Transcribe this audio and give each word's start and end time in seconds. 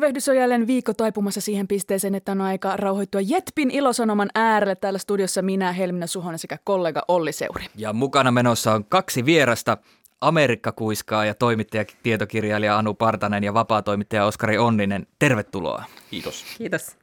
Tervehdys 0.00 0.28
on 0.28 0.36
jälleen 0.36 0.66
viikko 0.66 0.94
taipumassa 0.94 1.40
siihen 1.40 1.68
pisteeseen, 1.68 2.14
että 2.14 2.32
on 2.32 2.40
aika 2.40 2.76
rauhoittua 2.76 3.20
Jetpin 3.20 3.70
ilosanoman 3.70 4.30
äärelle. 4.34 4.76
Täällä 4.76 4.98
studiossa 4.98 5.42
minä, 5.42 5.72
Helminä 5.72 6.06
Suhonen 6.06 6.38
sekä 6.38 6.58
kollega 6.64 7.02
Olli 7.08 7.32
Seuri. 7.32 7.64
Ja 7.76 7.92
mukana 7.92 8.30
menossa 8.30 8.72
on 8.72 8.84
kaksi 8.84 9.24
vierasta, 9.24 9.76
Amerikka-kuiskaa 10.20 11.24
ja 11.24 11.34
toimittaja, 11.34 11.84
tietokirjailija 12.02 12.78
Anu 12.78 12.94
Partanen 12.94 13.44
ja 13.44 13.54
vapaatoimittaja 13.54 14.24
Oskari 14.24 14.58
Onninen. 14.58 15.06
Tervetuloa. 15.18 15.84
Kiitos. 16.10 16.44
Kiitos. 16.58 16.96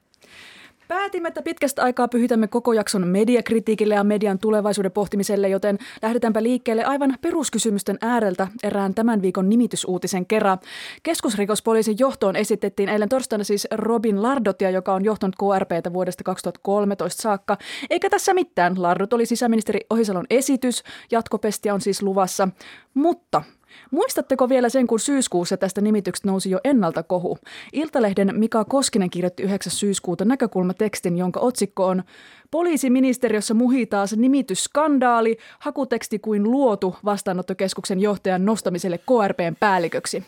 Päätimme, 0.88 1.27
että 1.27 1.41
pitkästä 1.41 1.84
aikaa 1.84 2.08
pyhitämme 2.08 2.48
koko 2.48 2.73
jakson 2.73 3.08
mediakritiikille 3.08 3.94
ja 3.94 4.04
median 4.04 4.40
tulevaisuuden 4.40 4.91
pohtimiselle, 4.91 5.50
joten 5.50 5.77
lähdetäänpä 6.02 6.44
liikkeelle 6.44 6.84
aivan 6.84 7.16
peruskysymysten 7.22 7.98
ääreltä 8.02 8.48
erään 8.63 8.94
tämän 8.94 9.22
viikon 9.22 9.50
nimitysuutisen 9.50 10.26
kerran. 10.26 10.58
Keskusrikospoliisin 11.04 11.96
johtoon 12.00 12.36
esitettiin 12.36 12.90
eilen 12.90 13.10
torstaina 13.10 13.44
siis 13.44 13.68
Robin 13.72 14.22
Lardotia, 14.22 14.70
joka 14.70 14.94
on 14.94 15.05
johtanut 15.05 15.36
KRPtä 15.36 15.94
vuodesta 15.94 16.23
2013 16.23 17.22
saakka. 17.22 17.58
Eikä 17.90 18.10
tässä 18.10 18.34
mitään. 18.34 18.82
Lardot 18.82 19.13
oli 19.13 19.26
sisäministeri 19.26 19.80
Ohisalon 19.90 20.26
esitys, 20.30 20.84
jatkopestiä 21.12 21.74
on 21.74 21.82
siis 21.82 22.02
luvassa. 22.02 22.48
Mutta 22.93 23.43
Muistatteko 23.91 24.49
vielä 24.49 24.70
sen, 24.70 24.87
kun 24.87 24.99
syyskuussa 24.99 25.57
tästä 25.57 25.82
nimityksestä 25.82 26.27
nousi 26.27 26.49
jo 26.49 26.60
ennalta 26.63 27.04
kohu? 27.04 27.37
Iltalehden 27.74 28.40
Mika 28.40 28.65
Koskinen 28.65 29.09
kirjoitti 29.09 29.43
9. 29.43 29.71
syyskuuta 29.71 30.26
näkökulmatekstin, 30.26 31.18
jonka 31.18 31.40
otsikko 31.40 31.85
on 31.85 32.04
Poliisiministeriössä 32.51 33.54
muhii 33.54 33.85
taas 33.85 34.18
nimitysskandaali, 34.18 35.37
hakuteksti 35.59 36.20
kuin 36.20 36.43
luotu 36.43 36.96
vastaanottokeskuksen 37.05 37.99
johtajan 37.99 38.46
nostamiselle 38.46 38.98
KRPn 38.98 39.55
päälliköksi. 39.59 40.24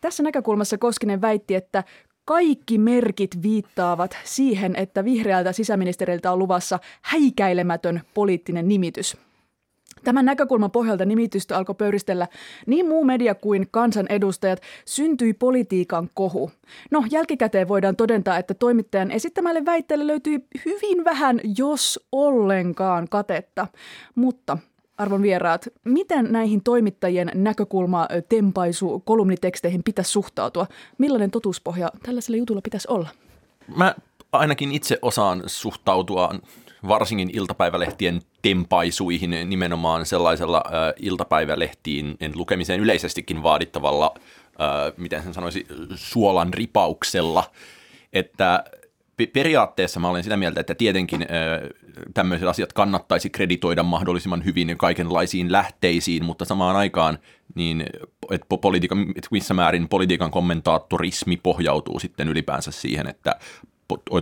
Tässä 0.00 0.22
näkökulmassa 0.22 0.78
Koskinen 0.78 1.20
väitti, 1.20 1.54
että 1.54 1.84
kaikki 2.24 2.78
merkit 2.78 3.42
viittaavat 3.42 4.16
siihen, 4.24 4.76
että 4.76 5.04
vihreältä 5.04 5.52
sisäministeriltä 5.52 6.32
on 6.32 6.38
luvassa 6.38 6.78
häikäilemätön 7.02 8.00
poliittinen 8.14 8.68
nimitys. 8.68 9.16
Tämän 10.04 10.24
näkökulman 10.24 10.70
pohjalta 10.70 11.04
nimitystä 11.04 11.56
alkoi 11.56 11.74
pöyristellä 11.74 12.28
niin 12.66 12.88
muu 12.88 13.04
media 13.04 13.34
kuin 13.34 13.68
kansanedustajat. 13.70 14.60
Syntyi 14.84 15.32
politiikan 15.32 16.10
kohu. 16.14 16.50
No, 16.90 17.04
jälkikäteen 17.10 17.68
voidaan 17.68 17.96
todentaa, 17.96 18.38
että 18.38 18.54
toimittajan 18.54 19.10
esittämälle 19.10 19.64
väitteelle 19.64 20.06
löytyi 20.06 20.44
hyvin 20.64 21.04
vähän, 21.04 21.40
jos 21.56 22.00
ollenkaan 22.12 23.08
katetta. 23.08 23.66
Mutta 24.14 24.58
arvon 24.98 25.22
vieraat, 25.22 25.68
miten 25.84 26.32
näihin 26.32 26.62
toimittajien 26.62 27.30
näkökulma 27.34 28.08
tempaisu 28.28 29.02
kolumniteksteihin 29.04 29.82
pitäisi 29.82 30.10
suhtautua? 30.10 30.66
Millainen 30.98 31.30
totuuspohja 31.30 31.90
tällaisella 32.02 32.36
jutulla 32.36 32.60
pitäisi 32.60 32.88
olla? 32.90 33.08
Mä 33.76 33.94
ainakin 34.32 34.72
itse 34.72 34.98
osaan 35.02 35.42
suhtautua 35.46 36.34
varsinkin 36.88 37.30
iltapäivälehtien 37.32 38.20
tempaisuihin 38.42 39.36
nimenomaan 39.44 40.06
sellaisella 40.06 40.62
äh, 40.66 40.72
iltapäivälehtiin 41.00 42.16
lukemiseen 42.34 42.80
yleisestikin 42.80 43.42
vaadittavalla, 43.42 44.14
äh, 44.16 44.92
miten 44.96 45.22
sen 45.22 45.34
sanoisi, 45.34 45.66
suolan 45.94 46.54
ripauksella, 46.54 47.44
että 48.12 48.64
periaatteessa 49.26 50.00
mä 50.00 50.08
olen 50.08 50.22
sitä 50.22 50.36
mieltä, 50.36 50.60
että 50.60 50.74
tietenkin 50.74 51.26
tämmöiset 52.14 52.48
asiat 52.48 52.72
kannattaisi 52.72 53.30
kreditoida 53.30 53.82
mahdollisimman 53.82 54.44
hyvin 54.44 54.74
kaikenlaisiin 54.78 55.52
lähteisiin, 55.52 56.24
mutta 56.24 56.44
samaan 56.44 56.76
aikaan 56.76 57.18
niin, 57.54 57.84
että, 58.30 58.46
politiikan, 58.60 59.00
että 59.00 59.28
missä 59.30 59.54
määrin 59.54 59.88
politiikan 59.88 60.30
kommentaattorismi 60.30 61.36
pohjautuu 61.36 62.00
sitten 62.00 62.28
ylipäänsä 62.28 62.70
siihen, 62.70 63.06
että 63.06 63.36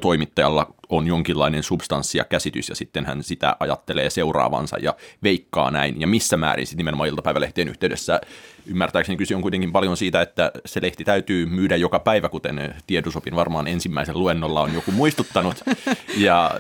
toimittajalla 0.01 0.75
on 0.89 1.07
jonkinlainen 1.07 1.63
substanssi 1.63 2.19
ja 2.19 2.25
käsitys 2.25 2.69
ja 2.69 2.75
sitten 2.75 3.07
hän 3.07 3.23
sitä 3.23 3.57
ajattelee 3.61 4.11
seuraavansa 4.11 4.77
ja 4.79 4.95
veikkaa 5.23 5.71
näin. 5.71 6.01
Ja 6.01 6.07
missä 6.07 6.37
määrin 6.37 6.67
sitten 6.67 6.79
nimenomaan 6.79 7.09
iltapäivälehtien 7.09 7.69
yhteydessä 7.69 8.21
ymmärtääkseni 8.67 9.17
kyse 9.17 9.37
on 9.37 9.43
kuitenkin 9.43 9.73
paljon 9.73 9.97
siitä, 9.97 10.23
että 10.23 10.53
se 10.67 10.83
lehti 10.83 11.05
täytyy 11.05 11.47
myydä 11.47 11.77
joka 11.77 11.99
päivä, 11.99 12.29
kuten 12.29 12.75
Tiedusopin 12.87 13.35
varmaan 13.35 13.69
ensimmäisen 13.69 14.19
luennolla 14.19 14.61
on 14.61 14.75
joku 14.75 14.93
muistuttanut. 14.93 15.57
Ja, 16.17 16.51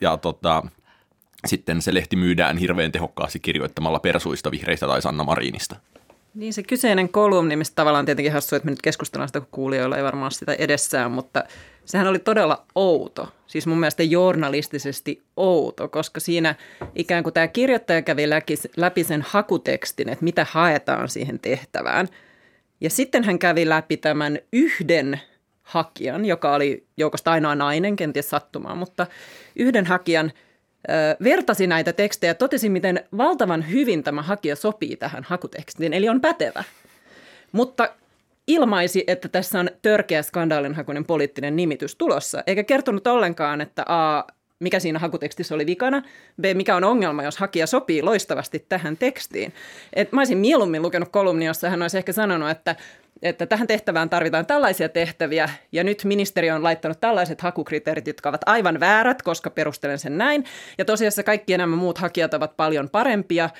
ja 0.00 0.16
tota, 0.16 0.62
sitten 1.46 1.82
se 1.82 1.94
lehti 1.94 2.16
myydään 2.16 2.58
hirveän 2.58 2.92
tehokkaasti 2.92 3.40
kirjoittamalla 3.40 3.98
persuista, 3.98 4.50
vihreistä 4.50 4.86
tai 4.86 5.02
Sanna 5.02 5.24
Marinista. 5.24 5.76
Niin 6.36 6.52
se 6.52 6.62
kyseinen 6.62 7.08
kolumni, 7.08 7.56
mistä 7.56 7.74
tavallaan 7.74 8.04
tietenkin 8.04 8.32
hassu, 8.32 8.56
että 8.56 8.66
me 8.66 8.70
nyt 8.70 8.82
keskustellaan 8.82 9.28
sitä, 9.28 9.40
kun 9.40 9.48
kuulijoilla 9.50 9.96
ei 9.96 10.02
varmaan 10.02 10.32
sitä 10.32 10.52
edessään, 10.52 11.12
mutta 11.12 11.44
sehän 11.84 12.06
oli 12.06 12.18
todella 12.18 12.66
outo. 12.74 13.28
Siis 13.46 13.66
mun 13.66 13.80
mielestä 13.80 14.02
journalistisesti 14.02 15.22
outo, 15.36 15.88
koska 15.88 16.20
siinä 16.20 16.54
ikään 16.94 17.22
kuin 17.22 17.32
tämä 17.32 17.48
kirjoittaja 17.48 18.02
kävi 18.02 18.24
läpi 18.76 19.04
sen 19.04 19.24
hakutekstin, 19.28 20.08
että 20.08 20.24
mitä 20.24 20.46
haetaan 20.50 21.08
siihen 21.08 21.38
tehtävään. 21.38 22.08
Ja 22.80 22.90
sitten 22.90 23.24
hän 23.24 23.38
kävi 23.38 23.68
läpi 23.68 23.96
tämän 23.96 24.38
yhden 24.52 25.20
hakijan, 25.62 26.24
joka 26.24 26.54
oli 26.54 26.86
joukosta 26.96 27.30
ainoa 27.30 27.54
nainen, 27.54 27.96
kenties 27.96 28.30
sattumaan, 28.30 28.78
mutta 28.78 29.06
yhden 29.56 29.86
hakijan– 29.86 30.32
vertasi 31.24 31.66
näitä 31.66 31.92
tekstejä 31.92 32.30
ja 32.30 32.34
totesi, 32.34 32.68
miten 32.68 33.04
valtavan 33.16 33.70
hyvin 33.70 34.02
tämä 34.02 34.22
hakija 34.22 34.56
sopii 34.56 34.96
tähän 34.96 35.24
hakutekstiin, 35.24 35.92
eli 35.92 36.08
on 36.08 36.20
pätevä. 36.20 36.64
Mutta 37.52 37.88
ilmaisi, 38.46 39.04
että 39.06 39.28
tässä 39.28 39.60
on 39.60 39.70
törkeä 39.82 40.22
skandaalinhakuinen 40.22 41.04
poliittinen 41.04 41.56
nimitys 41.56 41.96
tulossa, 41.96 42.42
eikä 42.46 42.64
kertonut 42.64 43.06
ollenkaan, 43.06 43.60
että 43.60 43.84
A, 43.88 44.24
mikä 44.58 44.80
siinä 44.80 44.98
hakutekstissä 44.98 45.54
oli 45.54 45.66
vikana, 45.66 46.02
B, 46.40 46.44
mikä 46.54 46.76
on 46.76 46.84
ongelma, 46.84 47.22
jos 47.22 47.38
hakija 47.38 47.66
sopii 47.66 48.02
loistavasti 48.02 48.66
tähän 48.68 48.96
tekstiin. 48.96 49.52
Et 49.92 50.12
mä 50.12 50.20
olisin 50.20 50.38
mieluummin 50.38 50.82
lukenut 50.82 51.08
kolumni, 51.08 51.46
jossa 51.46 51.70
hän 51.70 51.82
olisi 51.82 51.98
ehkä 51.98 52.12
sanonut, 52.12 52.50
että 52.50 52.76
että 53.22 53.46
tähän 53.46 53.66
tehtävään 53.66 54.10
tarvitaan 54.10 54.46
tällaisia 54.46 54.88
tehtäviä, 54.88 55.48
ja 55.72 55.84
nyt 55.84 56.04
ministeriö 56.04 56.54
on 56.54 56.62
laittanut 56.62 57.00
tällaiset 57.00 57.40
hakukriteerit, 57.40 58.06
jotka 58.06 58.28
ovat 58.28 58.40
aivan 58.46 58.80
väärät, 58.80 59.22
koska 59.22 59.50
perustelen 59.50 59.98
sen 59.98 60.18
näin. 60.18 60.44
Ja 60.78 60.84
tosiaan 60.84 61.12
kaikki 61.24 61.58
nämä 61.58 61.76
muut 61.76 61.98
hakijat 61.98 62.34
ovat 62.34 62.56
paljon 62.56 62.90
parempia, 62.90 63.50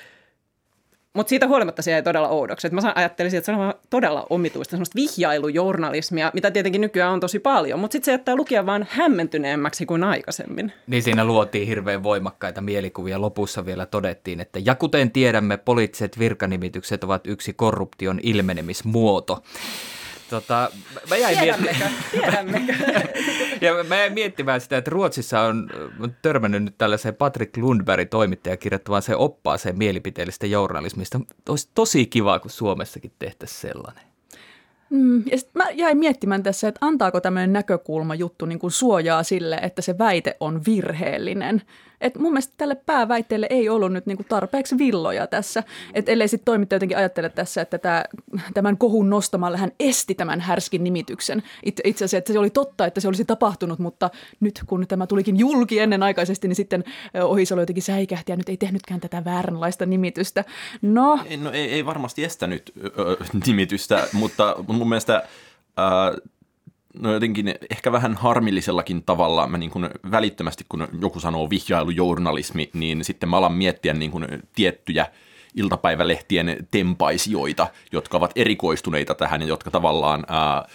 mutta 1.17 1.29
siitä 1.29 1.47
huolimatta 1.47 1.81
se 1.81 1.91
jäi 1.91 2.03
todella 2.03 2.27
oudoksi. 2.27 2.67
Et 2.67 2.73
mä 2.73 2.81
ajattelisin, 2.95 3.37
että 3.37 3.45
se 3.45 3.51
on 3.51 3.73
todella 3.89 4.27
omituista, 4.29 4.71
semmoista 4.71 4.95
vihjailujournalismia, 4.95 6.31
mitä 6.33 6.51
tietenkin 6.51 6.81
nykyään 6.81 7.13
on 7.13 7.19
tosi 7.19 7.39
paljon, 7.39 7.79
mutta 7.79 7.91
sitten 7.91 8.05
se 8.05 8.11
jättää 8.11 8.35
lukija 8.35 8.65
vaan 8.65 8.87
hämmentyneemmäksi 8.89 9.85
kuin 9.85 10.03
aikaisemmin. 10.03 10.73
Niin 10.87 11.03
siinä 11.03 11.25
luotiin 11.25 11.67
hirveän 11.67 12.03
voimakkaita 12.03 12.61
mielikuvia. 12.61 13.21
Lopussa 13.21 13.65
vielä 13.65 13.85
todettiin, 13.85 14.41
että 14.41 14.59
ja 14.65 14.75
kuten 14.75 15.11
tiedämme, 15.11 15.57
poliittiset 15.57 16.19
virkanimitykset 16.19 17.03
ovat 17.03 17.27
yksi 17.27 17.53
korruption 17.53 18.19
ilmenemismuoto. 18.23 19.43
Tota, 20.29 20.71
mä 21.09 21.17
jäin 21.17 21.39
Tiedämmekö? 21.39 21.85
Tiedämmekö? 22.11 22.73
ja 23.61 23.83
mä 23.83 23.95
jäin 23.95 24.13
miettimään 24.13 24.61
sitä, 24.61 24.77
että 24.77 24.91
Ruotsissa 24.91 25.41
on, 25.41 25.69
on 25.99 26.15
törmännyt 26.21 26.63
nyt 26.63 26.77
tällaiseen 26.77 27.15
Patrick 27.15 27.57
Lundberg 27.57 28.09
toimittaja 28.09 28.57
kirjoittamaan 28.57 29.01
se 29.01 29.15
oppaaseen 29.15 29.77
mielipiteellistä 29.77 30.45
journalismista. 30.45 31.19
Olisi 31.49 31.69
tosi 31.73 32.05
kiva, 32.05 32.39
kun 32.39 32.51
Suomessakin 32.51 33.11
tehtäisiin 33.19 33.61
sellainen. 33.61 34.03
Mm, 34.89 35.23
ja 35.31 35.37
sit 35.37 35.49
mä 35.53 35.69
jäin 35.73 35.97
miettimään 35.97 36.43
tässä, 36.43 36.67
että 36.67 36.85
antaako 36.85 37.21
tämmöinen 37.21 37.53
näkökulma 37.53 38.15
juttu 38.15 38.45
niin 38.45 38.59
kuin 38.59 38.71
suojaa 38.71 39.23
sille, 39.23 39.55
että 39.55 39.81
se 39.81 39.97
väite 39.97 40.37
on 40.39 40.61
virheellinen. 40.67 41.61
Et 42.01 42.15
mun 42.15 42.31
mielestä 42.31 42.53
tälle 42.57 42.75
pääväitteelle 42.75 43.47
ei 43.49 43.69
ollut 43.69 43.93
nyt 43.93 44.05
niin 44.05 44.17
kuin 44.17 44.27
tarpeeksi 44.29 44.77
villoja 44.77 45.27
tässä. 45.27 45.63
Et 45.93 46.09
ellei 46.09 46.27
sitten 46.27 46.45
toimittaja 46.45 46.75
jotenkin 46.75 46.97
ajattele 46.97 47.29
tässä, 47.29 47.61
että 47.61 47.77
tämä, 47.77 48.03
tämän 48.53 48.77
kohun 48.77 49.09
nostamalla 49.09 49.57
hän 49.57 49.71
esti 49.79 50.15
tämän 50.15 50.41
härskin 50.41 50.83
nimityksen. 50.83 51.43
Itse, 51.65 51.83
itse 51.85 52.05
asiassa 52.05 52.17
että 52.17 52.33
se 52.33 52.39
oli 52.39 52.49
totta, 52.49 52.85
että 52.85 53.01
se 53.01 53.07
olisi 53.07 53.25
tapahtunut, 53.25 53.79
mutta 53.79 54.09
nyt 54.39 54.63
kun 54.65 54.87
tämä 54.87 55.07
tulikin 55.07 55.39
julki 55.39 55.79
ennenaikaisesti, 55.79 56.47
niin 56.47 56.55
sitten 56.55 56.83
Ohisalo 57.23 57.61
jotenkin 57.61 57.83
säikähti 57.83 58.31
ja 58.31 58.35
nyt 58.35 58.49
ei 58.49 58.57
tehnytkään 58.57 58.99
tätä 58.99 59.25
vääränlaista 59.25 59.85
nimitystä. 59.85 60.43
No, 60.81 61.19
no, 61.37 61.51
ei, 61.51 61.71
ei 61.71 61.85
varmasti 61.85 62.23
estänyt 62.23 62.71
ö, 62.77 63.17
nimitystä, 63.47 64.07
mutta 64.13 64.55
mun 64.67 64.89
mielestä... 64.89 65.23
Äh, 65.79 66.33
no 66.99 67.13
jotenkin 67.13 67.55
ehkä 67.69 67.91
vähän 67.91 68.15
harmillisellakin 68.15 69.03
tavalla 69.03 69.47
mä 69.47 69.57
niin 69.57 69.71
kuin 69.71 69.89
välittömästi, 70.11 70.65
kun 70.69 70.87
joku 71.01 71.19
sanoo 71.19 71.49
vihjailujournalismi, 71.49 72.69
niin 72.73 73.03
sitten 73.03 73.29
mä 73.29 73.37
alan 73.37 73.53
miettiä 73.53 73.93
niin 73.93 74.11
kuin 74.11 74.27
tiettyjä 74.55 75.05
iltapäivälehtien 75.55 76.67
tempaisijoita, 76.71 77.67
jotka 77.91 78.17
ovat 78.17 78.31
erikoistuneita 78.35 79.15
tähän 79.15 79.41
ja 79.41 79.47
jotka 79.47 79.71
tavallaan 79.71 80.23
ää, 80.27 80.67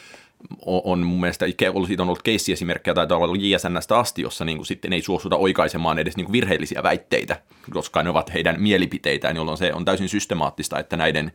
on 0.66 1.06
mun 1.06 1.20
mielestä, 1.20 1.46
siitä 1.86 2.02
on 2.02 2.08
ollut 2.08 2.22
keissiesimerkkejä 2.22 2.94
tai 2.94 3.06
olla 3.10 3.36
JSNstä 3.38 3.98
asti, 3.98 4.22
jossa 4.22 4.44
niin 4.44 4.58
kuin 4.58 4.66
sitten 4.66 4.92
ei 4.92 5.02
suostuta 5.02 5.36
oikaisemaan 5.36 5.98
edes 5.98 6.16
niin 6.16 6.24
kuin 6.24 6.32
virheellisiä 6.32 6.82
väitteitä, 6.82 7.42
koska 7.70 8.02
ne 8.02 8.10
ovat 8.10 8.34
heidän 8.34 8.62
mielipiteitään, 8.62 9.36
jolloin 9.36 9.58
se 9.58 9.72
on 9.72 9.84
täysin 9.84 10.08
systemaattista, 10.08 10.78
että 10.78 10.96
näiden 10.96 11.32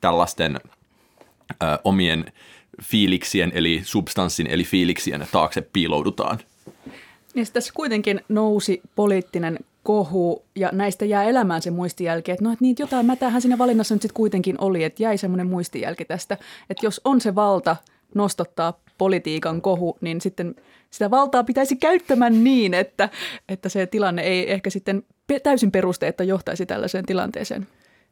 tällaisten 0.00 0.60
ä, 1.62 1.78
omien 1.84 2.32
fiiliksien 2.82 3.52
eli 3.54 3.80
substanssin 3.84 4.46
eli 4.46 4.64
fiiliksien 4.64 5.26
taakse 5.32 5.60
piiloudutaan. 5.60 6.38
Niin 7.34 7.46
tässä 7.52 7.72
kuitenkin 7.74 8.20
nousi 8.28 8.80
poliittinen 8.96 9.58
kohu 9.82 10.42
ja 10.56 10.70
näistä 10.72 11.04
jää 11.04 11.24
elämään 11.24 11.62
se 11.62 11.70
muistijälki, 11.70 12.30
että 12.30 12.44
no 12.44 12.52
että 12.52 12.64
niitä 12.64 12.82
jotain 12.82 13.06
mätähän 13.06 13.42
siinä 13.42 13.58
valinnassa 13.58 13.94
nyt 13.94 14.02
sitten 14.02 14.16
kuitenkin 14.16 14.56
oli, 14.60 14.84
että 14.84 15.02
jäi 15.02 15.18
semmoinen 15.18 15.46
muistijälki 15.46 16.04
tästä, 16.04 16.36
että 16.70 16.86
jos 16.86 17.00
on 17.04 17.20
se 17.20 17.34
valta 17.34 17.76
nostottaa 18.14 18.80
politiikan 18.98 19.62
kohu, 19.62 19.98
niin 20.00 20.20
sitten 20.20 20.54
sitä 20.90 21.10
valtaa 21.10 21.44
pitäisi 21.44 21.76
käyttämään 21.76 22.44
niin, 22.44 22.74
että, 22.74 23.08
että 23.48 23.68
se 23.68 23.86
tilanne 23.86 24.22
ei 24.22 24.52
ehkä 24.52 24.70
sitten 24.70 25.02
täysin 25.42 25.72
perusteetta 25.72 26.24
johtaisi 26.24 26.66
tällaiseen 26.66 27.06
tilanteeseen. 27.06 27.66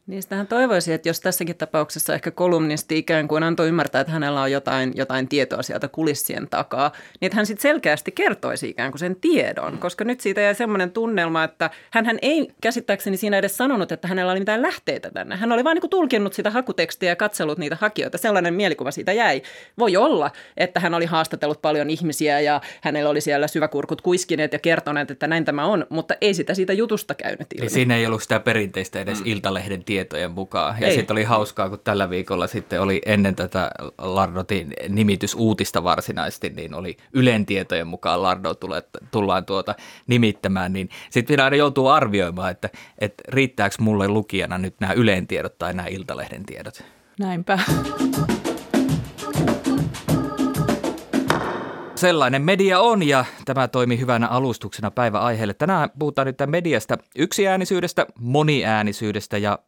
Niistähän 0.09 0.47
toivoisin, 0.47 0.95
että 0.95 1.09
jos 1.09 1.21
tässäkin 1.21 1.57
tapauksessa 1.57 2.15
ehkä 2.15 2.31
kolumnisti 2.31 2.99
ikään 2.99 3.29
kuin 3.29 3.43
antoi 3.43 3.69
ymmärtää, 3.69 4.01
että 4.01 4.13
hänellä 4.13 4.43
on 4.43 4.53
jotain, 4.53 4.93
jotain 4.97 5.29
tietoa 5.29 5.63
sieltä 5.63 5.89
kulissien 5.89 6.49
takaa, 6.51 6.93
niin 7.21 7.27
että 7.27 7.37
hän 7.37 7.47
sitten 7.47 7.63
selkeästi 7.63 8.13
kertoisi 8.13 8.69
ikään 8.69 8.93
kuin 8.93 8.99
sen 8.99 9.17
tiedon, 9.17 9.79
koska 9.79 10.05
nyt 10.05 10.21
siitä 10.21 10.41
jäi 10.41 10.55
semmoinen 10.55 10.91
tunnelma, 10.91 11.45
että 11.45 11.71
hän 11.91 12.19
ei 12.23 12.49
käsittääkseni 12.61 13.17
siinä 13.17 13.39
edes 13.39 13.57
sanonut, 13.57 13.93
että 13.93 14.09
hänellä 14.09 14.33
oli 14.33 14.41
mitään 14.41 14.63
lähteitä 14.63 15.11
tänne. 15.11 15.37
Hän 15.37 15.53
oli 15.53 15.65
vain 15.65 15.79
niin 15.83 15.91
tulkinnut 15.91 16.33
sitä 16.33 16.51
hakutekstiä 16.51 17.09
ja 17.09 17.17
katsellut 17.17 17.59
niitä 17.59 17.77
hakijoita. 17.81 18.19
Sellainen 18.19 18.55
mielikuva 18.55 18.91
siitä 18.91 19.13
jäi. 19.13 19.43
Voi 19.79 19.97
olla, 19.97 20.31
että 20.57 20.81
hän 20.81 20.95
oli 20.95 21.07
haastatellut 21.07 21.63
paljon 21.63 21.91
ihmisiä 21.91 22.41
ja 22.41 22.61
hänellä 22.83 23.11
oli 23.11 23.21
siellä 23.21 23.49
syväkurkut 23.49 24.01
kuiskineet 24.01 24.53
ja 24.53 24.59
kertoneet, 24.59 25.11
että 25.11 25.27
näin 25.27 25.45
tämä 25.45 25.65
on, 25.65 25.87
mutta 25.89 26.15
ei 26.21 26.35
sitä 26.35 26.55
siitä 26.55 26.73
jutusta 26.73 27.15
käynyt 27.15 27.47
ilmi. 27.55 27.67
Ja 27.67 27.71
siinä 27.71 27.97
ei 27.97 28.07
ollut 28.07 28.23
sitä 28.23 28.41
perinteistä 28.41 29.01
edes 29.01 29.19
mm. 29.19 29.27
Iltalehden 29.27 29.85
tietoa 29.85 29.98
tietojen 29.99 30.31
mukaan. 30.31 30.77
Ja 30.81 30.93
sitten 30.93 31.15
oli 31.15 31.25
hauskaa, 31.25 31.69
kun 31.69 31.79
tällä 31.85 32.11
viikolla 32.11 32.47
sitten 32.47 32.81
oli 32.81 33.03
ennen 33.07 33.35
tätä 33.35 33.71
Lardotin 33.99 34.73
nimitysuutista 34.89 35.85
varsinaisesti, 35.85 36.51
niin 36.51 36.75
oli 36.75 36.97
Ylen 37.13 37.47
tietojen 37.47 37.87
mukaan 37.87 38.23
Lardo 38.23 38.55
tulee, 38.55 38.83
tullaan 39.11 39.45
tuota 39.45 39.75
nimittämään, 40.07 40.73
niin 40.73 40.89
sitten 41.11 41.35
vielä 41.35 41.45
aina 41.45 41.57
joutuu 41.57 41.87
arvioimaan, 41.87 42.51
että, 42.51 42.71
että 42.99 43.25
riittääkö 43.29 43.77
mulle 43.81 44.09
lukijana 44.09 44.59
nyt 44.59 44.75
nämä 44.81 44.93
Ylen 44.93 45.27
tiedot 45.27 45.59
tai 45.59 45.75
nämä 45.75 45.89
Iltalehden 45.89 46.47
tiedot. 46.47 46.85
Näinpä. 47.19 47.59
Sellainen 51.95 52.43
media 52.43 52.81
on 52.81 53.03
ja 53.03 53.25
tämä 53.45 53.69
toimi 53.69 53.99
hyvänä 53.99 54.27
alustuksena 54.27 54.91
päiväaiheelle. 54.91 55.55
Tänään 55.55 55.91
puhutaan 55.99 56.27
nyt 56.27 56.37
mediasta 56.47 56.99
yksiäänisyydestä, 57.17 58.07
moniäänisyydestä 58.21 59.39
ja 59.39 59.59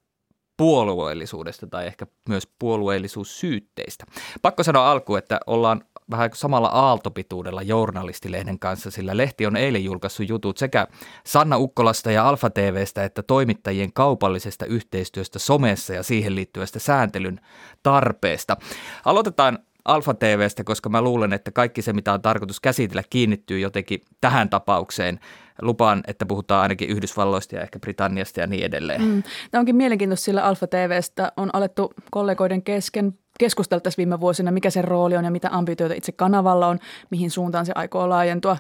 puolueellisuudesta 0.60 1.66
tai 1.66 1.86
ehkä 1.86 2.06
myös 2.28 2.48
puolueellisuussyytteistä. 2.58 4.04
Pakko 4.42 4.62
sanoa 4.62 4.90
alkuun, 4.90 5.18
että 5.18 5.40
ollaan 5.46 5.84
vähän 6.10 6.30
samalla 6.34 6.68
aaltopituudella 6.68 7.62
journalistilehden 7.62 8.58
kanssa, 8.58 8.90
sillä 8.90 9.16
lehti 9.16 9.46
on 9.46 9.56
eilen 9.56 9.84
julkaissut 9.84 10.28
jutut 10.28 10.58
sekä 10.58 10.86
Sanna 11.26 11.58
Ukkolasta 11.58 12.10
ja 12.10 12.28
Alfa 12.28 12.50
TVstä 12.50 13.04
että 13.04 13.22
toimittajien 13.22 13.92
kaupallisesta 13.92 14.66
yhteistyöstä 14.66 15.38
somessa 15.38 15.94
ja 15.94 16.02
siihen 16.02 16.34
liittyvästä 16.34 16.78
sääntelyn 16.78 17.40
tarpeesta. 17.82 18.56
Aloitetaan 19.04 19.58
Alfa 19.84 20.14
TVstä, 20.14 20.64
koska 20.64 20.88
mä 20.88 21.02
luulen, 21.02 21.32
että 21.32 21.50
kaikki 21.50 21.82
se, 21.82 21.92
mitä 21.92 22.12
on 22.12 22.22
tarkoitus 22.22 22.60
käsitellä, 22.60 23.02
kiinnittyy 23.10 23.58
jotenkin 23.58 24.00
tähän 24.20 24.50
tapaukseen. 24.50 25.20
Lupaan, 25.62 26.02
että 26.06 26.26
puhutaan 26.26 26.62
ainakin 26.62 26.88
Yhdysvalloista 26.88 27.56
ja 27.56 27.62
ehkä 27.62 27.78
Britanniasta 27.78 28.40
ja 28.40 28.46
niin 28.46 28.64
edelleen. 28.64 29.02
Mm. 29.02 29.22
Tämä 29.50 29.60
onkin 29.60 29.76
mielenkiintoista, 29.76 30.24
sillä 30.24 30.44
Alfa 30.44 30.66
TVstä 30.66 31.32
on 31.36 31.50
alettu 31.52 31.92
kollegoiden 32.10 32.62
kesken 32.62 33.14
keskustella 33.38 33.80
tässä 33.80 33.96
viime 33.96 34.20
vuosina, 34.20 34.50
mikä 34.50 34.70
sen 34.70 34.84
rooli 34.84 35.16
on 35.16 35.24
ja 35.24 35.30
mitä 35.30 35.48
ambitioita 35.52 35.94
itse 35.94 36.12
kanavalla 36.12 36.66
on, 36.66 36.78
mihin 37.10 37.30
suuntaan 37.30 37.66
se 37.66 37.72
aikoo 37.74 38.08
laajentua. 38.08 38.56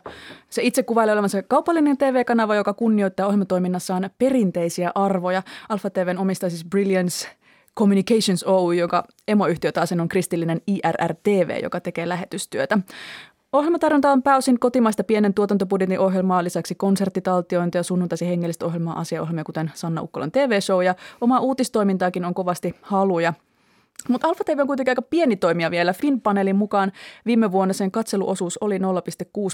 Se 0.50 0.62
itse 0.62 0.82
kuvailee 0.82 1.12
olevansa 1.12 1.42
kaupallinen 1.42 1.98
TV-kanava, 1.98 2.54
joka 2.54 2.74
kunnioittaa 2.74 3.26
ohjelmatoiminnassaan 3.26 4.10
perinteisiä 4.18 4.92
arvoja. 4.94 5.42
Alfa 5.68 5.90
TVn 5.90 6.18
omistaa 6.18 6.50
siis 6.50 6.64
Brilliance– 6.64 7.28
Communications 7.80 8.44
Oy, 8.44 8.74
joka 8.74 9.04
emoyhtiö 9.28 9.72
taas 9.72 9.92
on 9.92 10.08
kristillinen 10.08 10.60
IRR-TV, 10.66 11.62
joka 11.62 11.80
tekee 11.80 12.08
lähetystyötä. 12.08 12.78
Ohjelmatarjonta 13.52 14.12
on 14.12 14.22
pääosin 14.22 14.58
kotimaista 14.58 15.04
pienen 15.04 15.34
tuotantobudjetin 15.34 15.98
ohjelmaa, 15.98 16.44
lisäksi 16.44 16.74
konserttitaltiointia 16.74 17.78
ja 17.78 17.82
sunnuntaisi 17.82 18.28
hengellistä 18.28 18.66
ohjelmaa, 18.66 19.00
asiaohjelmia, 19.00 19.44
kuten 19.44 19.70
Sanna 19.74 20.02
Ukkolan 20.02 20.32
TV-show 20.32 20.84
ja 20.84 20.94
oma 21.20 21.40
uutistoimintaakin 21.40 22.24
on 22.24 22.34
kovasti 22.34 22.74
haluja. 22.82 23.34
Mutta 24.08 24.28
Alfa 24.28 24.44
TV 24.44 24.58
on 24.60 24.66
kuitenkin 24.66 24.90
aika 24.90 25.02
pieni 25.02 25.36
toimija 25.36 25.70
vielä. 25.70 25.92
Finpanelin 25.92 26.56
mukaan 26.56 26.92
viime 27.26 27.52
vuonna 27.52 27.74
sen 27.74 27.90
katseluosuus 27.90 28.58
oli 28.58 28.78
0,6 28.78 28.84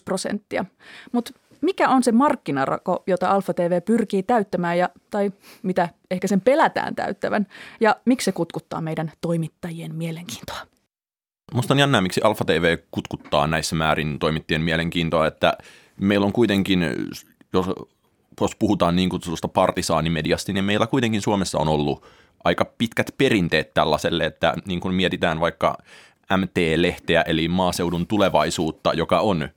prosenttia. 0.04 0.64
Mutta 1.12 1.32
mikä 1.60 1.88
on 1.88 2.02
se 2.02 2.12
markkinarako, 2.12 3.02
jota 3.06 3.30
Alfa 3.30 3.54
TV 3.54 3.82
pyrkii 3.82 4.22
täyttämään 4.22 4.78
ja, 4.78 4.88
tai 5.10 5.32
mitä 5.62 5.88
ehkä 6.10 6.28
sen 6.28 6.40
pelätään 6.40 6.94
täyttävän 6.94 7.46
ja 7.80 7.96
miksi 8.04 8.24
se 8.24 8.32
kutkuttaa 8.32 8.80
meidän 8.80 9.12
toimittajien 9.20 9.94
mielenkiintoa? 9.94 10.56
Musta 11.54 11.74
on 11.74 11.78
jännää, 11.78 12.00
miksi 12.00 12.20
Alfa 12.24 12.44
TV 12.44 12.78
kutkuttaa 12.90 13.46
näissä 13.46 13.76
määrin 13.76 14.18
toimittajien 14.18 14.62
mielenkiintoa, 14.62 15.26
että 15.26 15.58
meillä 16.00 16.26
on 16.26 16.32
kuitenkin, 16.32 16.82
jos, 17.52 17.66
jos 18.40 18.56
puhutaan 18.58 18.96
niin 18.96 19.08
kutsutusta 19.08 19.48
partisaanimediasta, 19.48 20.52
niin 20.52 20.64
meillä 20.64 20.86
kuitenkin 20.86 21.22
Suomessa 21.22 21.58
on 21.58 21.68
ollut 21.68 22.06
aika 22.44 22.64
pitkät 22.64 23.14
perinteet 23.18 23.74
tällaiselle, 23.74 24.26
että 24.26 24.54
niin 24.66 24.80
kun 24.80 24.94
mietitään 24.94 25.40
vaikka 25.40 25.78
MT-lehteä, 26.36 27.22
eli 27.22 27.48
maaseudun 27.48 28.06
tulevaisuutta, 28.06 28.92
joka 28.94 29.20
on 29.20 29.48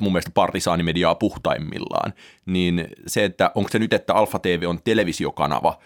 mun 0.00 0.12
mielestä 0.12 0.30
partisaanimediaa 0.34 1.14
puhtaimmillaan, 1.14 2.12
niin 2.46 2.88
se, 3.06 3.24
että 3.24 3.52
onko 3.54 3.70
se 3.70 3.78
nyt, 3.78 3.92
että 3.92 4.14
Alfa 4.14 4.38
TV 4.38 4.64
on 4.68 4.78
televisiokanava 4.84 5.78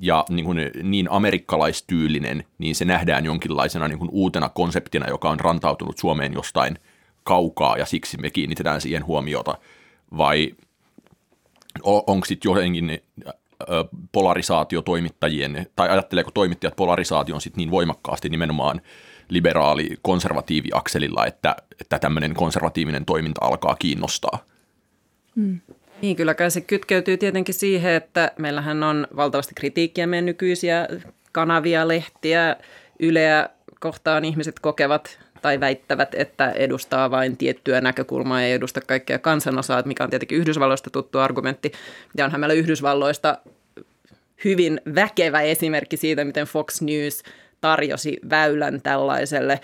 ja 0.00 0.24
niin, 0.28 0.44
kuin 0.44 0.70
niin 0.82 1.10
amerikkalaistyylinen, 1.10 2.44
niin 2.58 2.74
se 2.74 2.84
nähdään 2.84 3.24
jonkinlaisena 3.24 3.88
niin 3.88 3.98
kuin 3.98 4.10
uutena 4.12 4.48
konseptina, 4.48 5.08
joka 5.08 5.30
on 5.30 5.40
rantautunut 5.40 5.98
Suomeen 5.98 6.32
jostain 6.32 6.78
kaukaa 7.24 7.76
ja 7.76 7.86
siksi 7.86 8.16
me 8.16 8.30
kiinnitetään 8.30 8.80
siihen 8.80 9.06
huomiota, 9.06 9.58
vai 10.16 10.54
onko 11.84 12.24
sitten 12.24 12.50
jotenkin 12.50 13.02
polarisaatio 14.12 14.82
toimittajien, 14.82 15.66
tai 15.76 15.88
ajatteleeko 15.88 16.30
toimittajat 16.30 16.76
polarisaation 16.76 17.40
sitten 17.40 17.58
niin 17.58 17.70
voimakkaasti 17.70 18.28
nimenomaan 18.28 18.80
liberaali-konservatiivi-akselilla, 19.28 21.26
että, 21.26 21.56
että 21.80 21.98
tämmöinen 21.98 22.34
konservatiivinen 22.34 23.04
toiminta 23.04 23.44
alkaa 23.44 23.76
kiinnostaa. 23.78 24.38
Mm. 25.34 25.60
Niin, 26.02 26.16
kylläkään 26.16 26.50
se 26.50 26.60
kytkeytyy 26.60 27.16
tietenkin 27.16 27.54
siihen, 27.54 27.92
että 27.92 28.32
meillähän 28.38 28.82
on 28.82 29.06
valtavasti 29.16 29.54
kritiikkiä 29.54 30.06
meidän 30.06 30.26
nykyisiä 30.26 30.88
kanavia, 31.32 31.88
lehtiä, 31.88 32.56
Yleä 33.00 33.48
kohtaan 33.80 34.24
ihmiset 34.24 34.60
kokevat 34.60 35.18
tai 35.42 35.60
väittävät, 35.60 36.14
että 36.14 36.50
edustaa 36.50 37.10
vain 37.10 37.36
tiettyä 37.36 37.80
näkökulmaa 37.80 38.42
ja 38.42 38.48
edusta 38.48 38.80
kaikkea 38.80 39.18
kansanosaa, 39.18 39.82
mikä 39.84 40.04
on 40.04 40.10
tietenkin 40.10 40.38
Yhdysvalloista 40.38 40.90
tuttu 40.90 41.18
argumentti. 41.18 41.72
Ja 42.16 42.24
onhan 42.24 42.40
meillä 42.40 42.54
Yhdysvalloista 42.54 43.38
hyvin 44.44 44.80
väkevä 44.94 45.40
esimerkki 45.40 45.96
siitä, 45.96 46.24
miten 46.24 46.46
Fox 46.46 46.80
News– 46.80 47.22
tarjosi 47.60 48.18
väylän 48.30 48.82
tällaiselle 48.82 49.60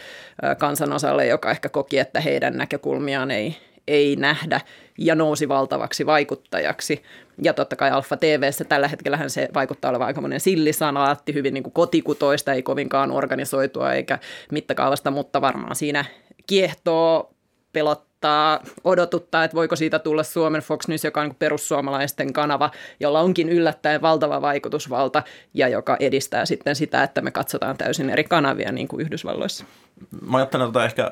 kansanosalle, 0.59 1.27
joka 1.27 1.51
ehkä 1.51 1.69
koki, 1.69 1.99
että 1.99 2.21
heidän 2.21 2.57
näkökulmiaan 2.57 3.31
ei, 3.31 3.57
ei 3.89 4.17
nähdä 4.17 4.61
ja 4.99 5.15
nousi 5.15 5.49
valtavaksi 5.49 6.07
vaikuttajaksi. 6.07 7.03
Ja 7.43 7.53
totta 7.53 7.77
kai 7.77 7.91
Alfa 7.91 8.17
TVssä 8.17 8.65
tällä 8.65 8.89
hetkellähän 8.89 9.31
se 9.31 9.49
vaikuttaa 9.55 9.91
olevan 9.91 10.07
aikamoinen 10.07 10.41
sillisanaatti, 10.41 11.35
hyvin 11.35 11.55
niin 11.55 11.63
kuin 11.63 11.73
kotikutoista, 11.73 12.53
ei 12.53 12.63
kovinkaan 12.63 13.11
organisoitua 13.11 13.93
eikä 13.93 14.19
mittakaavasta, 14.53 15.11
mutta 15.11 15.41
varmaan 15.41 15.77
siinä 15.77 16.05
kiehtoo, 16.47 17.35
pelottaa 17.73 18.12
saattaa 18.23 18.61
odotuttaa, 18.85 19.45
että 19.45 19.55
voiko 19.55 19.77
siitä 19.77 19.99
tulla 19.99 20.23
Suomen 20.23 20.63
Fox 20.63 20.89
News, 20.89 21.05
joka 21.05 21.21
on 21.21 21.29
niin 21.29 21.37
perussuomalaisten 21.39 22.33
kanava, 22.33 22.71
jolla 23.01 23.21
onkin 23.21 23.49
yllättäen 23.49 24.03
valtava 24.03 24.43
vaikutusvalta 24.43 25.23
ja 25.55 25.69
joka 25.69 25.97
edistää 26.01 26.47
sitten 26.47 26.77
sitä, 26.77 27.03
että 27.03 27.21
me 27.21 27.31
katsotaan 27.31 27.77
täysin 27.77 28.11
eri 28.11 28.25
kanavia 28.25 28.73
niin 28.73 28.89
kuin 28.89 29.01
Yhdysvalloissa. 29.01 29.65
Mä 30.21 30.37
ajattelen 30.37 30.67
tota 30.67 30.85
ehkä 30.85 31.11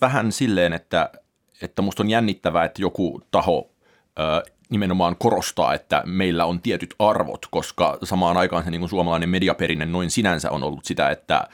vähän 0.00 0.32
silleen, 0.32 0.72
että, 0.72 1.10
että 1.62 1.82
musta 1.82 2.02
on 2.02 2.10
jännittävää, 2.10 2.64
että 2.64 2.82
joku 2.82 3.20
taho 3.30 3.70
ö, 4.18 4.50
nimenomaan 4.70 5.16
korostaa, 5.16 5.74
että 5.74 6.02
meillä 6.06 6.44
on 6.44 6.60
tietyt 6.60 6.94
arvot, 6.98 7.46
koska 7.50 7.98
samaan 8.02 8.36
aikaan 8.36 8.64
se 8.64 8.70
niin 8.70 8.80
kuin 8.80 8.90
suomalainen 8.90 9.28
mediaperinne 9.28 9.86
noin 9.86 10.10
sinänsä 10.10 10.50
on 10.50 10.62
ollut 10.62 10.84
sitä, 10.84 11.10
että 11.10 11.48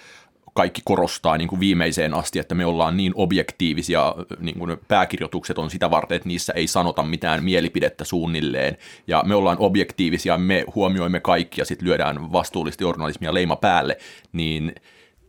kaikki 0.55 0.83
korostaa 0.85 1.39
niin 1.39 1.49
kuin 1.49 1.61
viimeiseen 1.61 2.15
asti, 2.15 2.39
että 2.39 2.55
me 2.55 2.67
ollaan 2.67 2.97
niin 2.97 3.13
objektiivisia, 3.15 4.15
niin 4.39 4.59
kuin 4.59 4.77
pääkirjoitukset 4.89 5.59
on 5.59 5.71
sitä 5.71 5.91
varten, 5.91 6.17
että 6.17 6.29
niissä 6.29 6.53
ei 6.53 6.67
sanota 6.67 7.03
mitään 7.03 7.45
mielipidettä 7.45 8.05
suunnilleen, 8.05 8.77
ja 9.07 9.23
me 9.27 9.35
ollaan 9.35 9.57
objektiivisia, 9.61 10.39
me 10.39 10.65
huomioimme 10.75 11.21
kaikki 11.21 11.61
ja 11.61 11.65
sitten 11.65 11.89
lyödään 11.89 12.33
vastuullisesti 12.33 12.85
journalismia 12.85 13.35
leima 13.35 13.57
päälle, 13.57 13.99
niin, 14.33 14.75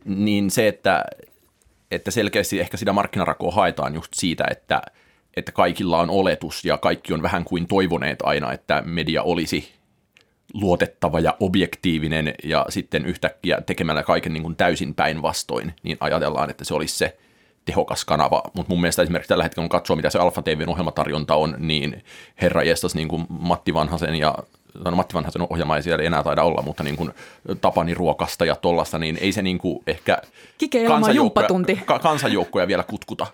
niin 0.04 0.50
se, 0.50 0.68
että, 0.68 1.04
että 1.90 2.10
selkeästi 2.10 2.60
ehkä 2.60 2.76
sitä 2.76 2.92
markkinarakoa 2.92 3.52
haetaan 3.52 3.94
just 3.94 4.14
siitä, 4.14 4.44
että, 4.50 4.82
että 5.36 5.52
kaikilla 5.52 5.98
on 5.98 6.10
oletus 6.10 6.64
ja 6.64 6.78
kaikki 6.78 7.14
on 7.14 7.22
vähän 7.22 7.44
kuin 7.44 7.66
toivoneet 7.66 8.18
aina, 8.22 8.52
että 8.52 8.82
media 8.86 9.22
olisi 9.22 9.75
luotettava 10.54 11.20
ja 11.20 11.36
objektiivinen 11.40 12.34
ja 12.44 12.66
sitten 12.68 13.06
yhtäkkiä 13.06 13.60
tekemällä 13.60 14.02
kaiken 14.02 14.32
niin 14.32 14.42
kuin 14.42 14.56
täysin 14.56 14.94
päinvastoin, 14.94 15.72
niin 15.82 15.96
ajatellaan, 16.00 16.50
että 16.50 16.64
se 16.64 16.74
olisi 16.74 16.98
se 16.98 17.16
tehokas 17.66 18.04
kanava. 18.04 18.42
Mutta 18.54 18.70
mun 18.72 18.80
mielestä 18.80 19.02
esimerkiksi 19.02 19.28
tällä 19.28 19.44
hetkellä, 19.44 19.64
kun 19.64 19.78
katsoo, 19.78 19.96
mitä 19.96 20.10
se 20.10 20.18
Alfa 20.18 20.42
TVn 20.42 20.68
ohjelmatarjonta 20.68 21.34
on, 21.34 21.54
niin 21.58 22.04
herra 22.42 22.62
jestas 22.62 22.94
niin 22.94 23.08
kuin 23.08 23.26
Matti 23.28 23.74
Vanhasen 23.74 24.14
ja 24.14 24.34
no 24.84 24.90
Matti 24.90 25.14
Vanhasen 25.14 25.46
ohjelma 25.50 25.76
ei 25.76 25.82
siellä 25.82 26.04
enää 26.04 26.22
taida 26.22 26.42
olla, 26.42 26.62
mutta 26.62 26.82
niin 26.82 26.96
kuin 26.96 27.10
Tapani 27.60 27.94
ruokasta 27.94 28.44
ja 28.44 28.56
tollasta, 28.56 28.98
niin 28.98 29.18
ei 29.20 29.32
se 29.32 29.42
niin 29.42 29.58
kuin 29.58 29.82
ehkä 29.86 30.18
Kike 30.58 30.84
Elma 30.84 31.10
jumppatunti. 31.10 31.80
ka- 31.86 31.98
kansanjoukkoja 31.98 32.66
vielä 32.66 32.82
kutkuta. 32.82 33.26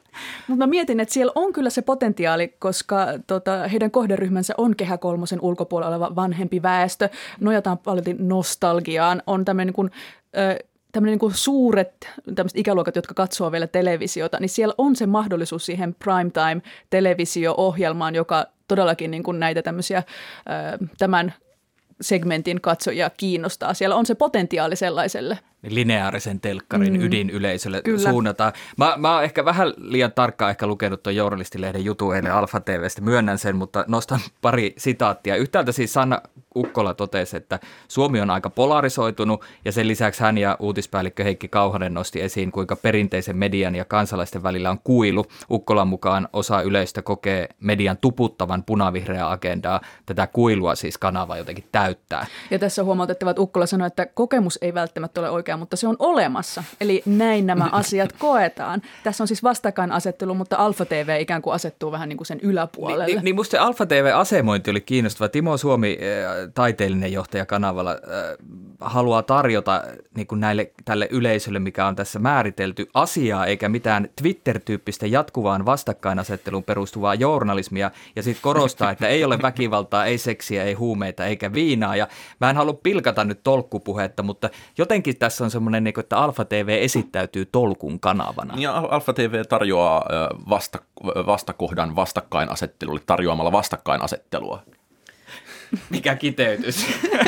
Mutta 0.49 0.65
mä 0.65 0.71
mietin, 0.71 1.01
että 1.01 1.15
siellä 1.15 1.33
on 1.35 1.53
kyllä 1.53 1.71
se 1.71 1.83
potentiaali, 1.83 2.49
koska 2.49 3.07
tota, 3.27 3.69
heidän 3.69 3.91
kohderyhmänsä 3.91 4.55
on 4.59 4.77
Kehä 4.77 4.99
Kolmosen 4.99 5.41
ulkopuolella 5.43 5.97
oleva 5.97 6.17
vanhempi 6.17 6.63
väestö. 6.63 7.09
Nojataan 7.41 7.79
paljon 7.79 8.05
nostalgiaan. 8.19 9.23
On 9.27 9.45
tämmöinen 9.45 9.67
niin 9.67 9.75
kuin, 9.75 9.91
ö, 10.37 10.59
tämmöinen 10.93 11.19
niin 11.23 11.33
suuret 11.35 12.09
tämmöiset 12.35 12.59
ikäluokat, 12.59 12.97
jotka 12.97 13.15
katsoo 13.15 13.53
vielä 13.53 13.67
televisiota, 13.67 14.39
niin 14.41 14.49
siellä 14.49 14.75
on 14.79 14.97
se 14.97 15.07
mahdollisuus 15.07 15.67
siihen 15.67 15.95
primetime-televisio-ohjelmaan, 15.95 18.15
joka 18.15 18.47
todellakin 18.69 19.11
niin 19.11 19.23
kuin 19.23 19.41
näitä 19.41 19.63
tämmöisiä 19.63 20.03
tämän 20.99 21.35
segmentin 22.01 22.61
katsojia 22.61 23.11
kiinnostaa. 23.11 23.75
Siellä 23.75 23.97
on 23.97 24.07
se 24.07 24.15
potentiaali 24.15 24.77
sellaiselle. 24.77 25.39
Lineaarisen 25.69 26.41
telkkarin 26.41 26.93
mm. 26.93 27.01
ydinyleisölle 27.01 27.83
Kyllä. 27.83 28.11
suunnataan. 28.11 28.53
Mä, 28.77 28.95
mä 28.97 29.15
oon 29.15 29.25
ehkä 29.25 29.45
vähän 29.45 29.73
liian 29.77 30.13
tarkkaan 30.13 30.51
ehkä 30.51 30.67
lukenut 30.67 31.03
tuon 31.03 31.17
journalistilehden 31.17 31.85
jutun 31.85 32.17
eilen 32.17 32.35
Alfa 32.35 32.61
TVstä, 32.61 33.01
myönnän 33.01 33.39
sen, 33.39 33.57
mutta 33.57 33.85
nostan 33.89 34.21
pari 34.43 34.75
sitaattia. 34.79 35.37
Yhtäältä 35.37 35.73
siis 35.73 35.93
Sanna 35.93 36.21
Ukkola 36.57 36.95
totesi, 36.95 37.37
että 37.37 37.61
Suomi 37.89 38.21
on 38.21 38.31
aika 38.31 38.51
polarisoitunut 38.51 39.45
ja 39.65 39.73
sen 39.73 39.89
lisäksi 39.89 40.23
hän 40.23 40.39
ja 40.39 40.57
uutispäällikkö 40.61 41.25
Heikki 41.25 41.49
Kauhanen 41.49 41.95
nosti 41.95 42.21
esiin, 42.21 42.53
kuinka 42.53 42.77
perinteisen 42.77 43.37
median 43.37 43.75
ja 43.75 43.85
kansalaisten 43.85 44.43
välillä 44.43 44.71
on 44.71 44.79
kuilu. 44.85 45.27
Ukkolan 45.51 45.89
mukaan 45.89 46.29
osa 46.33 46.63
yleistä 46.63 47.03
kokee 47.03 47.49
median 47.61 47.97
tuputtavan 48.01 48.63
punavihreää 48.65 49.31
agendaa. 49.31 49.81
Tätä 50.07 50.27
kuilua 50.27 50.75
siis 50.75 50.99
kanava 50.99 51.37
jotenkin 51.37 51.65
täyttää. 51.73 52.27
Ja 52.51 52.59
tässä 52.59 52.83
on 52.83 52.87
huomautettava, 52.87 53.31
että 53.31 53.43
Ukkola 53.43 53.67
sanoi, 53.67 53.87
että 53.87 54.07
kokemus 54.07 54.59
ei 54.63 54.75
välttämättä 54.75 55.21
ole 55.21 55.31
oikea, 55.31 55.52
mutta 55.57 55.77
se 55.77 55.89
on 55.89 55.97
olemassa. 55.99 56.65
Eli 56.81 57.03
näin 57.07 57.47
nämä 57.47 57.65
asiat 57.73 58.13
koetaan. 58.13 58.83
Tässä 59.05 59.25
on 59.25 59.29
siis 59.29 59.43
vastakkainasettelu, 59.43 60.35
mutta 60.35 60.57
Alfa 60.57 60.85
TV 60.85 61.17
ikään 61.21 61.43
kuin 61.43 61.55
asettuu 61.55 61.93
vähän 61.93 62.09
niin 62.09 62.17
kuin 62.17 62.27
sen 62.27 62.41
yläpuolelle. 62.43 63.07
Niin, 63.07 63.25
niin 63.25 63.35
musta 63.35 63.51
se 63.51 63.59
Alfa 63.59 63.87
TV-asemointi 63.87 64.71
oli 64.71 64.81
kiinnostava. 64.81 65.29
Timo 65.29 65.57
Suomi, 65.57 65.99
äh, 66.03 66.53
taiteellinen 66.55 67.13
johtaja 67.13 67.47
kanavalla, 67.47 67.91
äh, 67.91 67.99
haluaa 68.81 69.23
tarjota 69.23 69.83
niin 70.17 70.27
kuin 70.27 70.41
näille, 70.41 70.71
tälle 70.85 71.09
yleisölle, 71.11 71.59
mikä 71.59 71.87
on 71.87 71.97
tässä 71.97 72.19
määritelty, 72.19 72.89
asiaa 72.95 73.47
eikä 73.47 73.69
mitään 73.69 74.09
Twitter-tyyppistä 74.17 75.07
jatkuvaan 75.07 75.67
vastakkainasetteluun 75.67 76.65
perustuvaa 76.65 77.15
journalismia. 77.15 77.91
Ja 78.17 78.23
sitten 78.23 78.43
korostaa, 78.43 78.91
että 78.91 79.09
ei 79.09 79.25
ole 79.25 79.39
väkivaltaa, 79.43 80.07
ei 80.07 80.19
seksiä, 80.19 80.65
ei 80.65 80.75
huumeita 80.75 81.27
eikä 81.27 81.53
viinaa. 81.53 81.97
Ja 81.97 82.09
mä 82.41 82.51
en 82.51 82.57
halua 82.57 82.79
pilkata 82.83 83.25
nyt 83.25 83.41
tolkkupuhetta, 83.45 84.23
mutta 84.23 84.51
jotenkin 84.79 85.17
tässä 85.17 85.42
on 85.43 85.51
semmoinen, 85.51 85.85
niin 85.85 85.95
kuin, 85.95 86.03
että 86.03 86.19
Alfa 86.19 86.45
TV 86.45 86.79
esittäytyy 86.81 87.47
tolkun 87.47 88.01
kanavana. 88.01 88.55
Ja 88.57 88.77
Al- 88.77 88.89
Alfa 88.91 89.13
TV 89.13 89.43
tarjoaa 89.49 90.07
vasta, 90.51 90.79
vastakohdan 91.05 91.97
vastakkainasettelulle 91.97 93.01
tarjoamalla 93.07 93.53
vastakkainasettelua. 93.53 94.63
Mikä 95.91 96.15
kiteytys? 96.15 96.87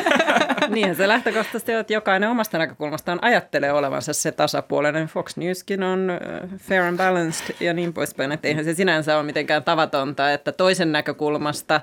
Niinhän 0.68 0.96
se 0.96 1.08
lähtökohtaisesti 1.08 1.74
on, 1.74 1.80
että 1.80 1.92
jokainen 1.92 2.30
omasta 2.30 2.58
näkökulmastaan 2.58 3.18
ajattelee 3.22 3.72
olevansa 3.72 4.12
se 4.12 4.32
tasapuolinen. 4.32 5.06
Fox 5.06 5.36
Newskin 5.36 5.82
on 5.82 6.10
fair 6.58 6.82
and 6.82 6.96
balanced 6.96 7.56
ja 7.60 7.74
niin 7.74 7.92
poispäin. 7.92 8.32
Että 8.32 8.48
eihän 8.48 8.64
se 8.64 8.74
sinänsä 8.74 9.16
ole 9.16 9.22
mitenkään 9.22 9.64
tavatonta, 9.64 10.32
että 10.32 10.52
toisen 10.52 10.92
näkökulmasta 10.92 11.80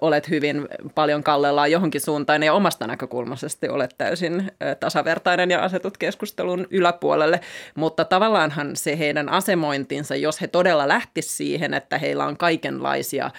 olet 0.00 0.30
hyvin 0.30 0.68
paljon 0.94 1.22
kallellaan 1.22 1.70
johonkin 1.70 2.00
suuntaan 2.00 2.42
ja 2.42 2.52
omasta 2.52 2.86
näkökulmasta 2.86 3.46
olet 3.70 3.94
täysin 3.98 4.52
tasavertainen 4.80 5.50
ja 5.50 5.62
asetut 5.64 5.98
keskustelun 5.98 6.66
yläpuolelle. 6.70 7.40
Mutta 7.74 8.04
tavallaanhan 8.04 8.76
se 8.76 8.98
heidän 8.98 9.28
asemointinsa, 9.28 10.16
jos 10.16 10.40
he 10.40 10.46
todella 10.46 10.88
lähtis 10.88 11.36
siihen, 11.36 11.74
että 11.74 11.98
heillä 11.98 12.24
on 12.24 12.36
kaikenlaisia 12.36 13.30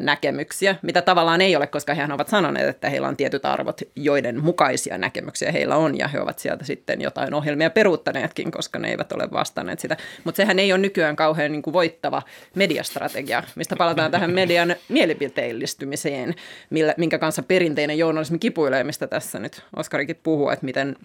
näkemyksiä, 0.00 0.76
mitä 0.82 1.02
tavallaan 1.02 1.40
ei 1.40 1.56
ole, 1.56 1.66
koska 1.66 1.94
he 1.94 2.04
ovat 2.14 2.28
sanoneet, 2.28 2.68
että 2.68 2.88
heillä 2.88 3.08
on 3.08 3.16
tietyt 3.16 3.44
arvot, 3.44 3.80
joiden 3.96 4.44
mukaisia 4.44 4.98
näkemyksiä 4.98 5.52
heillä 5.52 5.76
on, 5.76 5.98
ja 5.98 6.08
he 6.08 6.20
ovat 6.20 6.38
sieltä 6.38 6.64
sitten 6.64 7.00
jotain 7.00 7.34
ohjelmia 7.34 7.70
peruuttaneetkin, 7.70 8.50
koska 8.50 8.78
ne 8.78 8.90
eivät 8.90 9.12
ole 9.12 9.28
vastanneet 9.32 9.80
sitä. 9.80 9.96
Mutta 10.24 10.36
sehän 10.36 10.58
ei 10.58 10.72
ole 10.72 10.80
nykyään 10.80 11.16
kauhean 11.16 11.52
niin 11.52 11.62
kuin 11.62 11.74
voittava 11.74 12.22
mediastrategia, 12.54 13.42
mistä 13.56 13.76
palataan 13.76 14.10
tähän 14.10 14.30
median 14.30 14.76
mielipiteellistymiseen, 14.88 16.34
millä, 16.70 16.94
minkä 16.96 17.18
kanssa 17.18 17.42
perinteinen 17.42 17.98
journalismi 17.98 18.38
kipuilee, 18.38 18.84
mistä 18.84 19.06
tässä 19.06 19.38
nyt 19.38 19.62
Oskarikin 19.76 20.20
puhuu, 20.22 20.50
että 20.50 20.64
miten 20.64 20.96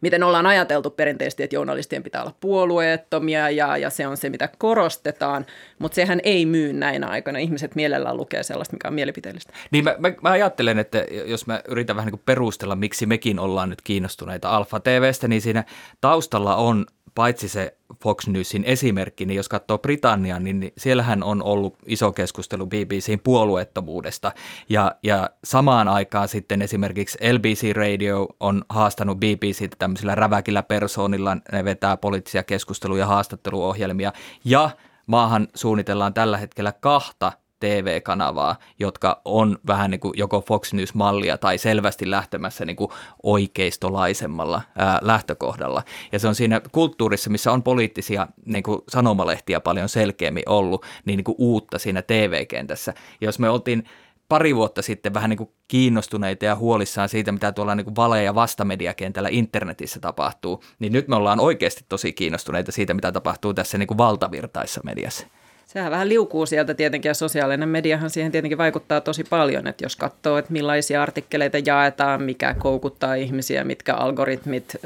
miten 0.00 0.22
ollaan 0.22 0.46
ajateltu 0.46 0.90
perinteisesti, 0.90 1.42
että 1.42 1.56
journalistien 1.56 2.02
pitää 2.02 2.22
olla 2.22 2.34
puolueettomia 2.40 3.50
ja, 3.50 3.76
ja 3.76 3.90
se 3.90 4.06
on 4.06 4.16
se, 4.16 4.30
mitä 4.30 4.48
korostetaan, 4.58 5.46
mutta 5.78 5.94
sehän 5.94 6.20
ei 6.22 6.46
myy 6.46 6.72
näinä 6.72 7.06
aikoina. 7.06 7.38
Ihmiset 7.38 7.74
mielellään 7.74 8.16
lukee 8.16 8.42
sellaista, 8.42 8.74
mikä 8.74 8.88
on 8.88 8.94
mielipiteellistä. 8.94 9.52
Niin 9.70 9.84
mä, 9.84 9.94
mä, 9.98 10.12
mä 10.22 10.30
ajattelen, 10.30 10.78
että 10.78 11.06
jos 11.26 11.46
mä 11.46 11.60
yritän 11.68 11.96
vähän 11.96 12.06
niin 12.06 12.18
kuin 12.18 12.22
perustella, 12.26 12.76
miksi 12.76 13.06
mekin 13.06 13.38
ollaan 13.38 13.70
nyt 13.70 13.82
kiinnostuneita 13.82 14.50
Alfa 14.50 14.80
TVstä, 14.80 15.28
niin 15.28 15.42
siinä 15.42 15.64
taustalla 16.00 16.56
on 16.56 16.86
paitsi 17.14 17.48
se 17.48 17.76
Fox 18.02 18.26
Newsin 18.26 18.64
esimerkki, 18.64 19.26
niin 19.26 19.36
jos 19.36 19.48
katsoo 19.48 19.78
Britanniaa, 19.78 20.40
niin 20.40 20.72
siellähän 20.78 21.22
on 21.22 21.42
ollut 21.42 21.76
iso 21.86 22.12
keskustelu 22.12 22.66
BBCn 22.66 23.20
puolueettomuudesta. 23.24 24.32
Ja, 24.68 24.94
ja 25.02 25.30
samaan 25.44 25.88
aikaan 25.88 26.28
sitten 26.28 26.62
esimerkiksi 26.62 27.18
LBC 27.32 27.72
Radio 27.72 28.28
on 28.40 28.64
haastanut 28.68 29.18
BBCtä 29.18 29.76
tämmöisillä 29.78 30.14
räväkillä 30.14 30.62
persoonilla. 30.62 31.36
Ne 31.52 31.64
vetää 31.64 31.96
poliittisia 31.96 32.42
keskusteluja, 32.42 33.06
haastatteluohjelmia. 33.06 34.12
Ja 34.44 34.70
maahan 35.06 35.48
suunnitellaan 35.54 36.14
tällä 36.14 36.36
hetkellä 36.36 36.72
kahta 36.72 37.32
TV-kanavaa, 37.62 38.56
jotka 38.78 39.20
on 39.24 39.58
vähän 39.66 39.90
niin 39.90 40.00
kuin 40.00 40.14
joko 40.16 40.40
Fox 40.40 40.72
News-mallia 40.72 41.38
tai 41.38 41.58
selvästi 41.58 42.10
lähtemässä 42.10 42.64
niin 42.64 42.76
kuin 42.76 42.90
oikeistolaisemmalla 43.22 44.62
ää, 44.78 44.98
lähtökohdalla. 45.02 45.82
Ja 46.12 46.18
se 46.18 46.28
on 46.28 46.34
siinä 46.34 46.60
kulttuurissa, 46.72 47.30
missä 47.30 47.52
on 47.52 47.62
poliittisia 47.62 48.28
niin 48.46 48.62
kuin 48.62 48.80
sanomalehtiä 48.88 49.60
paljon 49.60 49.88
selkeämmin 49.88 50.48
ollut, 50.48 50.84
niin, 51.04 51.16
niin 51.16 51.24
kuin 51.24 51.36
uutta 51.38 51.78
siinä 51.78 52.02
TV-kentässä. 52.02 52.94
Jos 53.20 53.38
me 53.38 53.50
oltiin 53.50 53.84
pari 54.28 54.56
vuotta 54.56 54.82
sitten 54.82 55.14
vähän 55.14 55.30
niin 55.30 55.38
kuin 55.38 55.50
kiinnostuneita 55.68 56.44
ja 56.44 56.56
huolissaan 56.56 57.08
siitä, 57.08 57.32
mitä 57.32 57.52
tuolla 57.52 57.74
niin 57.74 57.84
kuin 57.84 57.96
vale- 57.96 58.22
ja 58.22 58.34
vastamediakentällä 58.34 59.28
internetissä 59.32 60.00
tapahtuu, 60.00 60.64
niin 60.78 60.92
nyt 60.92 61.08
me 61.08 61.16
ollaan 61.16 61.40
oikeasti 61.40 61.84
tosi 61.88 62.12
kiinnostuneita 62.12 62.72
siitä, 62.72 62.94
mitä 62.94 63.12
tapahtuu 63.12 63.54
tässä 63.54 63.78
niin 63.78 63.86
kuin 63.86 63.98
valtavirtaissa 63.98 64.80
mediassa. 64.84 65.26
Sehän 65.72 65.90
vähän 65.90 66.08
liukuu 66.08 66.46
sieltä 66.46 66.74
tietenkin 66.74 67.08
ja 67.08 67.14
sosiaalinen 67.14 67.68
mediahan 67.68 68.10
siihen 68.10 68.32
tietenkin 68.32 68.58
vaikuttaa 68.58 69.00
tosi 69.00 69.24
paljon, 69.24 69.66
että 69.66 69.84
jos 69.84 69.96
katsoo, 69.96 70.38
että 70.38 70.52
millaisia 70.52 71.02
artikkeleita 71.02 71.58
jaetaan, 71.66 72.22
mikä 72.22 72.54
koukuttaa 72.58 73.14
ihmisiä, 73.14 73.64
mitkä 73.64 73.94
algoritmit 73.94 74.76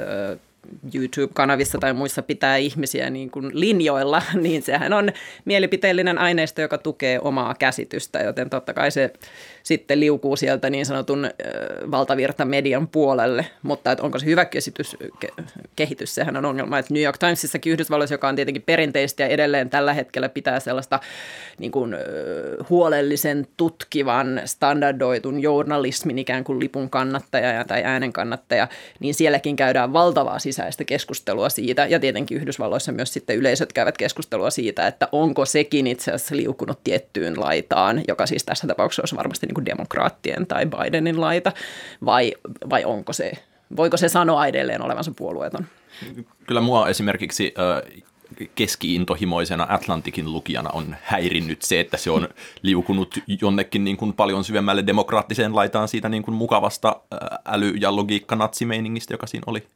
YouTube-kanavissa 0.94 1.78
tai 1.78 1.92
muissa 1.92 2.22
pitää 2.22 2.56
ihmisiä 2.56 3.10
niin 3.10 3.30
kuin 3.30 3.50
linjoilla, 3.52 4.22
niin 4.42 4.62
sehän 4.62 4.92
on 4.92 5.12
mielipiteellinen 5.44 6.18
aineisto, 6.18 6.60
joka 6.60 6.78
tukee 6.78 7.20
omaa 7.20 7.54
käsitystä, 7.58 8.18
joten 8.18 8.50
totta 8.50 8.74
kai 8.74 8.90
se 8.90 9.12
sitten 9.66 10.00
liukuu 10.00 10.36
sieltä 10.36 10.70
niin 10.70 10.86
sanotun 10.86 11.30
valtavirta 11.90 12.44
median 12.44 12.88
puolelle, 12.88 13.46
mutta 13.62 13.92
että 13.92 14.04
onko 14.04 14.18
se 14.18 14.26
hyvä 14.26 14.44
käsitys, 14.44 14.96
ke, 15.20 15.28
kehitys, 15.76 16.14
sehän 16.14 16.36
on 16.36 16.44
ongelma, 16.44 16.78
että 16.78 16.94
New 16.94 17.02
York 17.02 17.18
Timesissakin 17.18 17.72
Yhdysvalloissa, 17.72 18.14
joka 18.14 18.28
on 18.28 18.36
tietenkin 18.36 18.62
perinteistä 18.62 19.22
ja 19.22 19.28
edelleen 19.28 19.70
tällä 19.70 19.92
hetkellä 19.92 20.28
pitää 20.28 20.60
sellaista 20.60 21.00
niin 21.58 21.72
kuin, 21.72 21.96
huolellisen, 22.70 23.46
tutkivan, 23.56 24.40
standardoitun 24.44 25.42
journalismin 25.42 26.18
ikään 26.18 26.44
kuin 26.44 26.60
lipun 26.60 26.90
kannattaja 26.90 27.64
tai 27.64 27.82
äänen 27.84 28.12
kannattaja, 28.12 28.68
niin 29.00 29.14
sielläkin 29.14 29.56
käydään 29.56 29.92
valtavaa 29.92 30.38
sisäistä 30.38 30.84
keskustelua 30.84 31.48
siitä, 31.48 31.86
ja 31.86 32.00
tietenkin 32.00 32.36
Yhdysvalloissa 32.38 32.92
myös 32.92 33.12
sitten 33.12 33.36
yleisöt 33.36 33.72
käyvät 33.72 33.96
keskustelua 33.96 34.50
siitä, 34.50 34.86
että 34.86 35.08
onko 35.12 35.44
sekin 35.44 35.86
itse 35.86 36.12
asiassa 36.12 36.36
liukunut 36.36 36.78
tiettyyn 36.84 37.40
laitaan, 37.40 38.02
joka 38.08 38.26
siis 38.26 38.44
tässä 38.44 38.66
tapauksessa 38.66 39.02
olisi 39.02 39.16
varmasti 39.16 39.46
niin 39.46 39.55
kuin 39.56 39.66
demokraattien 39.66 40.46
tai 40.46 40.66
Bidenin 40.66 41.20
laita, 41.20 41.52
vai, 42.04 42.32
vai 42.70 42.84
onko 42.84 43.12
se, 43.12 43.32
voiko 43.76 43.96
se 43.96 44.08
sanoa 44.08 44.46
edelleen 44.46 44.82
olevansa 44.82 45.12
puolueeton? 45.16 45.66
Kyllä 46.46 46.60
mua 46.60 46.88
esimerkiksi 46.88 47.54
keskiintohimoisena 48.54 49.66
Atlantikin 49.70 50.32
lukijana 50.32 50.70
on 50.70 50.96
häirinnyt 51.02 51.62
se, 51.62 51.80
että 51.80 51.96
se 51.96 52.10
on 52.10 52.28
liukunut 52.62 53.14
jonnekin 53.40 53.84
niin 53.84 53.96
kuin 53.96 54.12
paljon 54.12 54.44
syvemmälle 54.44 54.86
demokraattiseen 54.86 55.54
laitaan 55.54 55.88
siitä 55.88 56.08
niin 56.08 56.22
kuin 56.22 56.34
mukavasta 56.34 57.00
äly- 57.48 57.76
ja 57.80 57.96
logiikka-natsimeiningistä, 57.96 59.14
joka 59.14 59.26
siinä 59.26 59.44
oli. 59.46 59.66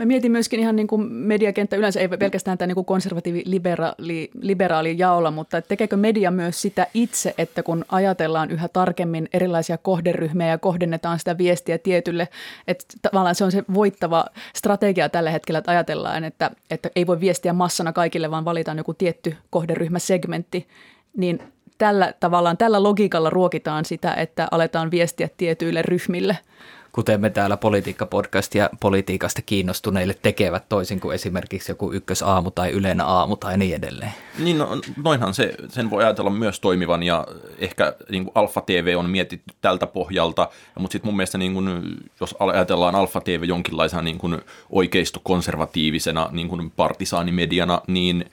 Mä 0.00 0.06
mietin 0.06 0.32
myöskin 0.32 0.60
ihan 0.60 0.76
niin 0.76 0.86
kuin 0.86 1.12
mediakenttä 1.12 1.76
yleensä, 1.76 2.00
ei 2.00 2.08
pelkästään 2.08 2.58
tämä 2.58 2.66
niin 2.66 2.84
konservatiivi-liberaali 2.84 4.30
liberaali 4.40 4.94
jaolla, 4.98 5.30
mutta 5.30 5.62
tekeekö 5.62 5.96
media 5.96 6.30
myös 6.30 6.62
sitä 6.62 6.86
itse, 6.94 7.34
että 7.38 7.62
kun 7.62 7.84
ajatellaan 7.88 8.50
yhä 8.50 8.68
tarkemmin 8.68 9.28
erilaisia 9.32 9.78
kohderyhmiä 9.78 10.46
ja 10.46 10.58
kohdennetaan 10.58 11.18
sitä 11.18 11.38
viestiä 11.38 11.78
tietylle, 11.78 12.28
että 12.68 12.84
tavallaan 13.02 13.34
se 13.34 13.44
on 13.44 13.52
se 13.52 13.64
voittava 13.74 14.24
strategia 14.56 15.08
tällä 15.08 15.30
hetkellä, 15.30 15.58
että 15.58 15.70
ajatellaan, 15.70 16.24
että, 16.24 16.50
että 16.70 16.90
ei 16.96 17.06
voi 17.06 17.20
viestiä 17.20 17.52
massana 17.52 17.92
kaikille, 17.92 18.30
vaan 18.30 18.44
valitaan 18.44 18.78
joku 18.78 18.94
tietty 18.94 19.36
kohderyhmäsegmentti, 19.50 20.68
niin 21.16 21.42
tällä 21.78 22.14
tavallaan 22.20 22.56
tällä 22.56 22.82
logiikalla 22.82 23.30
ruokitaan 23.30 23.84
sitä, 23.84 24.14
että 24.14 24.48
aletaan 24.50 24.90
viestiä 24.90 25.28
tietyille 25.36 25.82
ryhmille– 25.82 26.38
kuten 26.92 27.20
me 27.20 27.30
täällä 27.30 27.56
politiikka-podcast 27.56 28.54
ja 28.54 28.70
politiikasta 28.80 29.42
kiinnostuneille 29.42 30.14
tekevät 30.22 30.68
toisin 30.68 31.00
kuin 31.00 31.14
esimerkiksi 31.14 31.72
joku 31.72 31.92
ykkösaamu 31.92 32.50
tai 32.50 32.70
yleinen 32.70 33.06
aamu 33.06 33.36
tai 33.36 33.58
niin 33.58 33.74
edelleen. 33.74 34.12
Niin, 34.38 34.58
no, 34.58 34.68
noinhan 35.04 35.34
se, 35.34 35.54
sen 35.68 35.90
voi 35.90 36.04
ajatella 36.04 36.30
myös 36.30 36.60
toimivan 36.60 37.02
ja 37.02 37.26
ehkä 37.58 37.94
niin 38.10 38.24
kuin 38.24 38.32
Alfa 38.34 38.60
TV 38.60 38.94
on 38.98 39.10
mietitty 39.10 39.54
tältä 39.60 39.86
pohjalta, 39.86 40.48
mutta 40.78 40.92
sitten 40.92 41.08
mun 41.08 41.16
mielestä 41.16 41.38
niin 41.38 41.54
kuin, 41.54 41.96
jos 42.20 42.34
ajatellaan 42.38 42.94
Alfa 42.94 43.20
TV 43.20 43.44
jonkinlaisena 43.44 44.02
niin 44.02 44.18
kuin 44.18 44.40
oikeisto-konservatiivisena 44.70 46.28
niin 46.32 46.48
kuin 46.48 46.70
partisaanimediana, 46.70 47.80
niin– 47.86 48.24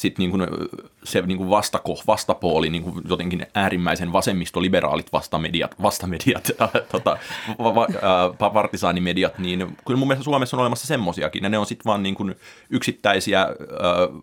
sitten 0.00 0.22
niin 0.22 0.30
kuin 0.30 0.46
se 1.04 1.22
niin 1.22 1.38
kuin 1.38 1.50
vastako, 1.50 2.02
vastapooli, 2.06 2.70
niin 2.70 2.82
kuin 2.82 3.02
jotenkin 3.08 3.46
äärimmäisen 3.54 4.12
vasemmistoliberaalit 4.12 5.12
vastamediat, 5.12 5.82
vastamediat, 5.82 6.50
äh, 6.62 6.70
tota, 6.92 7.18
va, 7.58 7.74
va, 7.74 7.86
äh, 8.42 8.52
partisaanimediat, 8.52 9.38
niin 9.38 9.76
kyllä 9.86 9.98
mun 9.98 10.08
mielestä 10.08 10.24
Suomessa 10.24 10.56
on 10.56 10.60
olemassa 10.60 10.86
semmosiakin, 10.86 11.42
ja 11.42 11.48
ne 11.48 11.58
on 11.58 11.66
sitten 11.66 11.84
vaan 11.84 12.02
niin 12.02 12.14
kuin 12.14 12.34
yksittäisiä 12.70 13.42
äh, 13.42 13.48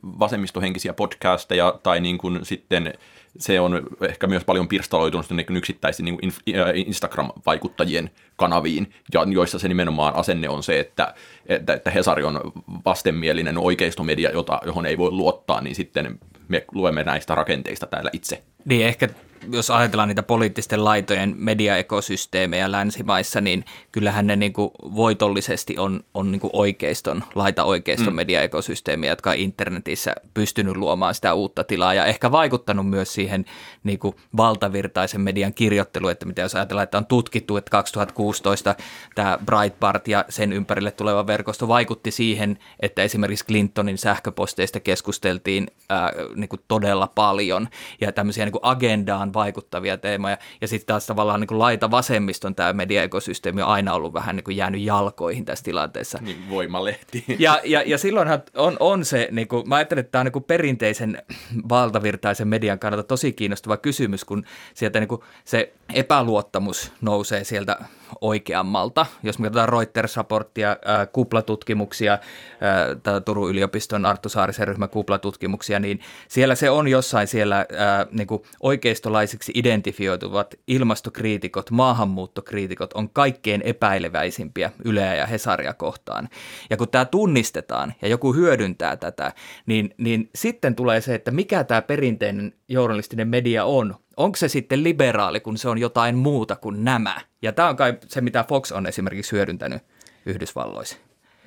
vasemmistohenkisiä 0.04 0.94
podcasteja, 0.94 1.80
tai 1.84 2.02
niin 2.02 2.18
kuin 2.18 2.40
sitten 2.44 2.94
se 3.38 3.60
on 3.60 3.88
ehkä 4.02 4.28
myös 4.28 4.44
paljon 4.44 4.68
pirstaloitunut 4.68 5.30
niin 5.30 5.58
yksittäisiin 5.58 6.06
niin 6.06 6.34
Instagram-vaikuttajien 6.76 8.10
kanaviin, 8.36 8.94
ja 9.14 9.26
joissa 9.34 9.60
se 9.60 9.68
nimenomaan 9.68 10.16
asenne 10.16 10.50
on 10.50 10.64
se, 10.64 10.80
että, 10.80 11.14
että, 11.46 11.74
että 11.74 11.92
Hesari 11.92 12.24
on 12.24 12.42
vastenmielinen 12.86 13.58
oikeistomedia, 13.58 14.32
jota, 14.32 14.60
johon 14.66 14.86
ei 14.86 14.98
voi 14.98 15.12
luottaa, 15.12 15.62
niin 15.62 15.76
sitten 15.76 16.20
me 16.48 16.66
luemme 16.72 17.04
näistä 17.04 17.36
rakenteista 17.36 17.88
täällä 17.88 18.10
itse. 18.14 18.44
Niin 18.66 18.86
ehkä 18.86 19.10
jos 19.52 19.70
ajatellaan 19.70 20.10
niitä 20.10 20.24
poliittisten 20.24 20.84
laitojen 20.84 21.34
mediaekosysteemejä 21.38 22.72
länsimaissa, 22.72 23.42
niin 23.42 23.66
kyllähän 23.92 24.28
ne 24.28 24.36
niin 24.36 24.54
kuin 24.54 24.72
voitollisesti 24.82 25.78
on, 25.78 26.04
on 26.14 26.32
niin 26.32 26.40
kuin 26.40 26.52
oikeiston, 26.54 27.24
laita-oikeiston 27.36 28.14
mm. 28.14 28.16
mediaekosysteemiä, 28.16 29.10
jotka 29.10 29.30
on 29.30 29.36
internetissä 29.36 30.16
pystynyt 30.34 30.78
luomaan 30.78 31.16
sitä 31.16 31.34
uutta 31.34 31.64
tilaa 31.64 31.94
ja 31.94 32.06
ehkä 32.06 32.32
vaikuttanut 32.32 32.90
myös 32.90 33.14
siihen 33.14 33.46
niin 33.84 34.00
kuin 34.00 34.16
valtavirtaisen 34.38 35.22
median 35.22 35.54
kirjoitteluun, 35.54 36.12
että 36.12 36.26
mitä 36.26 36.42
jos 36.42 36.56
ajatellaan, 36.56 36.84
että 36.84 36.98
on 36.98 37.06
tutkittu, 37.06 37.58
että 37.58 37.72
2016 37.72 38.76
tämä 39.16 39.40
Breitbart 39.46 40.08
ja 40.08 40.26
sen 40.30 40.54
ympärille 40.54 40.92
tuleva 40.92 41.28
verkosto 41.28 41.68
vaikutti 41.68 42.12
siihen, 42.12 42.60
että 42.80 43.04
esimerkiksi 43.04 43.46
Clintonin 43.46 43.98
sähköposteista 43.98 44.80
keskusteltiin 44.80 45.68
ää, 45.90 46.12
niin 46.36 46.50
kuin 46.50 46.62
todella 46.68 47.08
paljon 47.16 47.68
ja 48.02 48.12
tämmöisiä 48.12 48.46
niin 48.46 48.52
kuin 48.52 48.66
agendaan 48.66 49.34
vaikuttavia 49.38 49.98
teemoja. 49.98 50.38
Ja 50.62 50.68
sitten 50.68 50.88
taas 50.88 51.06
tavallaan 51.06 51.40
niin 51.40 51.48
kuin 51.48 51.60
laita 51.60 51.92
vasemmiston 51.92 52.56
tämä 52.56 52.74
mediaekosysteemi 52.74 53.62
on 53.62 53.68
aina 53.68 53.94
ollut 53.94 54.14
vähän 54.14 54.36
niin 54.36 54.44
kuin 54.44 54.58
jäänyt 54.58 54.82
jalkoihin 54.82 55.46
tässä 55.46 55.64
tilanteessa. 55.64 56.20
Niin, 56.22 56.50
voimalehti. 56.50 57.26
Ja, 57.40 57.62
ja, 57.64 57.84
ja 57.86 57.98
silloinhan 57.98 58.44
on, 58.56 58.78
on 58.80 59.06
se, 59.06 59.28
niin 59.32 59.48
kuin, 59.48 59.70
mä 59.70 59.76
ajattelen, 59.76 60.00
että 60.00 60.12
tämä 60.12 60.20
on 60.20 60.26
niin 60.26 60.34
kuin 60.34 60.44
perinteisen 60.44 61.24
valtavirtaisen 61.70 62.48
median 62.48 62.80
kannalta 62.80 63.08
tosi 63.08 63.34
kiinnostava 63.34 63.78
kysymys, 63.78 64.26
kun 64.26 64.44
sieltä 64.74 65.00
niin 65.00 65.08
kuin 65.08 65.22
se 65.46 65.74
epäluottamus 65.94 66.92
nousee 67.02 67.44
sieltä 67.44 67.78
oikeammalta. 68.22 69.06
Jos 69.24 69.40
me 69.40 69.48
katsotaan 69.48 69.70
Reuters-raporttia, 69.70 70.70
äh, 70.70 71.08
kuplatutkimuksia, 71.14 72.14
äh, 72.14 73.22
Turun 73.26 73.50
yliopiston 73.50 74.06
Arttu 74.06 74.30
Saarisen 74.30 74.68
ryhmän 74.68 74.90
kuplatutkimuksia, 74.90 75.80
niin 75.80 76.00
siellä 76.28 76.56
se 76.56 76.70
on 76.70 76.88
jossain 76.88 77.28
siellä 77.28 77.60
äh, 77.60 77.66
niin 78.12 78.28
kuin 78.28 78.42
oikeistolaisiksi 78.62 79.52
identifioituvat 79.56 80.56
ilmastokriitikot, 80.68 81.72
maahanmuuttokriitikot 81.72 82.94
on 82.94 83.10
kaikkein 83.10 83.62
epäileväisimpiä 83.62 84.72
Yleä 84.86 85.16
ja 85.16 85.26
Hesaria 85.26 85.74
kohtaan. 85.74 86.30
Ja 86.70 86.78
kun 86.78 86.90
tämä 86.90 87.06
tunnistetaan 87.06 87.94
ja 88.02 88.08
joku 88.08 88.34
hyödyntää 88.34 88.96
tätä, 88.96 89.34
niin, 89.66 89.94
niin 89.98 90.30
sitten 90.36 90.76
tulee 90.76 91.02
se, 91.02 91.16
että 91.16 91.32
mikä 91.32 91.64
tämä 91.64 91.82
perinteinen 91.82 92.54
journalistinen 92.68 93.28
media 93.28 93.66
on, 93.66 93.96
onko 94.18 94.36
se 94.36 94.48
sitten 94.48 94.84
liberaali, 94.84 95.40
kun 95.40 95.58
se 95.58 95.70
on 95.70 95.78
jotain 95.78 96.16
muuta 96.16 96.56
kuin 96.56 96.84
nämä? 96.84 97.22
Ja 97.42 97.52
tämä 97.52 97.70
on 97.70 97.76
kai 97.76 97.94
se, 98.08 98.22
mitä 98.22 98.46
Fox 98.50 98.72
on 98.72 98.86
esimerkiksi 98.86 99.32
hyödyntänyt 99.32 99.82
Yhdysvalloissa. 100.26 100.98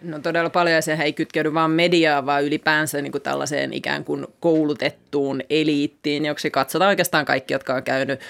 No 0.03 0.19
todella 0.19 0.51
paljon 0.51 0.75
ja 0.75 0.83
sehän 0.83 1.07
ei 1.07 1.13
kytkeydy 1.13 1.55
vaan 1.55 1.71
mediaa, 1.71 2.27
vaan 2.27 2.45
ylipäänsä 2.45 3.03
niin 3.03 3.13
kuin 3.13 3.23
tällaiseen 3.23 3.73
ikään 3.73 4.05
kuin 4.05 4.27
koulutettuun 4.41 5.10
eliittiin, 5.51 6.25
joksi 6.25 6.51
katsotaan 6.51 6.89
oikeastaan 6.89 7.25
kaikki, 7.25 7.55
jotka 7.55 7.75
on 7.75 7.83
käynyt 7.83 8.21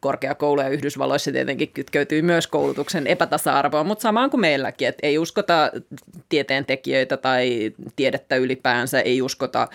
korkeakouluja 0.00 0.68
Yhdysvalloissa 0.68 1.32
tietenkin 1.32 1.68
kytkeytyy 1.68 2.22
myös 2.22 2.46
koulutuksen 2.46 3.06
epätasa-arvoa, 3.06 3.84
mutta 3.84 4.02
samaan 4.02 4.30
kuin 4.30 4.40
meilläkin, 4.40 4.88
että 4.88 5.06
ei 5.06 5.18
uskota 5.18 5.70
tieteentekijöitä 6.28 7.16
tai 7.16 7.72
tiedettä 7.96 8.36
ylipäänsä, 8.36 9.00
ei 9.00 9.22
uskota 9.22 9.68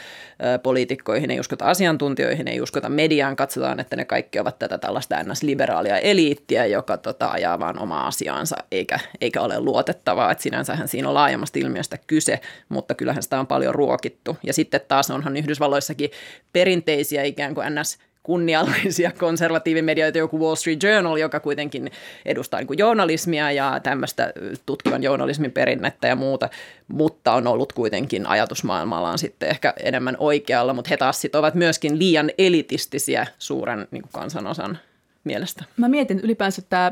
poliitikkoihin, 0.64 1.32
ei 1.32 1.40
uskota 1.40 1.66
asiantuntijoihin, 1.66 2.48
ei 2.48 2.62
uskota 2.62 2.90
mediaan, 2.90 3.36
katsotaan, 3.36 3.80
että 3.80 3.96
ne 3.96 4.06
kaikki 4.06 4.40
ovat 4.40 4.60
tätä 4.60 4.78
tällaista 4.78 5.24
ns-liberaalia 5.24 5.98
eliittiä, 5.98 6.66
joka 6.66 6.98
tota, 6.98 7.28
ajaa 7.28 7.60
vaan 7.60 7.80
omaa 7.80 8.08
asiaansa 8.08 8.56
eikä, 8.72 9.00
eikä 9.22 9.42
ole 9.42 9.60
luotettavaa, 9.60 10.32
että 10.32 10.42
sinänsähän 10.42 10.88
siinä 10.88 11.08
on 11.08 11.14
laajemmasta 11.14 11.60
ilmiöstä 11.60 11.98
kyse, 12.08 12.40
mutta 12.70 12.94
kyllähän 12.96 13.24
sitä 13.24 13.40
on 13.40 13.48
paljon 13.48 13.76
ruokittu. 13.76 14.38
Ja 14.44 14.54
sitten 14.54 14.82
taas 14.88 15.12
onhan 15.12 15.38
Yhdysvalloissakin 15.38 16.07
perinteisiä 16.54 17.24
ikään 17.24 17.56
kuin 17.56 17.68
ns 17.76 17.98
kunniallisia 18.28 19.12
konservatiivimedioita, 19.20 20.18
joku 20.18 20.40
Wall 20.40 20.56
Street 20.56 20.84
Journal, 20.84 21.18
joka 21.18 21.40
kuitenkin 21.40 21.92
edustaa 22.26 22.60
niin 22.60 22.78
journalismia 22.78 23.52
ja 23.52 23.80
tämmöistä 23.84 24.34
tutkivan 24.66 25.04
journalismin 25.04 25.52
perinnettä 25.52 26.08
ja 26.08 26.16
muuta, 26.16 26.50
mutta 26.88 27.34
on 27.34 27.48
ollut 27.48 27.74
kuitenkin 27.74 28.28
ajatusmaailmallaan 28.28 29.18
sitten 29.18 29.50
ehkä 29.50 29.74
enemmän 29.84 30.16
oikealla, 30.20 30.74
mutta 30.74 30.90
he 30.90 30.98
taas 30.98 31.22
sit 31.22 31.36
ovat 31.36 31.56
myöskin 31.56 32.00
liian 32.00 32.32
elitistisiä 32.38 33.28
suuren 33.40 33.88
niin 33.92 34.04
kansanosan 34.12 34.80
mielestä. 35.28 35.66
Mä 35.78 35.88
mietin 35.88 36.20
ylipäänsä 36.20 36.62
tämä 36.70 36.92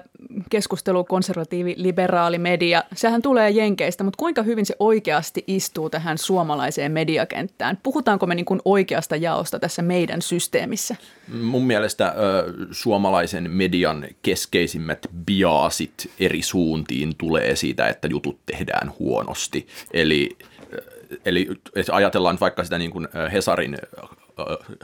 keskustelu 0.50 1.04
konservatiivi-liberaali 1.04 2.38
media. 2.38 2.84
Sehän 2.96 3.22
tulee 3.22 3.50
Jenkeistä, 3.50 4.04
mutta 4.04 4.18
kuinka 4.18 4.44
hyvin 4.44 4.66
se 4.66 4.76
oikeasti 4.80 5.44
istuu 5.48 5.90
tähän 5.90 6.18
suomalaiseen 6.18 6.92
mediakenttään? 6.92 7.78
Puhutaanko 7.84 8.26
me 8.26 8.36
niin 8.36 8.46
kuin 8.46 8.62
oikeasta 8.66 9.16
jaosta 9.16 9.60
tässä 9.60 9.82
meidän 9.82 10.22
systeemissä? 10.22 10.96
Mun 11.42 11.68
mielestä 11.68 12.08
ö, 12.18 12.54
suomalaisen 12.72 13.52
median 13.52 14.06
keskeisimmät 14.22 15.00
biaasit 15.26 16.12
eri 16.20 16.42
suuntiin 16.42 17.16
tulee 17.18 17.56
siitä, 17.56 17.88
että 17.88 18.08
jutut 18.08 18.40
tehdään 18.46 18.92
huonosti. 19.00 19.68
Eli 19.94 20.38
eli 21.26 21.48
ajatellaan 21.92 22.38
vaikka 22.42 22.64
sitä 22.64 22.78
niin 22.78 22.92
kuin 22.92 23.08
Hesarin 23.32 23.78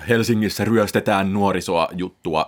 Helsingissä 0.10 0.66
ryöstetään 0.66 1.34
nuorisoa 1.34 1.90
juttua, 1.98 2.46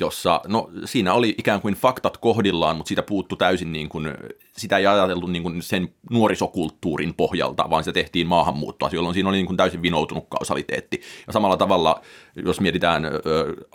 jossa, 0.00 0.40
no 0.48 0.70
siinä 0.84 1.14
oli 1.14 1.34
ikään 1.38 1.60
kuin 1.60 1.74
faktat 1.74 2.16
kohdillaan, 2.16 2.76
mutta 2.76 2.88
siitä 2.88 3.02
puuttu 3.02 3.36
täysin 3.36 3.72
niin 3.72 3.88
kuin, 3.88 4.08
sitä 4.56 4.78
ei 4.78 4.86
ajateltu 4.86 5.26
niin 5.26 5.42
kuin 5.42 5.62
sen 5.62 5.88
nuorisokulttuurin 6.10 7.14
pohjalta, 7.14 7.70
vaan 7.70 7.84
se 7.84 7.92
tehtiin 7.92 8.26
maahanmuuttoa, 8.26 8.88
jolloin 8.92 9.14
siinä 9.14 9.28
oli 9.28 9.36
niin 9.36 9.46
kuin 9.46 9.56
täysin 9.56 9.82
vinoutunut 9.82 10.26
kausaliteetti. 10.28 11.02
Ja 11.26 11.32
samalla 11.32 11.56
tavalla, 11.56 12.00
jos 12.44 12.60
mietitään 12.60 13.04
ö, 13.04 13.20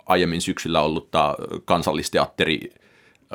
aiemmin 0.06 0.40
syksyllä 0.40 0.80
ollutta 0.80 1.34
kansallisteatteri 1.64 2.70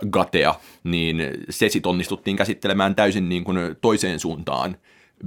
Gatea, 0.09 0.55
niin 0.83 1.17
se 1.49 1.69
sitten 1.69 1.89
onnistuttiin 1.89 2.37
käsittelemään 2.37 2.95
täysin 2.95 3.29
niin 3.29 3.43
kuin 3.43 3.57
toiseen 3.81 4.19
suuntaan 4.19 4.77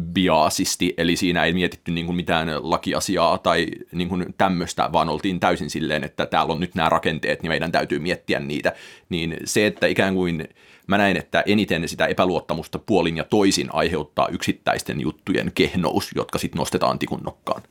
biaasisti, 0.00 0.94
eli 0.98 1.16
siinä 1.16 1.44
ei 1.44 1.52
mietitty 1.52 1.92
niin 1.92 2.06
kuin 2.06 2.16
mitään 2.16 2.48
lakiasiaa 2.70 3.38
tai 3.38 3.66
niin 3.92 4.09
kuin 4.09 4.35
tämmöistä, 4.38 4.92
vaan 4.92 5.09
oltiin 5.09 5.40
täysin 5.40 5.70
silleen, 5.70 6.04
että 6.04 6.26
täällä 6.26 6.52
on 6.52 6.61
nyt 6.61 6.74
nämä 6.74 6.88
rakenteet, 6.88 7.42
niin 7.42 7.50
meidän 7.50 7.72
täytyy 7.72 7.98
miettiä 7.98 8.40
niitä. 8.40 8.72
Niin 9.09 9.37
se, 9.44 9.66
että 9.66 9.87
ikään 9.87 10.14
kuin 10.14 10.48
mä 10.87 10.98
näin, 10.98 11.16
että 11.16 11.42
eniten 11.46 11.88
sitä 11.88 12.06
epäluottamusta 12.06 12.78
puolin 12.78 13.16
ja 13.16 13.24
toisin 13.24 13.68
aiheuttaa 13.72 14.28
yksittäisten 14.28 15.00
juttujen 15.00 15.52
kehnous, 15.54 16.11
jotka 16.14 16.38
sitten 16.38 16.59
nostetaan 16.59 16.98
tikun 16.98 17.20
nokkaan. 17.24 17.62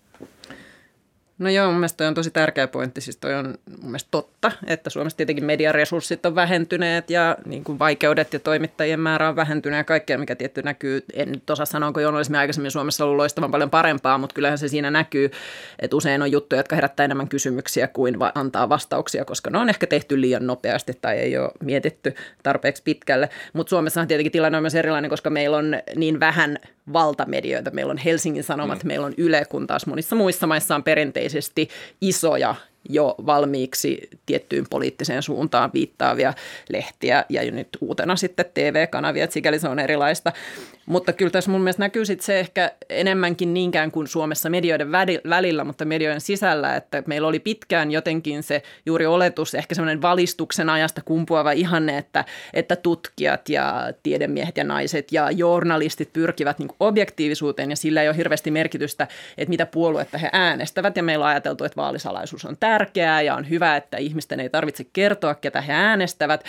No 1.40 1.50
joo, 1.50 1.68
mun 1.68 1.76
mielestä 1.76 2.08
on 2.08 2.14
tosi 2.14 2.32
tärkeä 2.32 2.68
pointti. 2.68 3.02
Siis 3.02 3.18
toi 3.18 3.34
on 3.34 3.46
mun 3.82 3.86
mielestä 3.86 4.08
totta, 4.12 4.52
että 4.68 4.90
Suomessa 4.90 5.18
tietenkin 5.18 5.46
mediaresurssit 5.46 6.26
on 6.26 6.36
vähentyneet 6.36 7.10
ja 7.10 7.38
niin 7.46 7.64
kuin 7.64 7.80
vaikeudet 7.80 8.34
ja 8.34 8.40
toimittajien 8.40 9.00
määrä 9.00 9.30
on 9.30 9.36
vähentynyt 9.36 9.78
ja 9.78 9.84
kaikkea, 9.84 10.18
mikä 10.18 10.36
tietty 10.36 10.62
näkyy. 10.62 11.06
En 11.14 11.32
nyt 11.32 11.50
osaa 11.50 11.66
sanoa, 11.66 11.88
onko 11.88 12.00
journalismi 12.00 12.38
aikaisemmin 12.38 12.72
Suomessa 12.72 13.06
ollut 13.06 13.18
loistavan 13.18 13.52
paljon 13.52 13.70
parempaa, 13.70 14.18
mutta 14.18 14.34
kyllähän 14.34 14.58
se 14.58 14.68
siinä 14.68 14.92
näkyy, 14.92 15.32
että 15.80 15.96
usein 15.96 16.22
on 16.22 16.32
juttuja, 16.32 16.60
jotka 16.60 16.76
herättää 16.76 17.04
enemmän 17.04 17.30
kysymyksiä 17.30 17.88
kuin 17.88 18.20
va- 18.20 18.32
antaa 18.36 18.70
vastauksia, 18.70 19.26
koska 19.26 19.50
ne 19.50 19.58
on 19.58 19.70
ehkä 19.70 19.88
tehty 19.88 20.22
liian 20.22 20.48
nopeasti 20.48 20.94
tai 21.02 21.18
ei 21.18 21.38
ole 21.38 21.52
mietitty 21.64 22.16
tarpeeksi 22.44 22.84
pitkälle. 22.84 23.30
Mutta 23.54 23.70
Suomessahan 23.70 24.08
tietenkin 24.08 24.32
tilanne 24.32 24.58
on 24.58 24.64
myös 24.64 24.76
erilainen, 24.76 25.10
koska 25.10 25.30
meillä 25.30 25.58
on 25.58 25.76
niin 25.96 26.20
vähän 26.20 26.58
valtamedioita. 26.94 27.72
Meillä 27.72 27.92
on 27.92 27.98
Helsingin 27.98 28.44
Sanomat, 28.44 28.84
mm. 28.84 28.88
meillä 28.88 29.06
on 29.06 29.14
Yle, 29.18 29.46
kun 29.50 29.68
taas 29.68 29.86
monissa 29.86 30.16
muissa 30.16 30.48
maissa 30.48 30.76
on 30.76 30.84
perinteisesti 30.84 31.70
isoja 32.02 32.56
jo 32.90 33.16
valmiiksi 33.26 34.10
tiettyyn 34.26 34.66
poliittiseen 34.70 35.24
suuntaan 35.24 35.72
viittaavia 35.74 36.34
lehtiä 36.70 37.26
ja 37.30 37.52
nyt 37.52 37.68
uutena 37.82 38.16
sitten 38.16 38.46
TV-kanavia, 38.54 39.24
että 39.24 39.34
sikäli 39.34 39.60
se 39.60 39.68
on 39.68 39.80
erilaista. 39.80 40.32
Mutta 40.86 41.14
kyllä 41.14 41.32
tässä 41.32 41.52
mun 41.52 41.62
mielestä 41.62 41.84
näkyy 41.84 42.06
sitten 42.06 42.26
se 42.26 42.40
ehkä 42.40 42.72
enemmänkin 42.90 43.54
niinkään 43.54 43.92
kuin 43.92 44.08
Suomessa 44.08 44.50
medioiden 44.50 44.92
välillä, 45.30 45.64
mutta 45.64 45.86
medioiden 45.86 46.22
sisällä, 46.22 46.76
että 46.76 47.04
meillä 47.08 47.28
oli 47.28 47.40
pitkään 47.40 47.92
jotenkin 47.92 48.44
se 48.44 48.64
juuri 48.86 49.06
oletus, 49.06 49.56
ehkä 49.56 49.76
semmoinen 49.76 50.02
valistuksen 50.02 50.70
ajasta 50.70 51.02
kumpuava 51.06 51.52
ihanne, 51.52 51.98
että, 51.98 52.26
että 52.54 52.76
tutkijat 52.76 53.50
ja 53.50 53.94
tiedemiehet 54.04 54.58
ja 54.58 54.64
naiset 54.64 55.12
ja 55.12 55.32
journalistit 55.32 56.14
pyrkivät 56.14 56.60
niin 56.60 56.70
objektiivisuuteen 56.80 57.70
ja 57.70 57.76
sillä 57.76 58.02
ei 58.02 58.10
ole 58.10 58.18
hirveästi 58.18 58.52
merkitystä, 58.52 59.08
että 59.38 59.50
mitä 59.50 59.66
puoluetta 59.66 60.18
he 60.18 60.30
äänestävät 60.34 60.98
ja 60.98 61.04
meillä 61.04 61.26
on 61.26 61.30
ajateltu, 61.30 61.64
että 61.64 61.82
vaalisalaisuus 61.82 62.46
on 62.46 62.58
tärkeää 62.78 63.22
ja 63.22 63.36
on 63.36 63.50
hyvä, 63.50 63.76
että 63.76 63.98
ihmisten 63.98 64.40
ei 64.40 64.50
tarvitse 64.50 64.84
kertoa, 64.94 65.36
ketä 65.36 65.62
he 65.62 65.74
äänestävät. 65.74 66.44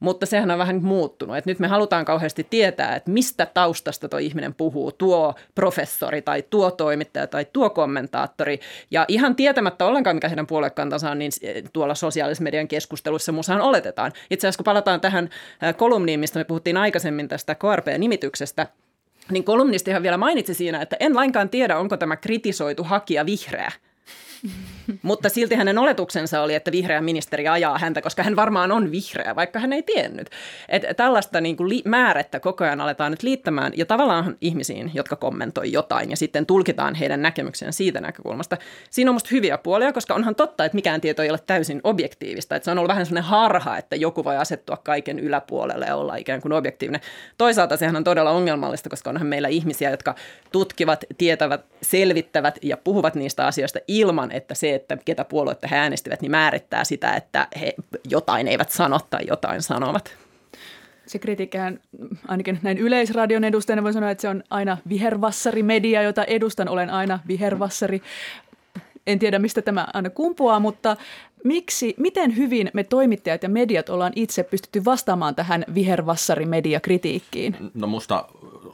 Mutta 0.00 0.26
sehän 0.26 0.50
on 0.50 0.58
vähän 0.58 0.82
muuttunut. 0.82 1.36
Että 1.36 1.50
nyt 1.50 1.58
me 1.58 1.66
halutaan 1.66 2.04
kauheasti 2.04 2.46
tietää, 2.50 2.96
että 2.96 3.10
mistä 3.10 3.46
taustasta 3.46 4.08
tuo 4.08 4.18
ihminen 4.18 4.54
puhuu, 4.54 4.92
tuo 4.92 5.34
professori 5.54 6.22
tai 6.22 6.42
tuo 6.50 6.70
toimittaja 6.70 7.26
tai 7.26 7.46
tuo 7.52 7.70
kommentaattori. 7.70 8.60
Ja 8.90 9.04
ihan 9.08 9.36
tietämättä 9.36 9.86
ollenkaan, 9.86 10.16
mikä 10.16 10.28
heidän 10.28 10.46
puoluekantansa 10.46 11.10
on, 11.10 11.18
niin 11.18 11.32
tuolla 11.72 11.94
sosiaalisen 11.94 12.44
median 12.44 12.68
keskustelussa 12.68 13.32
muussahan 13.32 13.62
oletetaan. 13.62 14.12
Itse 14.30 14.46
asiassa 14.46 14.58
kun 14.58 14.64
palataan 14.64 15.00
tähän 15.00 15.30
kolumniin, 15.76 16.20
mistä 16.20 16.38
me 16.38 16.44
puhuttiin 16.44 16.76
aikaisemmin 16.76 17.28
tästä 17.28 17.54
KRP-nimityksestä, 17.54 18.66
niin 19.30 19.44
kolumnistihan 19.44 20.02
vielä 20.02 20.16
mainitsi 20.16 20.54
siinä, 20.54 20.82
että 20.82 20.96
en 21.00 21.14
lainkaan 21.14 21.48
tiedä, 21.48 21.78
onko 21.78 21.96
tämä 21.96 22.16
kritisoitu 22.16 22.84
hakija 22.84 23.26
vihreä. 23.26 23.72
Mutta 25.02 25.28
silti 25.28 25.54
hänen 25.54 25.78
oletuksensa 25.78 26.42
oli, 26.42 26.54
että 26.54 26.72
vihreä 26.72 27.00
ministeri 27.00 27.48
ajaa 27.48 27.78
häntä, 27.78 28.02
koska 28.02 28.22
hän 28.22 28.36
varmaan 28.36 28.72
on 28.72 28.90
vihreä, 28.90 29.36
vaikka 29.36 29.58
hän 29.58 29.72
ei 29.72 29.82
tiennyt. 29.82 30.30
Että 30.68 30.94
tällaista 30.94 31.40
niin 31.40 31.56
kuin 31.56 31.68
li- 31.68 31.82
määrettä 31.84 32.40
koko 32.40 32.64
ajan 32.64 32.80
aletaan 32.80 33.10
nyt 33.10 33.22
liittämään 33.22 33.72
ja 33.76 33.86
tavallaan 33.86 34.36
ihmisiin, 34.40 34.90
jotka 34.94 35.16
kommentoi 35.16 35.72
jotain 35.72 36.10
ja 36.10 36.16
sitten 36.16 36.46
tulkitaan 36.46 36.94
heidän 36.94 37.22
näkemyksensä 37.22 37.76
siitä 37.76 38.00
näkökulmasta. 38.00 38.56
Siinä 38.90 39.10
on 39.10 39.14
musta 39.14 39.28
hyviä 39.32 39.58
puolia, 39.58 39.92
koska 39.92 40.14
onhan 40.14 40.34
totta, 40.34 40.64
että 40.64 40.74
mikään 40.76 41.00
tieto 41.00 41.22
ei 41.22 41.30
ole 41.30 41.40
täysin 41.46 41.80
objektiivista. 41.84 42.56
Että 42.56 42.64
se 42.64 42.70
on 42.70 42.78
ollut 42.78 42.88
vähän 42.88 43.06
sellainen 43.06 43.30
harha, 43.30 43.78
että 43.78 43.96
joku 43.96 44.24
voi 44.24 44.36
asettua 44.36 44.76
kaiken 44.76 45.18
yläpuolelle 45.18 45.86
ja 45.86 45.96
olla 45.96 46.16
ikään 46.16 46.40
kuin 46.40 46.52
objektiivinen. 46.52 47.00
Toisaalta 47.38 47.76
sehän 47.76 47.96
on 47.96 48.04
todella 48.04 48.30
ongelmallista, 48.30 48.90
koska 48.90 49.10
onhan 49.10 49.26
meillä 49.26 49.48
ihmisiä, 49.48 49.90
jotka 49.90 50.14
tutkivat, 50.52 51.04
tietävät, 51.18 51.64
selvittävät 51.82 52.58
ja 52.62 52.76
puhuvat 52.76 53.14
niistä 53.14 53.46
asioista 53.46 53.78
ilman, 53.88 54.32
että 54.32 54.54
se, 54.54 54.73
että 54.74 54.98
ketä 55.04 55.24
puoluetta 55.24 55.68
he 55.68 55.76
äänestivät, 55.76 56.20
niin 56.22 56.30
määrittää 56.30 56.84
sitä, 56.84 57.14
että 57.14 57.48
he 57.60 57.74
jotain 58.10 58.48
eivät 58.48 58.70
sano 58.70 58.98
tai 59.10 59.20
jotain 59.28 59.62
sanovat. 59.62 60.16
Se 61.06 61.18
kritiikkihän 61.18 61.80
ainakin 62.28 62.58
näin 62.62 62.78
yleisradion 62.78 63.44
edustajana 63.44 63.82
voi 63.82 63.92
sanoa, 63.92 64.10
että 64.10 64.22
se 64.22 64.28
on 64.28 64.42
aina 64.50 64.78
vihervassari-media, 64.88 66.02
jota 66.02 66.24
edustan. 66.24 66.68
Olen 66.68 66.90
aina 66.90 67.18
vihervassari. 67.28 68.02
En 69.06 69.18
tiedä, 69.18 69.38
mistä 69.38 69.62
tämä 69.62 69.86
aina 69.94 70.10
kumpuaa, 70.10 70.60
mutta 70.60 70.96
miksi, 71.44 71.94
miten 71.96 72.36
hyvin 72.36 72.70
me 72.72 72.84
toimittajat 72.84 73.42
ja 73.42 73.48
mediat 73.48 73.88
ollaan 73.88 74.12
itse 74.16 74.42
pystytty 74.42 74.84
vastaamaan 74.84 75.34
tähän 75.34 75.64
vihervassari-media-kritiikkiin? 75.74 77.56
No 77.74 77.86
musta 77.86 78.24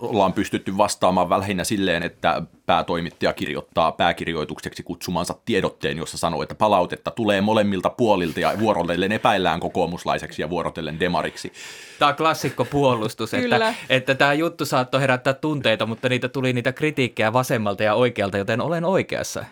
ollaan 0.00 0.32
pystytty 0.32 0.76
vastaamaan 0.76 1.30
lähinnä 1.30 1.64
silleen, 1.64 2.02
että 2.02 2.42
päätoimittaja 2.66 3.32
kirjoittaa 3.32 3.92
pääkirjoitukseksi 3.92 4.82
kutsumansa 4.82 5.34
tiedotteen, 5.44 5.98
jossa 5.98 6.18
sanoo, 6.18 6.42
että 6.42 6.54
palautetta 6.54 7.10
tulee 7.10 7.40
molemmilta 7.40 7.90
puolilta 7.90 8.40
ja 8.40 8.52
vuorotellen 8.58 9.12
epäillään 9.12 9.60
kokoomuslaiseksi 9.60 10.42
ja 10.42 10.50
vuorotellen 10.50 11.00
demariksi. 11.00 11.52
Tämä 11.98 12.08
on 12.08 12.16
klassikko 12.16 12.64
puolustus, 12.64 13.34
että, 13.34 13.74
että 13.88 14.14
tämä 14.14 14.32
juttu 14.32 14.64
saattoi 14.64 15.00
herättää 15.00 15.34
tunteita, 15.34 15.86
mutta 15.86 16.08
niitä 16.08 16.28
tuli 16.28 16.52
niitä 16.52 16.72
kritiikkejä 16.72 17.32
vasemmalta 17.32 17.82
ja 17.82 17.94
oikealta, 17.94 18.38
joten 18.38 18.60
olen 18.60 18.84
oikeassa. 18.84 19.44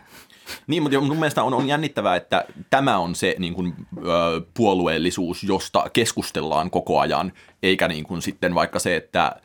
Niin, 0.67 0.83
mutta 0.83 1.01
mun 1.01 1.17
mielestä 1.17 1.43
on, 1.43 1.55
on 1.55 1.69
jännittävää, 1.69 2.17
että 2.17 2.45
tämä 2.71 2.99
on 2.99 3.15
se 3.15 3.35
niin 3.39 3.55
kuin, 3.55 3.75
ö, 3.99 4.41
puolueellisuus, 4.55 5.43
josta 5.43 5.85
keskustellaan 5.93 6.71
koko 6.71 7.01
ajan, 7.01 7.33
eikä 7.63 7.89
niin 7.89 8.05
kuin 8.05 8.23
sitten 8.23 8.55
vaikka 8.55 8.79
se, 8.79 8.97
että 8.97 9.37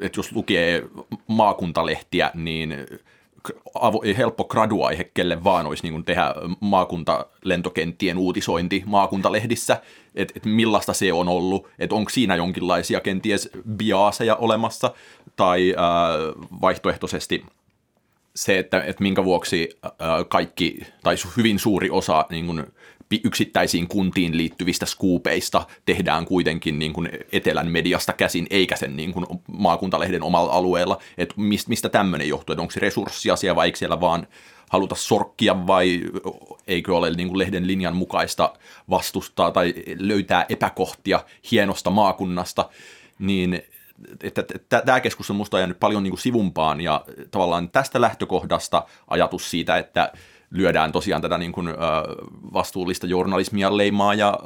että 0.00 0.18
jos 0.18 0.32
lukee 0.32 0.84
maakuntalehtiä, 1.26 2.30
niin 2.34 2.74
avo, 3.74 4.02
helppo 4.18 4.44
graduaihe 4.44 5.04
kelle 5.04 5.44
vaan 5.44 5.66
olisi 5.66 5.90
niin 5.90 6.04
tehdä 6.04 6.34
maakuntalentokenttien 6.60 8.18
uutisointi 8.18 8.82
maakuntalehdissä, 8.86 9.80
että 10.14 10.34
et 10.36 10.44
millaista 10.44 10.92
se 10.92 11.12
on 11.12 11.28
ollut, 11.28 11.68
että 11.78 11.94
onko 11.94 12.10
siinä 12.10 12.36
jonkinlaisia 12.36 13.00
kenties 13.00 13.50
biaaseja 13.76 14.36
olemassa, 14.36 14.94
tai 15.36 15.74
ää, 15.76 16.08
vaihtoehtoisesti 16.60 17.44
se, 18.36 18.58
että, 18.58 18.80
että 18.80 19.02
minkä 19.02 19.24
vuoksi 19.24 19.68
ää, 19.82 20.24
kaikki, 20.28 20.78
tai 21.02 21.16
hyvin 21.36 21.58
suuri 21.58 21.90
osa 21.90 22.26
niin 22.30 22.66
yksittäisiin 23.24 23.88
kuntiin 23.88 24.36
liittyvistä 24.36 24.86
skuupeista 24.86 25.66
tehdään 25.84 26.24
kuitenkin 26.24 26.78
niin 26.78 26.92
kuin 26.92 27.08
etelän 27.32 27.70
mediasta 27.70 28.12
käsin, 28.12 28.46
eikä 28.50 28.76
sen 28.76 28.96
niin 28.96 29.12
kuin 29.12 29.26
maakuntalehden 29.52 30.22
omalla 30.22 30.52
alueella. 30.52 30.98
Että 31.18 31.34
mistä 31.66 31.88
tämmöinen 31.88 32.28
johtuu, 32.28 32.52
että 32.52 32.62
onko 32.62 32.72
se 32.72 32.80
resurssiasia 32.80 33.56
vai 33.56 33.66
eikö 33.66 33.78
siellä 33.78 34.00
vaan 34.00 34.26
haluta 34.70 34.94
sorkkia 34.94 35.66
vai 35.66 36.00
eikö 36.66 36.96
ole 36.96 37.10
niin 37.10 37.28
kuin 37.28 37.38
lehden 37.38 37.66
linjan 37.66 37.96
mukaista 37.96 38.52
vastustaa 38.90 39.50
tai 39.50 39.74
löytää 39.98 40.46
epäkohtia 40.48 41.24
hienosta 41.50 41.90
maakunnasta, 41.90 42.70
niin 43.18 43.62
että 44.22 44.44
tämä 44.86 45.00
keskustelu 45.00 45.46
on 45.52 45.60
jäänyt 45.60 45.80
paljon 45.80 46.02
niin 46.02 46.10
kuin 46.10 46.20
sivumpaan 46.20 46.80
ja 46.80 47.04
tavallaan 47.30 47.70
tästä 47.70 48.00
lähtökohdasta 48.00 48.84
ajatus 49.08 49.50
siitä, 49.50 49.76
että 49.76 50.12
lyödään 50.50 50.92
tosiaan 50.92 51.22
tätä 51.22 51.38
niin 51.38 51.52
kuin, 51.52 51.68
vastuullista 52.52 53.06
journalismia 53.06 53.76
leimaa 53.76 54.14
ja 54.14 54.38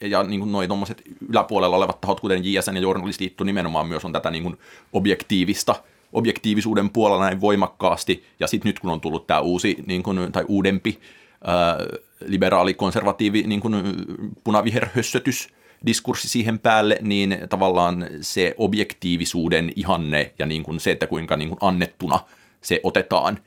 ja 0.00 0.22
niin 0.22 0.40
kuin 0.40 0.52
noi 0.52 0.68
tommoset 0.68 1.02
yläpuolella 1.28 1.76
olevat 1.76 2.00
tahot, 2.00 2.20
kuten 2.20 2.44
JSN 2.44 2.76
ja 2.76 2.82
Journalistiliitto 2.82 3.44
nimenomaan 3.44 3.86
myös 3.86 4.04
on 4.04 4.12
tätä 4.12 4.30
niin 4.30 4.42
kuin 4.42 4.58
objektiivista 4.92 5.74
objektiivisuuden 6.14 6.90
puolella 6.90 7.24
näin 7.24 7.40
voimakkaasti, 7.40 8.24
ja 8.40 8.46
sitten 8.46 8.68
nyt 8.68 8.78
kun 8.78 8.90
on 8.90 9.00
tullut 9.00 9.26
tämä 9.26 9.40
uusi 9.40 9.76
niin 9.86 10.02
kuin, 10.02 10.32
tai 10.32 10.44
uudempi 10.48 10.98
ää, 11.44 11.78
liberaali, 12.26 12.74
konservatiivi, 12.74 13.42
niin 13.42 13.60
kuin 13.60 13.74
punaviherhössötys, 14.44 15.48
diskurssi 15.86 16.28
siihen 16.28 16.58
päälle, 16.58 16.98
niin 17.02 17.38
tavallaan 17.48 18.06
se 18.20 18.54
objektiivisuuden 18.58 19.72
ihanne 19.76 20.32
ja 20.38 20.46
niin 20.46 20.62
kuin 20.62 20.80
se, 20.80 20.90
että 20.90 21.06
kuinka 21.06 21.36
niin 21.36 21.48
kuin 21.48 21.58
annettuna 21.60 22.20
se 22.60 22.80
otetaan 22.82 23.38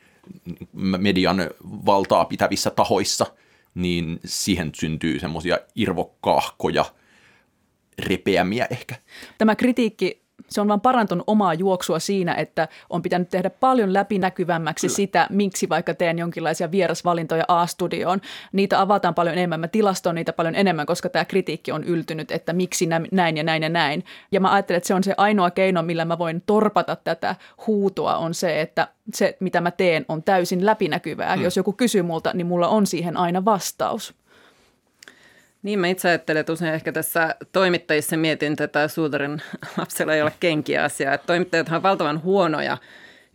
median 0.73 1.37
valtaa 1.63 2.25
pitävissä 2.25 2.69
tahoissa, 2.69 3.25
niin 3.75 4.19
siihen 4.25 4.71
syntyy 4.75 5.19
semmoisia 5.19 5.57
irvokkaahkoja, 5.75 6.85
repeämiä 7.99 8.67
ehkä. 8.69 8.95
Tämä 9.37 9.55
kritiikki 9.55 10.26
se 10.49 10.61
on 10.61 10.67
vaan 10.67 10.81
parantunut 10.81 11.23
omaa 11.27 11.53
juoksua 11.53 11.99
siinä, 11.99 12.33
että 12.33 12.67
on 12.89 13.01
pitänyt 13.01 13.29
tehdä 13.29 13.49
paljon 13.49 13.93
läpinäkyvämmäksi 13.93 14.87
Kyllä. 14.87 14.95
sitä, 14.95 15.27
miksi 15.29 15.69
vaikka 15.69 15.93
teen 15.93 16.19
jonkinlaisia 16.19 16.71
vierasvalintoja 16.71 17.43
A-studioon. 17.47 18.21
Niitä 18.51 18.81
avataan 18.81 19.15
paljon 19.15 19.35
enemmän, 19.35 19.59
mä 19.59 19.67
tilaston 19.67 20.15
niitä 20.15 20.33
paljon 20.33 20.55
enemmän, 20.55 20.85
koska 20.85 21.09
tämä 21.09 21.25
kritiikki 21.25 21.71
on 21.71 21.83
yltynyt, 21.83 22.31
että 22.31 22.53
miksi 22.53 22.89
näin 23.11 23.37
ja 23.37 23.43
näin 23.43 23.63
ja 23.63 23.69
näin. 23.69 24.05
Ja 24.31 24.39
mä 24.39 24.53
ajattelen, 24.53 24.77
että 24.77 24.87
se 24.87 24.93
on 24.93 25.03
se 25.03 25.13
ainoa 25.17 25.51
keino, 25.51 25.83
millä 25.83 26.05
mä 26.05 26.17
voin 26.17 26.43
torpata 26.45 26.95
tätä 26.95 27.35
huutoa, 27.67 28.17
on 28.17 28.33
se, 28.33 28.61
että 28.61 28.87
se, 29.13 29.37
mitä 29.39 29.61
mä 29.61 29.71
teen, 29.71 30.05
on 30.09 30.23
täysin 30.23 30.65
läpinäkyvää. 30.65 31.35
Hmm. 31.35 31.43
Jos 31.43 31.57
joku 31.57 31.73
kysyy 31.73 32.01
multa, 32.01 32.31
niin 32.33 32.47
mulla 32.47 32.67
on 32.67 32.87
siihen 32.87 33.17
aina 33.17 33.45
vastaus. 33.45 34.13
Niin 35.63 35.79
mä 35.79 35.87
itse 35.87 36.07
ajattelen, 36.07 36.39
että 36.39 36.53
usein 36.53 36.73
ehkä 36.73 36.91
tässä 36.91 37.35
toimittajissa 37.51 38.17
mietin 38.17 38.55
tätä 38.55 38.87
suutarin 38.87 39.41
lapsella 39.77 40.13
ei 40.13 40.21
ole 40.21 40.33
kenkiä 40.39 40.83
asiaa. 40.83 41.13
Että 41.13 41.27
toimittajat 41.27 41.69
on 41.69 41.83
valtavan 41.83 42.23
huonoja 42.23 42.77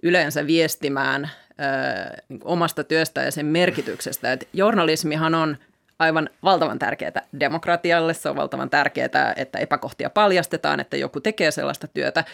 yleensä 0.03 0.47
viestimään 0.47 1.25
ö, 1.25 2.23
niin 2.29 2.41
omasta 2.45 2.85
työstä 2.85 3.23
ja 3.23 3.31
sen 3.31 3.47
merkityksestä. 3.47 4.33
Että 4.33 4.47
journalismihan 4.53 5.35
on 5.35 5.57
aivan 5.99 6.31
valtavan 6.43 6.79
tärkeää 6.79 7.23
demokratialle. 7.41 8.15
Se 8.15 8.29
on 8.29 8.37
valtavan 8.37 8.71
tärkeää, 8.71 9.33
että 9.37 9.59
epäkohtia 9.59 10.11
paljastetaan, 10.11 10.81
että 10.81 10.97
joku 10.97 11.21
tekee 11.21 11.51
sellaista 11.51 11.89
työtä. 11.89 12.25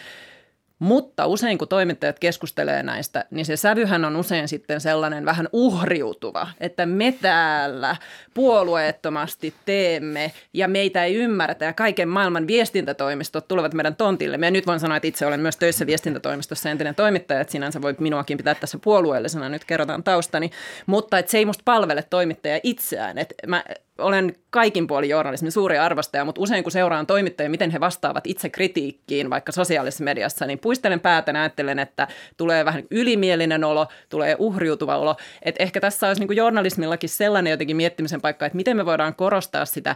Mutta 0.79 1.27
usein 1.27 1.57
kun 1.57 1.67
toimittajat 1.67 2.19
keskustelee 2.19 2.83
näistä, 2.83 3.25
niin 3.31 3.45
se 3.45 3.57
sävyhän 3.57 4.05
on 4.05 4.15
usein 4.15 4.47
sitten 4.47 4.81
sellainen 4.81 5.25
vähän 5.25 5.49
uhriutuva, 5.53 6.47
että 6.59 6.85
me 6.85 7.13
täällä 7.21 7.95
puolueettomasti 8.33 9.53
teemme 9.65 10.31
ja 10.53 10.67
meitä 10.67 11.03
ei 11.03 11.15
ymmärretä 11.15 11.65
ja 11.65 11.73
kaiken 11.73 12.09
maailman 12.09 12.47
viestintätoimistot 12.47 13.47
tulevat 13.47 13.73
meidän 13.73 13.95
tontille. 13.95 14.39
Ja 14.41 14.51
nyt 14.51 14.67
voin 14.67 14.79
sanoa, 14.79 14.97
että 14.97 15.07
itse 15.07 15.25
olen 15.25 15.39
myös 15.39 15.57
töissä 15.57 15.85
viestintätoimistossa 15.85 16.69
entinen 16.69 16.95
toimittaja, 16.95 17.41
että 17.41 17.51
sinänsä 17.51 17.81
voi 17.81 17.95
minuakin 17.99 18.37
pitää 18.37 18.55
tässä 18.55 18.79
puolueellisena, 18.83 19.49
nyt 19.49 19.65
kerrotaan 19.65 20.03
taustani, 20.03 20.51
mutta 20.85 21.19
että 21.19 21.31
se 21.31 21.37
ei 21.37 21.45
musta 21.45 21.61
palvele 21.65 22.03
toimittaja 22.09 22.59
itseään. 22.63 23.17
Että 23.17 23.35
mä 23.47 23.63
olen 23.99 24.35
kaikin 24.49 24.87
puolin 24.87 25.09
journalismin 25.09 25.51
suuri 25.51 25.77
arvostaja, 25.77 26.25
mutta 26.25 26.41
usein 26.41 26.63
kun 26.63 26.71
seuraan 26.71 27.07
toimittajia, 27.07 27.49
miten 27.49 27.71
he 27.71 27.79
vastaavat 27.79 28.27
itse 28.27 28.49
kritiikkiin 28.49 29.29
vaikka 29.29 29.51
sosiaalisessa 29.51 30.03
mediassa, 30.03 30.45
niin 30.45 30.59
puistelen 30.59 30.99
päätä 30.99 31.31
ja 31.31 31.41
ajattelen, 31.41 31.79
että 31.79 32.07
tulee 32.37 32.65
vähän 32.65 32.83
ylimielinen 32.91 33.63
olo, 33.63 33.87
tulee 34.09 34.35
uhriutuva 34.39 34.97
olo. 34.97 35.15
Että 35.41 35.63
ehkä 35.63 35.79
tässä 35.79 36.07
olisi 36.07 36.25
niin 36.25 36.37
journalismillakin 36.37 37.09
sellainen 37.09 37.51
jotenkin 37.51 37.77
miettimisen 37.77 38.21
paikka, 38.21 38.45
että 38.45 38.55
miten 38.55 38.77
me 38.77 38.85
voidaan 38.85 39.15
korostaa 39.15 39.65
sitä 39.65 39.95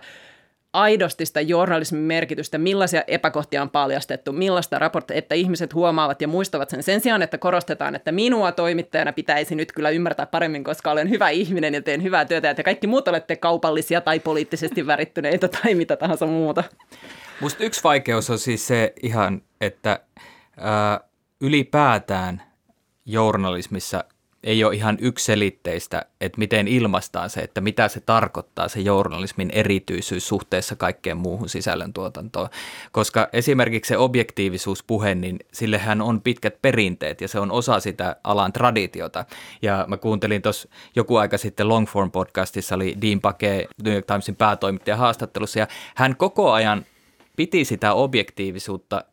aidosti 0.74 1.26
sitä 1.26 1.42
journalismin 1.42 2.02
merkitystä, 2.02 2.58
millaisia 2.58 3.04
epäkohtia 3.08 3.62
on 3.62 3.70
paljastettu, 3.70 4.34
millaista 4.34 4.80
raporttia, 4.80 5.18
että 5.18 5.36
ihmiset 5.36 5.74
huomaavat 5.74 6.22
ja 6.22 6.28
muistavat 6.28 6.70
sen. 6.70 6.84
Sen 6.84 7.02
sijaan, 7.02 7.22
että 7.22 7.38
korostetaan, 7.38 7.96
että 7.96 8.12
minua 8.12 8.52
toimittajana 8.52 9.14
pitäisi 9.14 9.56
nyt 9.56 9.72
kyllä 9.72 9.90
ymmärtää 9.90 10.26
paremmin, 10.26 10.64
koska 10.64 10.92
olen 10.92 11.10
hyvä 11.10 11.30
ihminen 11.30 11.74
ja 11.74 11.82
teen 11.82 12.04
hyvää 12.04 12.26
työtä, 12.26 12.50
että 12.50 12.64
kaikki 12.64 12.88
muut 12.88 13.08
olette 13.08 13.36
kaupallisia 13.36 14.02
tai 14.02 14.20
poliittisesti 14.20 14.88
värittyneitä 14.88 15.48
tai 15.48 15.76
mitä 15.76 15.96
tahansa 15.96 16.26
muuta. 16.26 16.64
Musta 17.42 17.64
yksi 17.64 17.84
vaikeus 17.84 18.30
on 18.30 18.40
siis 18.40 18.68
se 18.68 18.94
ihan, 19.04 19.42
että 19.62 20.00
ää, 20.58 21.00
ylipäätään 21.42 22.42
journalismissa 23.06 24.04
ei 24.44 24.64
ole 24.64 24.76
ihan 24.76 24.98
ykselitteistä, 25.02 26.06
että 26.22 26.40
miten 26.40 26.68
ilmaistaan 26.68 27.30
se, 27.30 27.42
että 27.42 27.62
mitä 27.62 27.88
se 27.88 28.00
tarkoittaa 28.00 28.68
se 28.68 28.80
journalismin 28.80 29.50
erityisyys 29.52 30.28
suhteessa 30.28 30.76
kaikkeen 30.76 31.18
muuhun 31.18 31.50
sisällöntuotantoon. 31.50 32.50
Koska 32.92 33.30
esimerkiksi 33.34 33.90
se 33.90 33.98
objektiivisuuspuhe, 33.98 35.16
niin 35.16 35.40
sillehän 35.54 36.02
on 36.02 36.22
pitkät 36.22 36.62
perinteet 36.62 37.22
ja 37.22 37.28
se 37.28 37.40
on 37.40 37.52
osa 37.52 37.80
sitä 37.80 38.16
alan 38.24 38.54
traditiota. 38.54 39.26
Ja 39.62 39.86
mä 39.88 39.98
kuuntelin 39.98 40.42
tuossa 40.42 40.70
joku 40.96 41.16
aika 41.16 41.38
sitten 41.38 41.70
Longform 41.70 42.12
podcastissa 42.12 42.76
oli 42.76 42.96
Dean 43.02 43.22
Pake 43.22 43.68
New 43.84 43.94
York 43.94 44.06
Timesin 44.06 44.36
päätoimittaja 44.36 44.98
haastattelussa 44.98 45.60
ja 45.60 45.68
hän 45.96 46.16
koko 46.16 46.52
ajan 46.52 46.86
piti 47.36 47.66
sitä 47.66 47.94
objektiivisuutta 47.94 49.06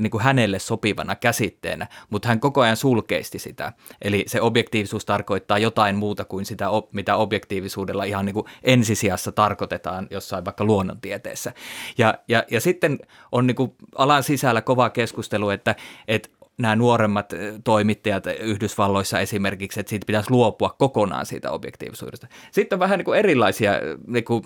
niin 0.00 0.10
kuin 0.10 0.22
hänelle 0.22 0.58
sopivana 0.58 1.16
käsitteenä, 1.16 1.86
mutta 2.10 2.28
hän 2.28 2.40
koko 2.40 2.60
ajan 2.60 2.76
sulkeisti 2.76 3.38
sitä. 3.38 3.72
Eli 4.02 4.24
se 4.26 4.40
objektiivisuus 4.40 5.04
tarkoittaa 5.04 5.58
jotain 5.58 5.96
muuta 5.96 6.24
kuin 6.24 6.44
sitä, 6.44 6.66
mitä 6.92 7.16
objektiivisuudella 7.16 8.04
ihan 8.04 8.24
niin 8.24 8.34
kuin 8.34 8.46
ensisijassa 8.62 9.32
tarkoitetaan 9.32 10.06
jossain 10.10 10.44
vaikka 10.44 10.64
luonnontieteessä. 10.64 11.52
Ja, 11.98 12.14
ja, 12.28 12.44
ja 12.50 12.60
sitten 12.60 12.98
on 13.32 13.46
niin 13.46 13.54
kuin 13.54 13.72
alan 13.94 14.22
sisällä 14.22 14.62
kova 14.62 14.90
keskustelu, 14.90 15.50
että, 15.50 15.76
että 16.08 16.28
nämä 16.58 16.76
nuoremmat 16.76 17.32
toimittajat 17.64 18.24
Yhdysvalloissa 18.40 19.20
esimerkiksi, 19.20 19.80
että 19.80 19.90
siitä 19.90 20.06
pitäisi 20.06 20.30
luopua 20.30 20.76
kokonaan 20.78 21.26
siitä 21.26 21.50
objektiivisuudesta. 21.50 22.26
Sitten 22.50 22.76
on 22.76 22.80
vähän 22.80 22.98
niin 22.98 23.04
kuin 23.04 23.18
erilaisia 23.18 23.72
niin 24.06 24.24
kuin 24.24 24.42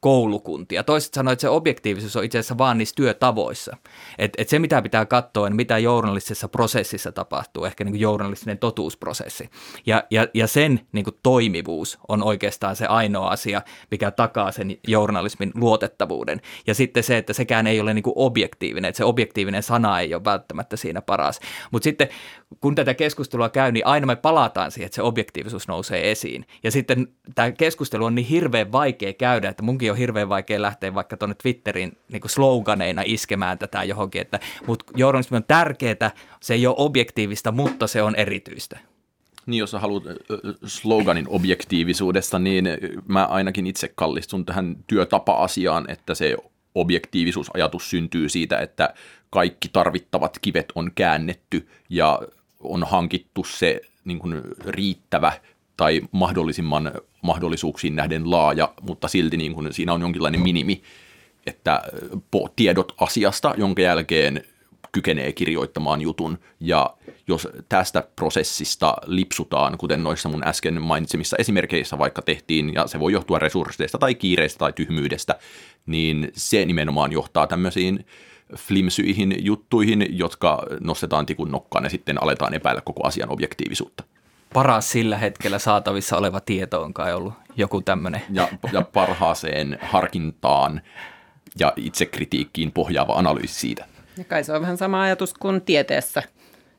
koulukuntia. 0.00 0.84
Toiset 0.84 1.14
sanoivat, 1.14 1.32
että 1.32 1.40
se 1.40 1.48
objektiivisuus 1.48 2.16
on 2.16 2.24
itse 2.24 2.38
asiassa 2.38 2.58
vaan 2.58 2.78
niissä 2.78 2.94
työtavoissa. 2.94 3.76
Et, 4.18 4.32
et 4.38 4.48
se, 4.48 4.58
mitä 4.58 4.82
pitää 4.82 5.06
katsoa, 5.06 5.48
niin 5.48 5.56
mitä 5.56 5.78
journalistisessa 5.78 6.48
prosessissa 6.48 7.12
tapahtuu, 7.12 7.64
ehkä 7.64 7.84
niin 7.84 7.92
kuin 7.92 8.00
journalistinen 8.00 8.58
totuusprosessi. 8.58 9.50
Ja, 9.86 10.04
ja, 10.10 10.28
ja 10.34 10.46
sen 10.46 10.80
niin 10.92 11.04
kuin 11.04 11.16
toimivuus 11.22 11.98
on 12.08 12.22
oikeastaan 12.22 12.76
se 12.76 12.86
ainoa 12.86 13.28
asia, 13.28 13.62
mikä 13.90 14.10
takaa 14.10 14.52
sen 14.52 14.76
journalismin 14.88 15.50
luotettavuuden. 15.54 16.40
Ja 16.66 16.74
sitten 16.74 17.02
se, 17.02 17.16
että 17.16 17.32
sekään 17.32 17.66
ei 17.66 17.80
ole 17.80 17.94
niin 17.94 18.02
kuin 18.02 18.14
objektiivinen, 18.16 18.88
että 18.88 18.96
se 18.96 19.04
objektiivinen 19.04 19.62
sana 19.62 20.00
ei 20.00 20.14
ole 20.14 20.24
välttämättä 20.24 20.76
siinä 20.76 21.02
paras. 21.02 21.40
Mutta 21.70 21.84
sitten 21.84 22.08
kun 22.60 22.74
tätä 22.74 22.94
keskustelua 22.94 23.48
käy, 23.48 23.72
niin 23.72 23.86
aina 23.86 24.06
me 24.06 24.16
palataan 24.16 24.70
siihen, 24.70 24.86
että 24.86 24.96
se 24.96 25.02
objektiivisuus 25.02 25.68
nousee 25.68 26.10
esiin. 26.10 26.46
Ja 26.62 26.70
sitten 26.70 27.08
tämä 27.34 27.52
keskustelu 27.52 28.04
on 28.04 28.14
niin 28.14 28.26
hirveän 28.26 28.72
vaikea 28.72 29.12
käydä, 29.12 29.48
että 29.48 29.62
munkin 29.62 29.85
on 29.90 29.96
hirveän 29.96 30.28
vaikea 30.28 30.62
lähteä 30.62 30.94
vaikka 30.94 31.16
tuonne 31.16 31.34
Twitterin 31.42 31.98
niin 32.12 32.22
sloganeina 32.26 33.02
iskemään 33.04 33.58
tätä 33.58 33.84
johonkin, 33.84 34.20
että 34.20 34.40
mutta 34.66 34.84
journalismi 34.96 35.36
on 35.36 35.44
tärkeää, 35.44 36.10
se 36.40 36.54
ei 36.54 36.66
ole 36.66 36.74
objektiivista, 36.78 37.52
mutta 37.52 37.86
se 37.86 38.02
on 38.02 38.14
erityistä. 38.14 38.78
Niin, 39.46 39.58
jos 39.58 39.72
haluat 39.72 40.02
sloganin 40.64 41.28
objektiivisuudesta, 41.28 42.38
niin 42.38 42.68
mä 43.08 43.26
ainakin 43.26 43.66
itse 43.66 43.92
kallistun 43.94 44.44
tähän 44.44 44.76
työtapa-asiaan, 44.86 45.90
että 45.90 46.14
se 46.14 46.36
objektiivisuusajatus 46.74 47.90
syntyy 47.90 48.28
siitä, 48.28 48.58
että 48.58 48.94
kaikki 49.30 49.68
tarvittavat 49.72 50.38
kivet 50.42 50.72
on 50.74 50.90
käännetty 50.94 51.68
ja 51.90 52.20
on 52.60 52.84
hankittu 52.84 53.44
se 53.44 53.80
niin 54.04 54.18
kuin 54.18 54.42
riittävä 54.66 55.32
tai 55.76 56.00
mahdollisimman 56.12 56.92
mahdollisuuksiin 57.26 57.96
nähden 57.96 58.30
laaja, 58.30 58.74
mutta 58.82 59.08
silti 59.08 59.36
niin 59.36 59.54
kuin 59.54 59.72
siinä 59.72 59.92
on 59.92 60.00
jonkinlainen 60.00 60.40
minimi, 60.40 60.82
että 61.46 61.82
tiedot 62.56 62.94
asiasta, 62.98 63.54
jonka 63.56 63.82
jälkeen 63.82 64.44
kykenee 64.92 65.32
kirjoittamaan 65.32 66.00
jutun. 66.00 66.38
Ja 66.60 66.96
jos 67.28 67.48
tästä 67.68 68.08
prosessista 68.16 68.96
lipsutaan, 69.06 69.78
kuten 69.78 70.02
noissa 70.02 70.28
mun 70.28 70.46
äsken 70.46 70.82
mainitsemissa 70.82 71.36
esimerkkeissä 71.38 71.98
vaikka 71.98 72.22
tehtiin, 72.22 72.74
ja 72.74 72.86
se 72.86 73.00
voi 73.00 73.12
johtua 73.12 73.38
resursseista 73.38 73.98
tai 73.98 74.14
kiireistä 74.14 74.58
tai 74.58 74.72
tyhmyydestä, 74.72 75.38
niin 75.86 76.28
se 76.32 76.64
nimenomaan 76.64 77.12
johtaa 77.12 77.46
tämmöisiin 77.46 78.06
flimsyihin 78.56 79.36
juttuihin, 79.38 80.06
jotka 80.10 80.62
nostetaan 80.80 81.26
tikun 81.26 81.50
nokkaan 81.50 81.84
ja 81.84 81.90
sitten 81.90 82.22
aletaan 82.22 82.54
epäillä 82.54 82.80
koko 82.80 83.06
asian 83.06 83.30
objektiivisuutta 83.30 84.04
paras 84.56 84.90
sillä 84.90 85.18
hetkellä 85.18 85.58
saatavissa 85.58 86.16
oleva 86.16 86.40
tieto 86.40 86.82
on 86.82 86.94
kai 86.94 87.14
ollut 87.14 87.34
joku 87.56 87.82
tämmöinen. 87.82 88.22
Ja, 88.30 88.48
ja 88.72 88.82
parhaaseen 88.82 89.78
harkintaan 89.82 90.80
ja 91.58 91.72
itsekritiikkiin 91.76 92.72
pohjaava 92.72 93.12
analyysi 93.12 93.54
siitä. 93.54 93.84
Ja 94.18 94.24
kai 94.24 94.44
se 94.44 94.52
on 94.52 94.60
vähän 94.60 94.76
sama 94.76 95.02
ajatus 95.02 95.34
kuin 95.34 95.62
tieteessä, 95.62 96.22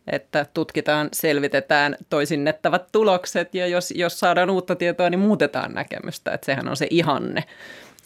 että 0.08 0.46
tutkitaan, 0.54 1.10
selvitetään 1.14 1.96
toisinnettavat 2.10 2.92
tulokset 2.92 3.56
ja 3.56 3.68
jos, 3.68 3.94
jos 3.96 4.20
saadaan 4.20 4.50
uutta 4.50 4.76
tietoa, 4.76 5.10
niin 5.10 5.20
muutetaan 5.20 5.74
näkemystä, 5.74 6.34
että 6.34 6.46
sehän 6.46 6.68
on 6.68 6.78
se 6.78 6.88
ihanne. 6.90 7.44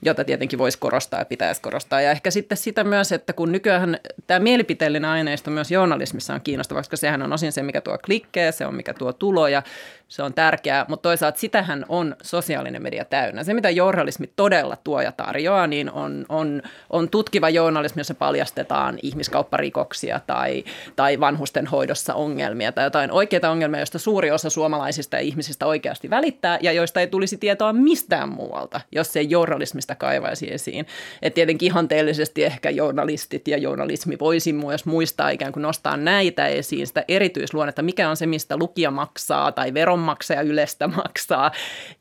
Jota 0.01 0.23
tietenkin 0.23 0.59
voisi 0.59 0.77
korostaa 0.77 1.19
ja 1.19 1.25
pitäisi 1.25 1.61
korostaa. 1.61 2.01
Ja 2.01 2.11
ehkä 2.11 2.31
sitten 2.31 2.57
sitä 2.57 2.83
myös, 2.83 3.11
että 3.11 3.33
kun 3.33 3.51
nykyään 3.51 3.97
tämä 4.27 4.39
mielipiteellinen 4.39 5.09
aineisto 5.09 5.51
myös 5.51 5.71
journalismissa 5.71 6.33
on 6.33 6.41
kiinnostava, 6.41 6.79
koska 6.79 6.97
sehän 6.97 7.21
on 7.21 7.33
osin 7.33 7.51
se, 7.51 7.63
mikä 7.63 7.81
tuo 7.81 7.97
klikkejä, 8.05 8.51
se 8.51 8.65
on 8.65 8.75
mikä 8.75 8.93
tuo 8.93 9.13
tuloja, 9.13 9.63
se 10.11 10.23
on 10.23 10.33
tärkeää, 10.33 10.85
mutta 10.87 11.09
toisaalta 11.09 11.39
sitähän 11.39 11.85
on 11.89 12.15
sosiaalinen 12.23 12.81
media 12.81 13.05
täynnä. 13.05 13.43
Se, 13.43 13.53
mitä 13.53 13.69
journalismi 13.69 14.29
todella 14.35 14.77
tuo 14.83 15.01
ja 15.01 15.11
tarjoaa, 15.11 15.67
niin 15.67 15.91
on, 15.91 16.25
on, 16.29 16.61
on 16.89 17.09
tutkiva 17.09 17.49
journalismi, 17.49 17.99
jossa 17.99 18.13
paljastetaan 18.13 18.99
ihmiskaupparikoksia 19.03 20.19
tai, 20.27 20.63
tai 20.95 21.19
vanhusten 21.19 21.67
hoidossa 21.67 22.13
ongelmia 22.13 22.71
tai 22.71 22.83
jotain 22.83 23.11
oikeita 23.11 23.49
ongelmia, 23.49 23.79
joista 23.79 23.99
suuri 23.99 24.31
osa 24.31 24.49
suomalaisista 24.49 25.15
ja 25.15 25.21
ihmisistä 25.21 25.65
oikeasti 25.65 26.09
välittää 26.09 26.59
ja 26.61 26.71
joista 26.71 26.99
ei 26.99 27.07
tulisi 27.07 27.37
tietoa 27.37 27.73
mistään 27.73 28.29
muualta, 28.29 28.81
jos 28.91 29.13
se 29.13 29.21
journalismista 29.21 29.95
kaivaisi 29.95 30.53
esiin. 30.53 30.85
Et 31.21 31.33
tietenkin 31.33 31.67
ihanteellisesti 31.67 32.43
ehkä 32.43 32.69
journalistit 32.69 33.47
ja 33.47 33.57
journalismi 33.57 34.19
voisi 34.19 34.53
myös 34.53 34.85
muistaa 34.85 35.29
ikään 35.29 35.51
kuin 35.51 35.63
nostaa 35.63 35.97
näitä 35.97 36.47
esiin, 36.47 36.87
sitä 36.87 37.05
erityisluonnetta, 37.07 37.81
mikä 37.81 38.09
on 38.09 38.17
se, 38.17 38.25
mistä 38.25 38.57
lukija 38.57 38.91
maksaa 38.91 39.51
tai 39.51 39.73
veronmaksaja 40.01 40.41
ylestä 40.41 40.87
maksaa 40.87 41.51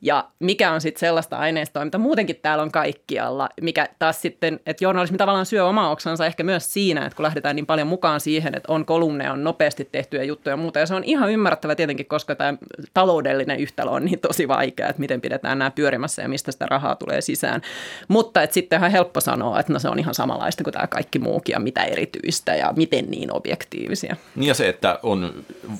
ja 0.01 0.27
mikä 0.39 0.71
on 0.71 0.81
sitten 0.81 0.99
sellaista 0.99 1.37
aineistoa, 1.37 1.85
mitä 1.85 1.97
muutenkin 1.97 2.35
täällä 2.35 2.61
on 2.61 2.71
kaikkialla, 2.71 3.49
mikä 3.61 3.89
taas 3.99 4.21
sitten, 4.21 4.59
että 4.65 4.83
journalismi 4.83 5.17
tavallaan 5.17 5.45
syö 5.45 5.65
omaa 5.65 5.91
oksansa 5.91 6.25
ehkä 6.25 6.43
myös 6.43 6.73
siinä, 6.73 7.05
että 7.05 7.15
kun 7.15 7.23
lähdetään 7.23 7.55
niin 7.55 7.65
paljon 7.65 7.87
mukaan 7.87 8.19
siihen, 8.19 8.55
että 8.55 8.73
on 8.73 8.85
kolumneja, 8.85 9.33
on 9.33 9.43
nopeasti 9.43 9.89
tehtyjä 9.91 10.23
juttuja 10.23 10.53
ja 10.53 10.57
muuta, 10.57 10.79
ja 10.79 10.85
se 10.85 10.95
on 10.95 11.03
ihan 11.03 11.31
ymmärrettävä 11.31 11.75
tietenkin, 11.75 12.05
koska 12.05 12.35
tämä 12.35 12.57
taloudellinen 12.93 13.59
yhtälö 13.59 13.91
on 13.91 14.05
niin 14.05 14.19
tosi 14.19 14.47
vaikea, 14.47 14.89
että 14.89 14.99
miten 14.99 15.21
pidetään 15.21 15.59
nämä 15.59 15.71
pyörimässä 15.71 16.21
ja 16.21 16.29
mistä 16.29 16.51
sitä 16.51 16.65
rahaa 16.65 16.95
tulee 16.95 17.21
sisään. 17.21 17.61
Mutta 18.07 18.43
että 18.43 18.53
sitten 18.53 18.77
ihan 18.77 18.91
helppo 18.91 19.21
sanoa, 19.21 19.59
että 19.59 19.73
no 19.73 19.79
se 19.79 19.89
on 19.89 19.99
ihan 19.99 20.13
samanlaista 20.13 20.63
kuin 20.63 20.73
tämä 20.73 20.87
kaikki 20.87 21.19
muukin 21.19 21.53
ja 21.53 21.59
mitä 21.59 21.83
erityistä 21.83 22.55
ja 22.55 22.73
miten 22.75 23.05
niin 23.05 23.33
objektiivisia. 23.33 24.15
Niin 24.35 24.47
ja 24.47 24.53
se, 24.53 24.69
että 24.69 24.99
on 25.03 25.33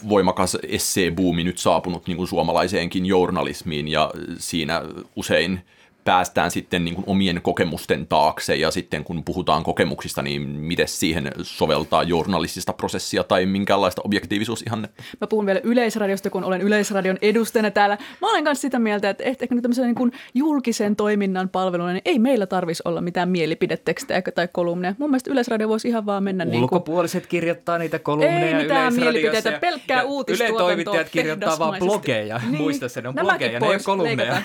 voimakas 0.09 0.57
esseebuumi 0.67 1.43
nyt 1.43 1.57
saapunut 1.57 2.07
niin 2.11 2.17
kuin 2.17 2.27
suomalaiseenkin 2.27 3.05
journalismiin 3.05 3.87
ja 3.87 4.11
siinä 4.37 4.81
usein– 5.15 5.59
päästään 6.03 6.51
sitten 6.51 6.85
niin 6.85 6.95
kuin 6.95 7.05
omien 7.07 7.41
kokemusten 7.41 8.07
taakse 8.07 8.55
ja 8.55 8.71
sitten 8.71 9.03
kun 9.03 9.23
puhutaan 9.23 9.63
kokemuksista, 9.63 10.21
niin 10.21 10.41
miten 10.41 10.87
siihen 10.87 11.31
soveltaa 11.41 12.03
journalistista 12.03 12.73
prosessia 12.73 13.23
tai 13.23 13.45
minkälaista 13.45 14.01
objektiivisuusihannetta? 14.05 15.03
Mä 15.21 15.27
puhun 15.27 15.45
vielä 15.45 15.61
Yleisradiosta, 15.63 16.29
kun 16.29 16.43
olen 16.43 16.61
Yleisradion 16.61 17.17
edustajana 17.21 17.71
täällä. 17.71 17.97
Mä 18.21 18.31
olen 18.31 18.43
myös 18.43 18.61
sitä 18.61 18.79
mieltä, 18.79 19.09
että 19.09 19.23
ehkä 19.23 19.55
nyt 19.55 19.61
tämmöisen 19.61 19.85
niin 19.85 19.95
kuin 19.95 20.11
julkisen 20.33 20.95
toiminnan 20.95 21.49
palveluna, 21.49 21.93
niin 21.93 22.01
ei 22.05 22.19
meillä 22.19 22.45
tarvitsisi 22.45 22.83
olla 22.85 23.01
mitään 23.01 23.29
mielipidetekstejä 23.29 24.21
tai 24.35 24.47
kolumneja. 24.51 24.95
Mun 24.97 25.09
mielestä 25.09 25.31
Yleisradio 25.31 25.69
voisi 25.69 25.87
ihan 25.87 26.05
vaan 26.05 26.23
mennä 26.23 26.45
niin 26.45 26.51
kuin... 26.51 26.63
Ulkopuoliset 26.63 27.27
kirjoittaa 27.27 27.77
niitä 27.77 27.99
kolumneja 27.99 28.57
Ei 28.57 28.63
mitään 28.63 28.93
mielipiteitä, 28.93 29.51
pelkkää 29.51 30.03
uutistuotantoa. 30.03 30.59
Yle 30.59 30.67
toimittajat 30.67 31.09
kirjoittaa 31.09 31.59
vaan 31.59 31.79
blogeja. 31.79 32.37
Niin. 32.37 32.61
Muista 32.61 32.89
se, 32.89 33.01
ne 33.01 33.09
on 33.09 33.15
Nämäkin 33.15 33.37
blogeja, 33.39 33.59
ne 33.59 33.67
ei 33.67 33.73
ole 33.73 33.79
kolumneja. 33.83 34.41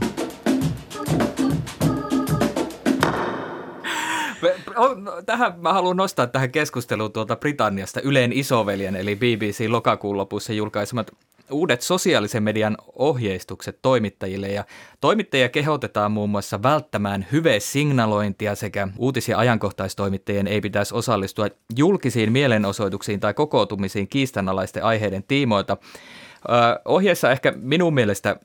Tähän 5.26 5.54
mä 5.60 5.72
haluan 5.72 5.96
nostaa 5.96 6.26
tähän 6.26 6.50
keskusteluun 6.50 7.12
tuolta 7.12 7.36
Britanniasta 7.36 8.00
Yleen 8.00 8.32
isoveljen 8.32 8.96
eli 8.96 9.16
BBC 9.16 9.66
lokakuun 9.68 10.16
lopussa 10.16 10.52
julkaisemat 10.52 11.10
uudet 11.50 11.82
sosiaalisen 11.82 12.42
median 12.42 12.76
ohjeistukset 12.96 13.78
toimittajille 13.82 14.48
ja 14.48 14.64
toimittajia 15.00 15.48
kehotetaan 15.48 16.12
muun 16.12 16.30
muassa 16.30 16.62
välttämään 16.62 17.26
signalointia 17.58 18.54
sekä 18.54 18.88
uutis- 18.98 19.28
ja 19.28 19.38
ajankohtaistoimittajien 19.38 20.46
ei 20.46 20.60
pitäisi 20.60 20.94
osallistua 20.94 21.48
julkisiin 21.76 22.32
mielenosoituksiin 22.32 23.20
tai 23.20 23.34
kokoutumisiin 23.34 24.08
kiistanalaisten 24.08 24.84
aiheiden 24.84 25.22
tiimoilta. 25.28 25.76
Ohjeessa 26.84 27.30
ehkä 27.30 27.52
minun 27.56 27.94
mielestä 27.94 28.36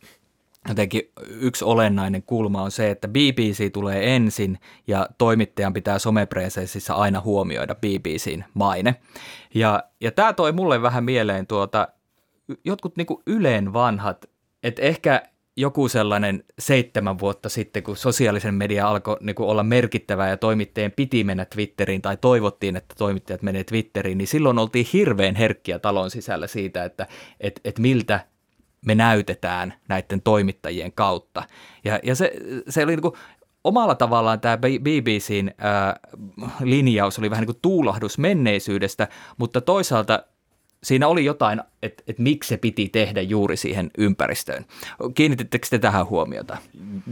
jotenkin 0.70 1.02
yksi 1.28 1.66
olennainen 1.66 2.24
kulma 2.24 2.62
on 2.62 2.72
se, 2.72 2.92
että 2.92 3.08
BBC 3.08 3.74
tulee 3.74 4.16
ensin 4.16 4.60
ja 4.88 5.08
toimittajan 5.18 5.74
pitää 5.74 6.00
somepresenssissä 6.00 6.96
aina 6.96 7.22
huomioida 7.22 7.76
BBCn 7.76 8.44
maine. 8.54 8.96
Ja, 9.54 9.84
ja 10.02 10.12
tämä 10.12 10.34
toi 10.34 10.52
mulle 10.52 10.82
vähän 10.82 11.04
mieleen 11.04 11.48
tuota, 11.48 11.88
jotkut 12.64 12.98
niinku 12.98 13.22
Yleen 13.28 13.74
vanhat, 13.74 14.26
että 14.64 14.82
ehkä 14.82 15.24
joku 15.58 15.88
sellainen 15.88 16.44
seitsemän 16.60 17.20
vuotta 17.20 17.50
sitten, 17.50 17.84
kun 17.84 17.98
sosiaalisen 17.98 18.54
media 18.54 18.88
alkoi 18.88 19.18
niin 19.22 19.36
kuin 19.36 19.50
olla 19.50 19.64
merkittävää 19.64 20.30
ja 20.30 20.38
toimittajien 20.38 20.92
piti 20.92 21.24
mennä 21.24 21.46
Twitteriin 21.46 22.02
tai 22.02 22.18
toivottiin, 22.18 22.76
että 22.76 22.96
toimittajat 22.98 23.42
menee 23.42 23.64
Twitteriin, 23.64 24.18
niin 24.18 24.28
silloin 24.28 24.60
oltiin 24.60 24.88
hirveän 24.94 25.36
herkkiä 25.36 25.80
talon 25.80 26.12
sisällä 26.12 26.48
siitä, 26.48 26.84
että 26.84 27.08
et, 27.40 27.62
et 27.66 27.80
miltä 27.80 28.20
me 28.86 28.96
näytetään 28.96 29.74
näiden 29.88 30.22
toimittajien 30.22 30.92
kautta. 30.92 31.44
Ja, 31.84 32.00
ja 32.04 32.16
se, 32.16 32.34
se 32.70 32.84
oli 32.84 32.92
niin 32.92 33.02
kuin, 33.02 33.14
omalla 33.64 33.96
tavallaan 33.96 34.40
tämä 34.40 34.58
BBCn 34.58 35.50
ää, 35.58 36.00
linjaus 36.64 37.20
oli 37.20 37.30
vähän 37.30 37.42
niin 37.42 37.54
kuin 37.54 37.62
tuulahdus 37.62 38.18
menneisyydestä, 38.18 39.08
mutta 39.38 39.62
toisaalta 39.62 40.24
siinä 40.84 41.08
oli 41.08 41.26
jotain, 41.26 41.62
että, 41.82 42.04
että 42.08 42.22
miksi 42.22 42.48
se 42.48 42.58
piti 42.58 42.90
tehdä 42.90 43.22
juuri 43.22 43.58
siihen 43.58 43.92
ympäristöön. 43.98 44.66
Kiinnitittekö 45.16 45.68
te 45.70 45.80
tähän 45.80 46.10
huomiota? 46.10 46.58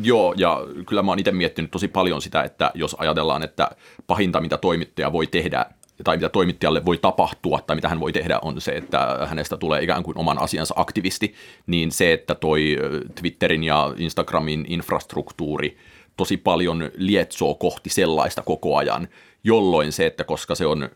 Joo, 0.01 0.33
ja 0.37 0.59
kyllä 0.85 1.03
mä 1.03 1.11
oon 1.11 1.19
itse 1.19 1.31
miettinyt 1.31 1.71
tosi 1.71 1.87
paljon 1.87 2.21
sitä, 2.21 2.43
että 2.43 2.71
jos 2.73 2.95
ajatellaan, 2.99 3.43
että 3.43 3.69
pahinta 4.07 4.41
mitä 4.41 4.57
toimittaja 4.57 5.11
voi 5.11 5.27
tehdä 5.27 5.65
tai 6.03 6.17
mitä 6.17 6.29
toimittajalle 6.29 6.85
voi 6.85 6.97
tapahtua 6.97 7.59
tai 7.67 7.75
mitä 7.75 7.89
hän 7.89 7.99
voi 7.99 8.11
tehdä 8.11 8.39
on 8.41 8.61
se, 8.61 8.71
että 8.71 9.17
hänestä 9.25 9.57
tulee 9.57 9.83
ikään 9.83 10.03
kuin 10.03 10.17
oman 10.17 10.41
asiansa 10.41 10.73
aktivisti, 10.77 11.33
niin 11.67 11.91
se, 11.91 12.13
että 12.13 12.35
toi 12.35 12.77
Twitterin 13.15 13.63
ja 13.63 13.93
Instagramin 13.97 14.65
infrastruktuuri 14.67 15.77
tosi 16.17 16.37
paljon 16.37 16.91
lietsoo 16.97 17.55
kohti 17.55 17.89
sellaista 17.89 18.41
koko 18.41 18.77
ajan, 18.77 19.07
jolloin 19.43 19.91
se, 19.91 20.05
että 20.05 20.23
koska 20.23 20.55
se 20.55 20.65
on 20.65 20.89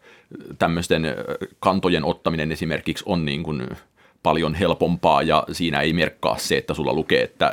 tämmöisten 0.60 1.16
kantojen 1.60 2.06
ottaminen 2.06 2.52
esimerkiksi 2.52 3.04
on 3.08 3.26
niin 3.26 3.44
kuin 3.44 3.68
paljon 4.24 4.56
helpompaa 4.56 5.22
ja 5.22 5.44
siinä 5.52 5.82
ei 5.82 5.94
merkkaa 5.94 6.38
se, 6.38 6.58
että 6.58 6.74
sulla 6.74 6.94
lukee, 6.94 7.24
että 7.24 7.52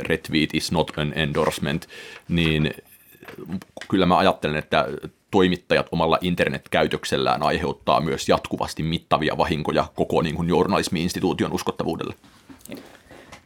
retweet 0.00 0.50
is 0.54 0.72
not 0.72 0.92
an 0.98 1.12
endorsement, 1.16 1.86
niin 2.28 2.74
kyllä 3.88 4.06
mä 4.06 4.18
ajattelen, 4.18 4.56
että 4.56 4.88
toimittajat 5.36 5.86
omalla 5.92 6.18
internetkäytöksellään 6.20 7.42
aiheuttaa 7.42 8.00
myös 8.00 8.28
jatkuvasti 8.28 8.82
mittavia 8.82 9.38
vahinkoja 9.38 9.84
koko 9.94 10.22
niin 10.22 10.34
kuin 10.34 10.48
journalismi-instituution 10.48 11.52
uskottavuudelle. 11.52 12.14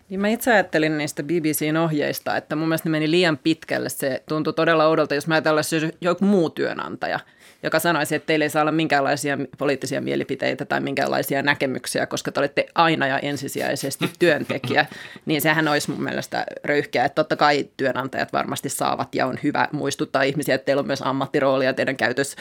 Niin 0.09 0.21
mä 0.21 0.29
itse 0.29 0.53
ajattelin 0.53 0.99
niistä 0.99 1.23
BBCn 1.23 1.77
ohjeista, 1.77 2.37
että 2.37 2.57
mun 2.57 2.69
mielestä 2.69 2.89
ne 2.89 2.91
meni 2.91 3.11
liian 3.11 3.39
pitkälle. 3.39 3.89
Se 3.89 4.23
tuntui 4.29 4.53
todella 4.53 4.87
oudolta, 4.87 5.15
jos 5.15 5.27
mä 5.27 5.35
ajatellaan, 5.35 5.65
että 5.85 5.99
joku 6.01 6.25
muu 6.25 6.51
työnantaja– 6.51 7.21
joka 7.63 7.79
sanoisi, 7.79 8.15
että 8.15 8.27
teillä 8.27 8.45
ei 8.45 8.51
saa 8.51 8.63
olla 8.63 8.73
minkäänlaisia 8.73 9.39
poliittisia 9.59 10.01
mielipiteitä 10.01 10.65
tai 10.65 10.81
minkäänlaisia 10.81 11.43
näkemyksiä, 11.43 12.07
koska 12.07 12.33
te 12.33 12.41
olette 12.41 12.67
aina 12.75 13.07
ja 13.07 13.19
ensisijaisesti 13.19 14.11
työntekijä, 14.19 14.87
niin 15.27 15.41
sehän 15.41 15.69
olisi 15.69 15.91
mun 15.91 16.03
mielestä 16.03 16.47
röyhkeä. 16.65 17.05
Että 17.05 17.15
totta 17.15 17.37
kai 17.37 17.69
työnantajat 17.77 18.33
varmasti 18.33 18.69
saavat 18.69 19.15
ja 19.15 19.27
on 19.27 19.39
hyvä 19.43 19.69
muistuttaa 19.73 20.23
ihmisiä, 20.23 20.55
että 20.55 20.65
teillä 20.65 20.81
on 20.81 20.87
myös 20.87 21.03
ammattirooli 21.03 21.65
ja 21.65 21.73
teidän 21.73 21.97
käytös 21.97 22.37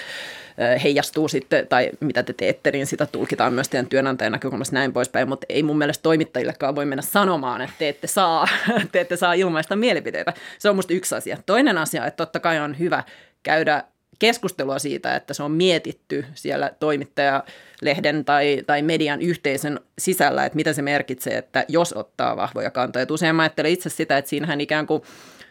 heijastuu 0.84 1.28
sitten, 1.28 1.68
tai 1.68 1.90
mitä 2.00 2.24
te 2.24 2.34
teette, 2.34 2.72
niin 2.72 2.88
sitä 2.88 3.06
tulkitaan 3.06 3.54
myös 3.54 3.70
teidän 3.70 3.88
työnantajan 3.88 4.32
näkökulmasta 4.32 4.76
näin 4.76 4.94
poispäin, 4.94 5.30
mutta 5.30 5.46
ei 5.50 5.64
mun 5.64 5.78
mielestä 5.78 6.04
toimittajillekaan 6.04 6.76
voi 6.76 6.86
mennä 6.86 7.02
sanomaan, 7.02 7.62
että 7.62 7.76
te 7.80 7.90
ette 7.90 8.08
saa, 8.08 8.48
te 8.92 9.00
ette 9.00 9.18
saa 9.18 9.34
ilmaista 9.34 9.76
mielipiteitä. 9.76 10.34
Se 10.58 10.70
on 10.70 10.76
musta 10.76 10.94
yksi 10.94 11.16
asia. 11.16 11.38
Toinen 11.46 11.78
asia, 11.78 12.06
että 12.06 12.18
totta 12.18 12.40
kai 12.40 12.60
on 12.60 12.80
hyvä 12.80 13.04
käydä 13.44 13.84
keskustelua 14.20 14.80
siitä, 14.80 15.16
että 15.16 15.34
se 15.34 15.44
on 15.44 15.52
mietitty 15.52 16.26
siellä 16.34 16.72
toimittajalehden 16.80 18.26
tai, 18.26 18.64
tai 18.68 18.82
median 18.82 19.22
yhteisön 19.22 19.80
sisällä, 19.98 20.46
että 20.46 20.56
mitä 20.56 20.74
se 20.74 20.82
merkitsee, 20.82 21.38
että 21.38 21.66
jos 21.68 21.94
ottaa 21.94 22.38
vahvoja 22.38 22.72
kantoja. 22.72 23.04
Et 23.04 23.12
usein 23.12 23.36
mä 23.36 23.42
ajattelen 23.42 23.72
itse 23.72 23.90
sitä, 23.90 24.18
että 24.18 24.30
siinähän 24.30 24.62
ikään 24.62 24.88
kuin 24.88 25.04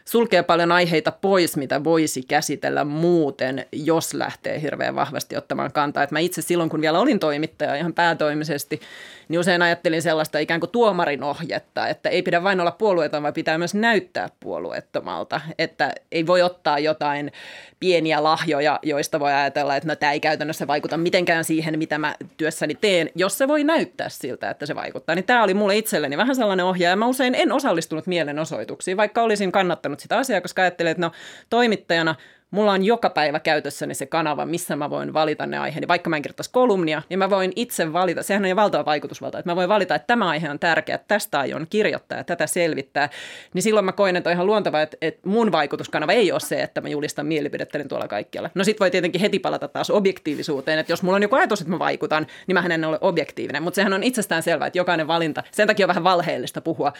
sulkee 0.08 0.42
paljon 0.42 0.72
aiheita 0.72 1.12
pois, 1.12 1.56
mitä 1.56 1.84
voisi 1.84 2.22
käsitellä 2.22 2.84
muuten, 2.84 3.66
jos 3.72 4.14
lähtee 4.14 4.62
hirveän 4.62 4.94
vahvasti 4.94 5.36
ottamaan 5.36 5.72
kantaa. 5.72 6.02
Et 6.02 6.10
mä 6.10 6.18
itse 6.18 6.42
silloin, 6.42 6.70
kun 6.70 6.80
vielä 6.80 7.00
olin 7.00 7.18
toimittaja 7.18 7.74
ihan 7.74 7.92
päätoimisesti, 7.92 8.80
niin 9.28 9.38
usein 9.38 9.62
ajattelin 9.62 10.02
sellaista 10.02 10.38
ikään 10.38 10.60
kuin 10.60 10.70
tuomarin 10.70 11.22
ohjetta, 11.22 11.88
että 11.88 12.08
ei 12.08 12.22
pidä 12.22 12.42
vain 12.42 12.60
olla 12.60 12.70
puolueeton, 12.70 13.22
vaan 13.22 13.34
pitää 13.34 13.58
myös 13.58 13.74
näyttää 13.74 14.28
puolueettomalta. 14.40 15.40
Että 15.58 15.92
ei 16.12 16.26
voi 16.26 16.42
ottaa 16.42 16.78
jotain 16.78 17.32
pieniä 17.80 18.22
lahjoja, 18.22 18.78
joista 18.82 19.20
voi 19.20 19.32
ajatella, 19.32 19.76
että 19.76 19.88
no, 19.88 19.96
tämä 19.96 20.12
ei 20.12 20.20
käytännössä 20.20 20.66
vaikuta 20.66 20.96
mitenkään 20.96 21.44
siihen, 21.44 21.78
mitä 21.78 21.98
mä 21.98 22.14
työssäni 22.36 22.74
teen, 22.74 23.10
jos 23.14 23.38
se 23.38 23.48
voi 23.48 23.64
näyttää 23.64 24.08
siltä, 24.08 24.50
että 24.50 24.66
se 24.66 24.74
vaikuttaa. 24.74 25.14
Niin 25.14 25.24
tämä 25.24 25.42
oli 25.42 25.54
mulle 25.54 25.76
itselleni 25.76 26.16
vähän 26.16 26.36
sellainen 26.36 26.66
ohjaaja. 26.66 26.96
Mä 26.96 27.06
usein 27.06 27.34
en 27.34 27.52
osallistunut 27.52 28.06
mielenosoituksiin, 28.06 28.96
vaikka 28.96 29.22
olisin 29.22 29.52
kannattanut 29.52 29.97
sitä 30.00 30.18
asiaa, 30.18 30.40
koska 30.40 30.62
ajattelin, 30.62 30.90
että 30.90 31.00
no 31.00 31.12
toimittajana– 31.50 32.14
mulla 32.50 32.72
on 32.72 32.84
joka 32.84 33.10
päivä 33.10 33.40
käytössäni 33.40 33.94
se 33.94 34.06
kanava, 34.06 34.46
missä 34.46 34.76
mä 34.76 34.90
voin 34.90 35.12
valita 35.12 35.46
ne 35.46 35.58
aiheeni. 35.58 35.88
Vaikka 35.88 36.10
mä 36.10 36.16
en 36.16 36.22
kirjoittaisi 36.22 36.50
kolumnia, 36.52 37.02
niin 37.08 37.18
mä 37.18 37.30
voin 37.30 37.52
itse 37.56 37.92
valita, 37.92 38.22
sehän 38.22 38.42
on 38.42 38.48
jo 38.48 38.56
valtava 38.56 38.84
vaikutusvalta, 38.84 39.38
että 39.38 39.50
mä 39.50 39.56
voin 39.56 39.68
valita, 39.68 39.94
että 39.94 40.06
tämä 40.06 40.28
aihe 40.28 40.50
on 40.50 40.58
tärkeä, 40.58 40.94
että 40.94 41.08
tästä 41.08 41.40
aion 41.40 41.66
kirjoittaa 41.70 42.18
ja 42.18 42.24
tätä 42.24 42.46
selvittää. 42.46 43.08
Niin 43.54 43.62
silloin 43.62 43.84
mä 43.84 43.92
koen, 43.92 44.16
että 44.16 44.30
on 44.30 44.34
ihan 44.34 44.46
luontevaa, 44.46 44.82
että, 44.82 44.96
että 45.02 45.28
mun 45.28 45.52
vaikutuskanava 45.52 46.12
ei 46.12 46.32
ole 46.32 46.40
se, 46.40 46.62
että 46.62 46.80
mä 46.80 46.88
julistan 46.88 47.26
mielipidettäni 47.26 47.84
tuolla 47.84 48.08
kaikkialla. 48.08 48.50
No 48.54 48.64
sit 48.64 48.80
voi 48.80 48.90
tietenkin 48.90 49.20
heti 49.20 49.38
palata 49.38 49.68
taas 49.68 49.90
objektiivisuuteen, 49.90 50.78
että 50.78 50.92
jos 50.92 51.02
mulla 51.02 51.16
on 51.16 51.22
joku 51.22 51.36
ajatus, 51.36 51.60
että 51.60 51.70
mä 51.70 51.78
vaikutan, 51.78 52.26
niin 52.46 52.54
mä 52.54 52.74
en 52.74 52.84
ole 52.84 52.98
objektiivinen. 53.00 53.62
Mutta 53.62 53.74
sehän 53.74 53.92
on 53.92 54.02
itsestään 54.02 54.42
selvää, 54.42 54.66
että 54.66 54.78
jokainen 54.78 55.06
valinta, 55.06 55.42
sen 55.50 55.66
takia 55.66 55.86
on 55.86 55.88
vähän 55.88 56.04
valheellista 56.04 56.60
puhua. 56.60 56.92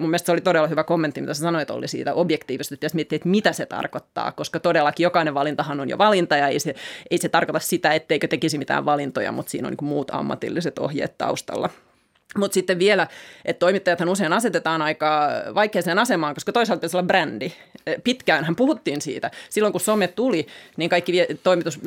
Mun 0.00 0.10
mielestä 0.10 0.26
se 0.26 0.32
oli 0.32 0.40
todella 0.40 0.68
hyvä 0.68 0.84
kommentti, 0.84 1.20
mitä 1.20 1.34
sä 1.34 1.40
sanoit, 1.40 1.70
oli 1.70 1.88
siitä 1.88 2.14
objektiivisesti, 2.14 2.86
että 2.86 3.28
mitä 3.28 3.52
se 3.52 3.66
tarkoittaa, 3.66 4.32
koska 4.32 4.60
todella 4.60 4.85
todellakin 4.86 5.04
jokainen 5.04 5.34
valintahan 5.34 5.80
on 5.80 5.88
jo 5.88 5.98
valinta 5.98 6.36
ja 6.36 6.48
ei 6.48 6.60
se, 6.60 6.74
ei 7.10 7.18
se 7.18 7.28
tarkoita 7.28 7.60
sitä, 7.60 7.94
etteikö 7.94 8.28
tekisi 8.28 8.58
mitään 8.58 8.84
valintoja, 8.84 9.32
mutta 9.32 9.50
siinä 9.50 9.68
on 9.68 9.74
niin 9.80 9.88
muut 9.88 10.10
ammatilliset 10.10 10.78
ohjeet 10.78 11.18
taustalla. 11.18 11.70
Mutta 12.38 12.54
sitten 12.54 12.78
vielä, 12.78 13.06
että 13.44 13.58
toimittajathan 13.60 14.08
usein 14.08 14.32
asetetaan 14.32 14.82
aika 14.82 15.28
vaikeaseen 15.54 15.98
asemaan, 15.98 16.34
koska 16.34 16.52
toisaalta 16.52 16.80
pitäisi 16.80 16.96
olla 16.96 17.06
brändi. 17.06 17.52
Pitkäänhän 18.04 18.56
puhuttiin 18.56 19.00
siitä. 19.00 19.30
Silloin 19.50 19.72
kun 19.72 19.80
some 19.80 20.08
tuli, 20.08 20.46
niin 20.76 20.90
kaikki 20.90 21.26
toimitus, 21.42 21.80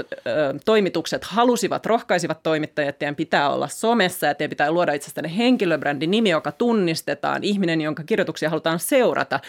toimitukset 0.66 1.24
halusivat, 1.24 1.86
rohkaisivat 1.86 2.43
toimittajat, 2.43 2.89
että 2.89 3.00
teidän 3.00 3.16
pitää 3.16 3.50
olla 3.50 3.68
somessa 3.68 4.28
ja 4.28 4.36
teidän 4.36 4.50
pitää 4.50 4.72
luoda 4.72 4.93
itsestään 4.93 5.30
henkilöbrändi, 5.30 6.08
nimi, 6.08 6.30
joka 6.30 6.52
tunnistetaan, 6.52 7.43
ihminen, 7.43 7.82
jonka 7.82 8.04
kirjoituksia 8.04 8.50
halutaan 8.50 8.80
seurata. 8.80 9.39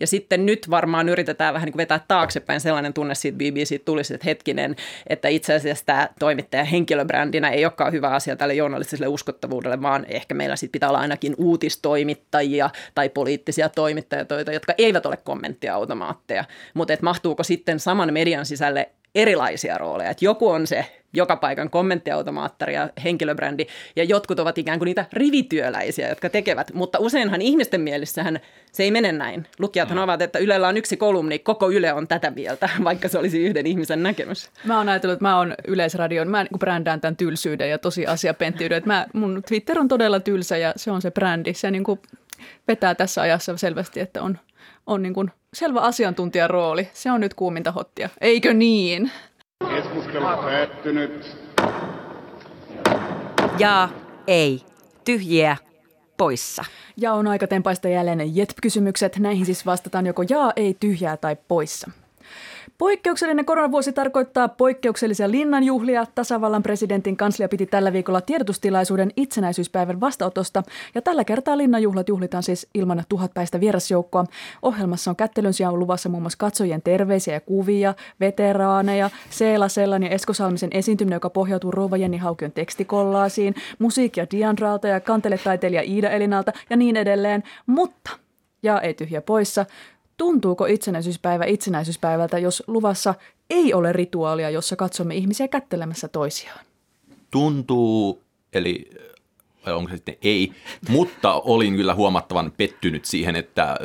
Ja 0.00 0.06
sitten 0.06 0.46
nyt 0.46 0.70
varmaan 0.70 1.08
yritetään 1.08 1.54
vähän 1.54 1.66
niin 1.66 1.72
kuin 1.72 1.78
vetää 1.78 2.04
taaksepäin 2.08 2.60
sellainen 2.60 2.92
tunne 2.92 3.14
siitä 3.14 3.38
BBC 3.38 3.84
tulisi, 3.84 4.14
että 4.14 4.24
hetkinen, 4.24 4.76
että 5.06 5.28
itse 5.28 5.54
asiassa 5.54 5.86
tämä 5.86 6.08
toimittaja 6.18 6.64
henkilöbrändinä 6.64 7.50
ei 7.50 7.64
olekaan 7.64 7.92
hyvä 7.92 8.08
asia 8.08 8.36
tälle 8.36 8.54
journalistiselle 8.54 9.08
uskottavuudelle, 9.08 9.82
vaan 9.82 10.06
ehkä 10.08 10.34
meillä 10.34 10.56
sitten 10.56 10.72
pitää 10.72 10.88
olla 10.88 11.00
ainakin 11.00 11.34
uutistoimittajia 11.38 12.70
tai 12.94 13.08
poliittisia 13.08 13.68
toimittajia, 13.68 14.52
jotka 14.52 14.74
eivät 14.78 15.06
ole 15.06 15.16
kommenttiautomaatteja. 15.16 16.44
Mutta 16.74 16.92
että 16.92 17.04
mahtuuko 17.04 17.42
sitten 17.42 17.80
saman 17.80 18.12
median 18.12 18.46
sisälle 18.46 18.90
erilaisia 19.14 19.78
rooleja. 19.78 20.10
Että 20.10 20.24
joku 20.24 20.48
on 20.48 20.66
se 20.66 20.86
joka 21.14 21.36
paikan 21.36 21.70
kommenttiautomaattari 21.70 22.74
ja 22.74 22.90
henkilöbrändi, 23.04 23.66
ja 23.96 24.04
jotkut 24.04 24.40
ovat 24.40 24.58
ikään 24.58 24.78
kuin 24.78 24.86
niitä 24.86 25.06
rivityöläisiä, 25.12 26.08
jotka 26.08 26.30
tekevät. 26.30 26.74
Mutta 26.74 26.98
useinhan 26.98 27.42
ihmisten 27.42 27.80
mielessähän 27.80 28.40
se 28.72 28.82
ei 28.82 28.90
mene 28.90 29.12
näin. 29.12 29.46
Lukijathan 29.58 29.98
mm. 29.98 30.04
ovat, 30.04 30.22
että 30.22 30.38
Ylellä 30.38 30.68
on 30.68 30.76
yksi 30.76 30.96
kolumni, 30.96 31.38
koko 31.38 31.70
Yle 31.70 31.92
on 31.92 32.08
tätä 32.08 32.30
mieltä, 32.30 32.70
vaikka 32.84 33.08
se 33.08 33.18
olisi 33.18 33.42
yhden 33.42 33.66
ihmisen 33.66 34.02
näkemys. 34.02 34.50
Mä 34.64 34.78
oon 34.78 34.88
ajatellut, 34.88 35.12
että 35.12 35.24
mä 35.24 35.38
oon 35.38 35.54
Yleisradion, 35.68 36.28
mä 36.28 36.42
niin 36.42 36.58
brändään 36.58 37.00
tämän 37.00 37.16
tylsyyden 37.16 37.70
ja 37.70 37.78
tosiasiapenttiyden. 37.78 38.78
Että 38.78 38.90
mä, 38.90 39.06
mun 39.12 39.42
Twitter 39.48 39.78
on 39.78 39.88
todella 39.88 40.20
tylsä 40.20 40.56
ja 40.56 40.72
se 40.76 40.90
on 40.90 41.02
se 41.02 41.10
brändi. 41.10 41.54
Se 41.54 41.70
niin 41.70 41.84
kuin 41.84 42.00
vetää 42.68 42.94
tässä 42.94 43.22
ajassa 43.22 43.56
selvästi, 43.56 44.00
että 44.00 44.22
on, 44.22 44.38
on 44.86 45.02
niin 45.02 45.14
kuin 45.14 45.30
selvä 45.54 45.80
asiantuntijan 45.80 46.50
rooli. 46.50 46.88
Se 46.92 47.10
on 47.10 47.20
nyt 47.20 47.34
kuuminta 47.34 47.72
hottia. 47.72 48.08
Eikö 48.20 48.54
niin? 48.54 49.10
Keskustelu 49.68 50.24
päättynyt. 50.24 51.36
Ja 53.58 53.88
ei. 54.26 54.62
Tyhjiä 55.04 55.56
poissa. 56.16 56.64
Ja 56.96 57.12
on 57.12 57.26
aika 57.26 57.46
tempaista 57.46 57.88
jälleen 57.88 58.36
JET-kysymykset. 58.36 59.18
Näihin 59.18 59.46
siis 59.46 59.66
vastataan 59.66 60.06
joko 60.06 60.24
jaa, 60.28 60.52
ei, 60.56 60.76
tyhjää 60.80 61.16
tai 61.16 61.36
poissa. 61.48 61.90
Poikkeuksellinen 62.78 63.44
koronavuosi 63.44 63.92
tarkoittaa 63.92 64.48
poikkeuksellisia 64.48 65.30
linnanjuhlia. 65.30 66.06
Tasavallan 66.14 66.62
presidentin 66.62 67.16
kanslia 67.16 67.48
piti 67.48 67.66
tällä 67.66 67.92
viikolla 67.92 68.20
tiedotustilaisuuden 68.20 69.10
itsenäisyyspäivän 69.16 70.00
vastaotosta. 70.00 70.62
Ja 70.94 71.02
tällä 71.02 71.24
kertaa 71.24 71.58
linnanjuhlat 71.58 72.08
juhlitaan 72.08 72.42
siis 72.42 72.66
ilman 72.74 73.04
tuhatpäistä 73.08 73.60
vierasjoukkoa. 73.60 74.24
Ohjelmassa 74.62 75.10
on 75.10 75.16
kättelyn 75.16 75.52
sijaan 75.52 75.78
luvassa 75.78 76.08
muun 76.08 76.22
muassa 76.22 76.38
katsojien 76.38 76.82
terveisiä 76.82 77.34
ja 77.34 77.40
kuvia, 77.40 77.94
veteraaneja, 78.20 79.10
Seela 79.30 79.68
Sellan 79.68 80.02
ja 80.02 80.10
Esko 80.10 80.32
Salmisen 80.32 80.70
esiintyminen, 80.72 81.16
joka 81.16 81.30
pohjautuu 81.30 81.70
Rouva 81.70 81.96
Jenni 81.96 82.16
Haukion 82.16 82.52
tekstikollaasiin, 82.52 83.54
musiikkia 83.78 84.26
Diandralta 84.30 84.88
ja 84.88 85.00
kanteletaiteilija 85.00 85.82
Iida 85.82 86.10
Elinalta 86.10 86.52
ja 86.70 86.76
niin 86.76 86.96
edelleen. 86.96 87.42
Mutta 87.66 88.24
ja 88.64 88.80
ei 88.80 88.94
tyhjä 88.94 89.22
poissa. 89.22 89.66
Tuntuuko 90.16 90.66
itsenäisyyspäivä 90.66 91.44
itsenäisyyspäivältä, 91.44 92.38
jos 92.38 92.62
luvassa 92.66 93.14
ei 93.50 93.74
ole 93.74 93.92
rituaalia, 93.92 94.50
jossa 94.50 94.76
katsomme 94.76 95.14
ihmisiä 95.14 95.48
kättelemässä 95.48 96.08
toisiaan? 96.08 96.60
Tuntuu, 97.30 98.22
eli 98.52 98.90
onko 99.66 99.90
se 99.90 99.96
sitten 99.96 100.16
ei, 100.22 100.52
mutta 100.88 101.32
olin 101.34 101.76
kyllä 101.76 101.94
huomattavan 101.94 102.52
pettynyt 102.56 103.04
siihen, 103.04 103.36
että 103.36 103.76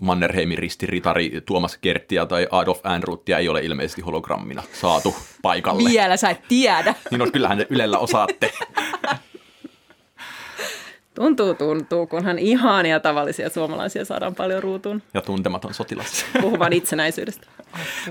Mannerheimin 0.00 0.58
ristiritari 0.58 1.42
Tuomas 1.46 1.78
Kerttiä 1.80 2.26
tai 2.26 2.48
Adolf 2.50 2.86
Ehrnroothia 2.86 3.38
ei 3.38 3.48
ole 3.48 3.60
ilmeisesti 3.60 4.02
hologrammina 4.02 4.62
saatu 4.80 5.14
paikalle. 5.42 5.90
Vielä 5.90 6.16
sä 6.16 6.30
et 6.30 6.40
tiedä. 6.48 6.94
niin 7.10 7.22
on, 7.22 7.32
kyllähän 7.32 7.66
Ylellä 7.70 7.98
osaatte. 7.98 8.52
Tuntuu, 11.14 11.54
tuntuu, 11.54 12.06
kunhan 12.06 12.38
ihania 12.38 13.00
tavallisia 13.00 13.50
suomalaisia 13.50 14.04
saadaan 14.04 14.34
paljon 14.34 14.62
ruutuun. 14.62 15.02
Ja 15.14 15.20
tuntematon 15.20 15.74
sotilas. 15.74 16.24
Puhuvan 16.40 16.72
itsenäisyydestä. 16.72 17.46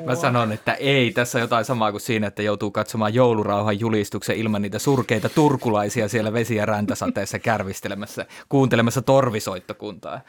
Mä 0.06 0.16
sanon, 0.16 0.52
että 0.52 0.74
ei. 0.74 1.12
Tässä 1.12 1.38
on 1.38 1.42
jotain 1.42 1.66
samaa 1.66 1.92
kuin 1.92 2.02
siinä, 2.02 2.28
että 2.28 2.42
joutuu 2.44 2.72
katsomaan 2.72 3.14
joulurauhan 3.14 3.80
julistuksen 3.80 4.38
ilman 4.38 4.62
niitä 4.62 4.80
surkeita 4.80 5.30
turkulaisia 5.30 6.08
siellä 6.08 6.34
vesi- 6.34 6.56
ja 6.56 6.66
räntäsateessa 6.66 7.40
kärvistelemässä, 7.40 8.26
kuuntelemassa 8.50 9.02
torvisoittokuntaa. 9.02 10.22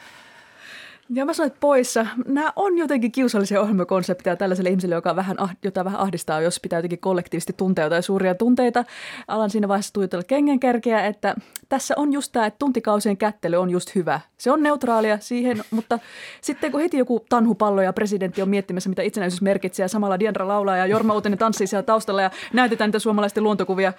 Ja 1.09 1.25
mä 1.25 1.33
sanoin, 1.33 1.47
että 1.47 1.59
poissa. 1.59 2.07
Nämä 2.25 2.53
on 2.55 2.77
jotenkin 2.77 3.11
kiusallisia 3.11 3.61
ohjelmakonsepteja 3.61 4.35
tällaiselle 4.35 4.69
ihmiselle, 4.69 4.95
joka 4.95 5.15
vähän, 5.15 5.37
jota 5.63 5.85
vähän 5.85 5.99
ahdistaa, 5.99 6.41
jos 6.41 6.59
pitää 6.59 6.77
jotenkin 6.77 6.99
kollektiivisesti 6.99 7.53
tuntea 7.53 7.83
jotain 7.83 8.03
suuria 8.03 8.35
tunteita. 8.35 8.85
Alan 9.27 9.49
siinä 9.49 9.67
vaiheessa 9.67 9.93
tuijotella 9.93 10.23
kengänkärkeä, 10.23 11.05
että 11.05 11.35
tässä 11.69 11.93
on 11.97 12.13
just 12.13 12.31
tämä, 12.31 12.45
että 12.45 12.59
tuntikausien 12.59 13.17
kättely 13.17 13.55
on 13.55 13.69
just 13.69 13.95
hyvä. 13.95 14.19
Se 14.37 14.51
on 14.51 14.63
neutraalia 14.63 15.17
siihen, 15.19 15.63
mutta 15.71 15.99
sitten 16.41 16.71
kun 16.71 16.81
heti 16.81 16.97
joku 16.97 17.25
tanhupallo 17.29 17.81
ja 17.81 17.93
presidentti 17.93 18.41
on 18.41 18.49
miettimässä, 18.49 18.89
mitä 18.89 19.01
itsenäisyys 19.01 19.41
merkitsee, 19.41 19.83
ja 19.83 19.89
samalla 19.89 20.19
Diandra 20.19 20.47
laulaa 20.47 20.77
ja 20.77 20.85
Jorma 20.85 21.13
Uutinen 21.13 21.39
tanssii 21.39 21.67
siellä 21.67 21.83
taustalla 21.83 22.21
ja 22.21 22.31
näytetään 22.53 22.87
niitä 22.87 22.99
suomalaisten 22.99 23.43
luontokuvia, 23.43 23.93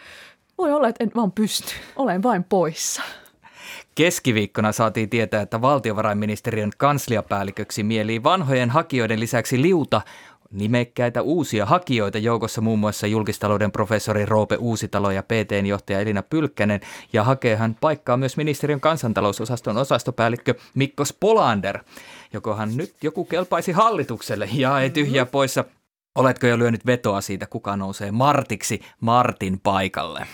voi 0.58 0.72
olla, 0.72 0.88
että 0.88 1.04
en 1.04 1.10
vaan 1.16 1.32
pysty. 1.32 1.74
Olen 1.96 2.22
vain 2.22 2.44
poissa. 2.44 3.02
Keskiviikkona 3.96 4.72
saatiin 4.72 5.10
tietää, 5.10 5.42
että 5.42 5.60
valtiovarainministeriön 5.60 6.70
kansliapäälliköksi 6.76 7.82
mielii 7.82 8.22
vanhojen 8.22 8.70
hakijoiden 8.70 9.20
lisäksi 9.20 9.62
liuta 9.62 10.00
nimekkäitä 10.50 11.22
uusia 11.22 11.66
hakijoita, 11.66 12.18
joukossa 12.18 12.60
muun 12.60 12.78
muassa 12.78 13.06
julkistalouden 13.06 13.72
professori 13.72 14.26
Roope 14.26 14.56
Uusitalo 14.56 15.10
ja 15.10 15.22
PTn 15.22 15.66
johtaja 15.66 16.00
Elina 16.00 16.22
Pylkkänen, 16.22 16.80
ja 17.12 17.24
hakee 17.24 17.56
hän 17.56 17.76
paikkaa 17.80 18.16
myös 18.16 18.36
ministeriön 18.36 18.80
kansantalousosaston 18.80 19.76
osastopäällikkö 19.76 20.54
Mikko 20.74 21.04
Spolander, 21.04 21.78
jokohan 22.32 22.76
nyt 22.76 22.94
joku 23.02 23.24
kelpaisi 23.24 23.72
hallitukselle, 23.72 24.48
ja 24.52 24.80
ei 24.80 24.90
tyhjää 24.90 25.26
poissa. 25.26 25.64
Oletko 26.14 26.46
jo 26.46 26.58
lyönyt 26.58 26.86
vetoa 26.86 27.20
siitä, 27.20 27.46
kuka 27.46 27.76
nousee 27.76 28.12
Martiksi 28.12 28.80
Martin 29.00 29.60
paikalle? 29.60 30.26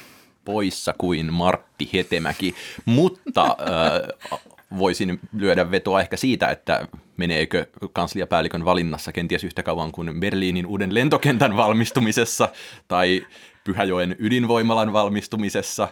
Poissa 0.44 0.94
kuin 0.98 1.32
Martti 1.32 1.90
Hetemäki, 1.92 2.54
mutta 2.84 3.42
äh, 3.44 4.36
voisin 4.78 5.20
lyödä 5.36 5.70
vetoa 5.70 6.00
ehkä 6.00 6.16
siitä, 6.16 6.48
että 6.48 6.88
meneekö 7.16 7.66
kansliapäällikön 7.92 8.64
valinnassa 8.64 9.12
kenties 9.12 9.44
yhtä 9.44 9.62
kauan 9.62 9.92
kuin 9.92 10.20
Berliinin 10.20 10.66
uuden 10.66 10.94
lentokentän 10.94 11.56
valmistumisessa 11.56 12.48
tai 12.88 13.26
Pyhäjoen 13.64 14.16
ydinvoimalan 14.18 14.92
valmistumisessa 14.92 15.88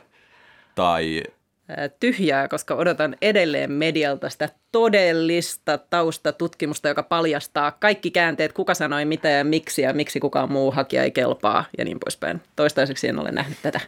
tai 0.75 1.23
tyhjää, 2.01 2.49
koska 2.49 2.75
odotan 2.75 3.17
edelleen 3.23 3.73
medialta 3.73 4.31
sitä 4.31 4.49
todellista 4.73 5.79
taustatutkimusta, 5.79 6.89
joka 6.89 7.03
paljastaa 7.03 7.71
kaikki 7.71 8.11
käänteet, 8.11 8.53
kuka 8.53 8.75
sanoi 8.75 9.05
mitä 9.05 9.29
ja 9.29 9.45
miksi 9.45 9.83
ja 9.83 9.93
miksi 9.93 10.21
kukaan 10.21 10.53
muu 10.53 10.71
hakija 10.71 11.03
ei 11.03 11.11
kelpaa 11.11 11.65
ja 11.79 11.85
niin 11.85 12.01
poispäin. 12.01 12.41
Toistaiseksi 12.57 13.09
en 13.09 13.19
ole 13.19 13.31
nähnyt 13.31 13.59
tätä. 13.63 13.81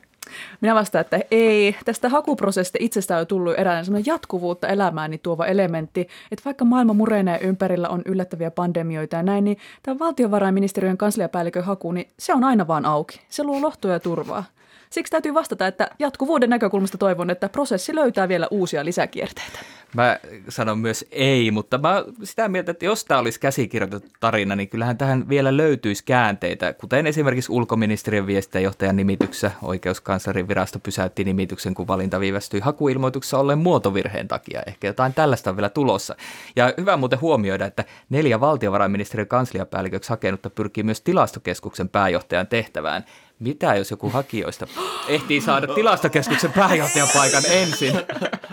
Minä 0.60 0.74
vastaan, 0.74 1.00
että 1.00 1.20
ei. 1.30 1.76
Tästä 1.84 2.08
hakuprosessista 2.08 2.78
itsestään 2.80 3.20
on 3.20 3.26
tullut 3.26 3.58
eräänlainen 3.58 4.06
jatkuvuutta 4.06 4.68
elämääni 4.68 5.18
tuova 5.18 5.46
elementti, 5.46 6.00
että 6.00 6.44
vaikka 6.44 6.64
maailma 6.64 6.92
murenee 6.92 7.38
ympärillä 7.42 7.88
on 7.88 8.02
yllättäviä 8.04 8.50
pandemioita 8.50 9.16
ja 9.16 9.22
näin, 9.22 9.44
niin 9.44 9.58
tämä 9.82 9.98
valtiovarainministeriön 9.98 10.96
kansliapäällikön 10.96 11.64
haku, 11.64 11.92
niin 11.92 12.08
se 12.18 12.34
on 12.34 12.44
aina 12.44 12.66
vaan 12.66 12.84
auki. 12.84 13.20
Se 13.28 13.44
luo 13.44 13.62
lohtua 13.62 13.90
ja 13.90 14.00
turvaa. 14.00 14.44
Siksi 14.92 15.10
täytyy 15.10 15.34
vastata, 15.34 15.66
että 15.66 15.90
jatkuvuuden 15.98 16.50
näkökulmasta 16.50 16.98
toivon, 16.98 17.30
että 17.30 17.48
prosessi 17.48 17.94
löytää 17.94 18.28
vielä 18.28 18.48
uusia 18.50 18.84
lisäkierteitä. 18.84 19.58
Mä 19.94 20.18
sanon 20.48 20.78
myös 20.78 21.04
ei, 21.10 21.50
mutta 21.50 21.78
mä 21.78 22.04
sitä 22.22 22.48
mieltä, 22.48 22.70
että 22.70 22.84
jos 22.84 23.04
tämä 23.04 23.20
olisi 23.20 23.40
käsikirjoitettu 23.40 24.08
tarina, 24.20 24.56
niin 24.56 24.68
kyllähän 24.68 24.98
tähän 24.98 25.28
vielä 25.28 25.56
löytyisi 25.56 26.04
käänteitä, 26.04 26.72
kuten 26.72 27.06
esimerkiksi 27.06 27.52
ulkoministeriön 27.52 28.26
viestintäjohtajan 28.26 28.96
nimityksessä 28.96 29.50
oikeuskanslerin 29.62 30.48
virasto 30.48 30.78
pysäytti 30.78 31.24
nimityksen, 31.24 31.74
kun 31.74 31.88
valinta 31.88 32.20
viivästyi 32.20 32.60
hakuilmoituksessa 32.60 33.38
ollen 33.38 33.58
muotovirheen 33.58 34.28
takia. 34.28 34.62
Ehkä 34.66 34.86
jotain 34.86 35.14
tällaista 35.14 35.50
on 35.50 35.56
vielä 35.56 35.68
tulossa. 35.68 36.16
Ja 36.56 36.74
hyvä 36.78 36.96
muuten 36.96 37.20
huomioida, 37.20 37.66
että 37.66 37.84
neljä 38.10 38.40
valtiovarainministeriön 38.40 39.28
kansliapäälliköksi 39.28 40.10
hakenutta 40.10 40.50
pyrkii 40.50 40.84
myös 40.84 41.00
tilastokeskuksen 41.00 41.88
pääjohtajan 41.88 42.46
tehtävään. 42.46 43.04
Mitä 43.42 43.74
jos 43.74 43.90
joku 43.90 44.10
hakijoista 44.10 44.66
ehtii 45.08 45.40
saada 45.40 45.74
tilastokeskuksen 45.74 46.52
pääjohtajan 46.52 47.08
paikan 47.14 47.42
ensin? 47.50 47.92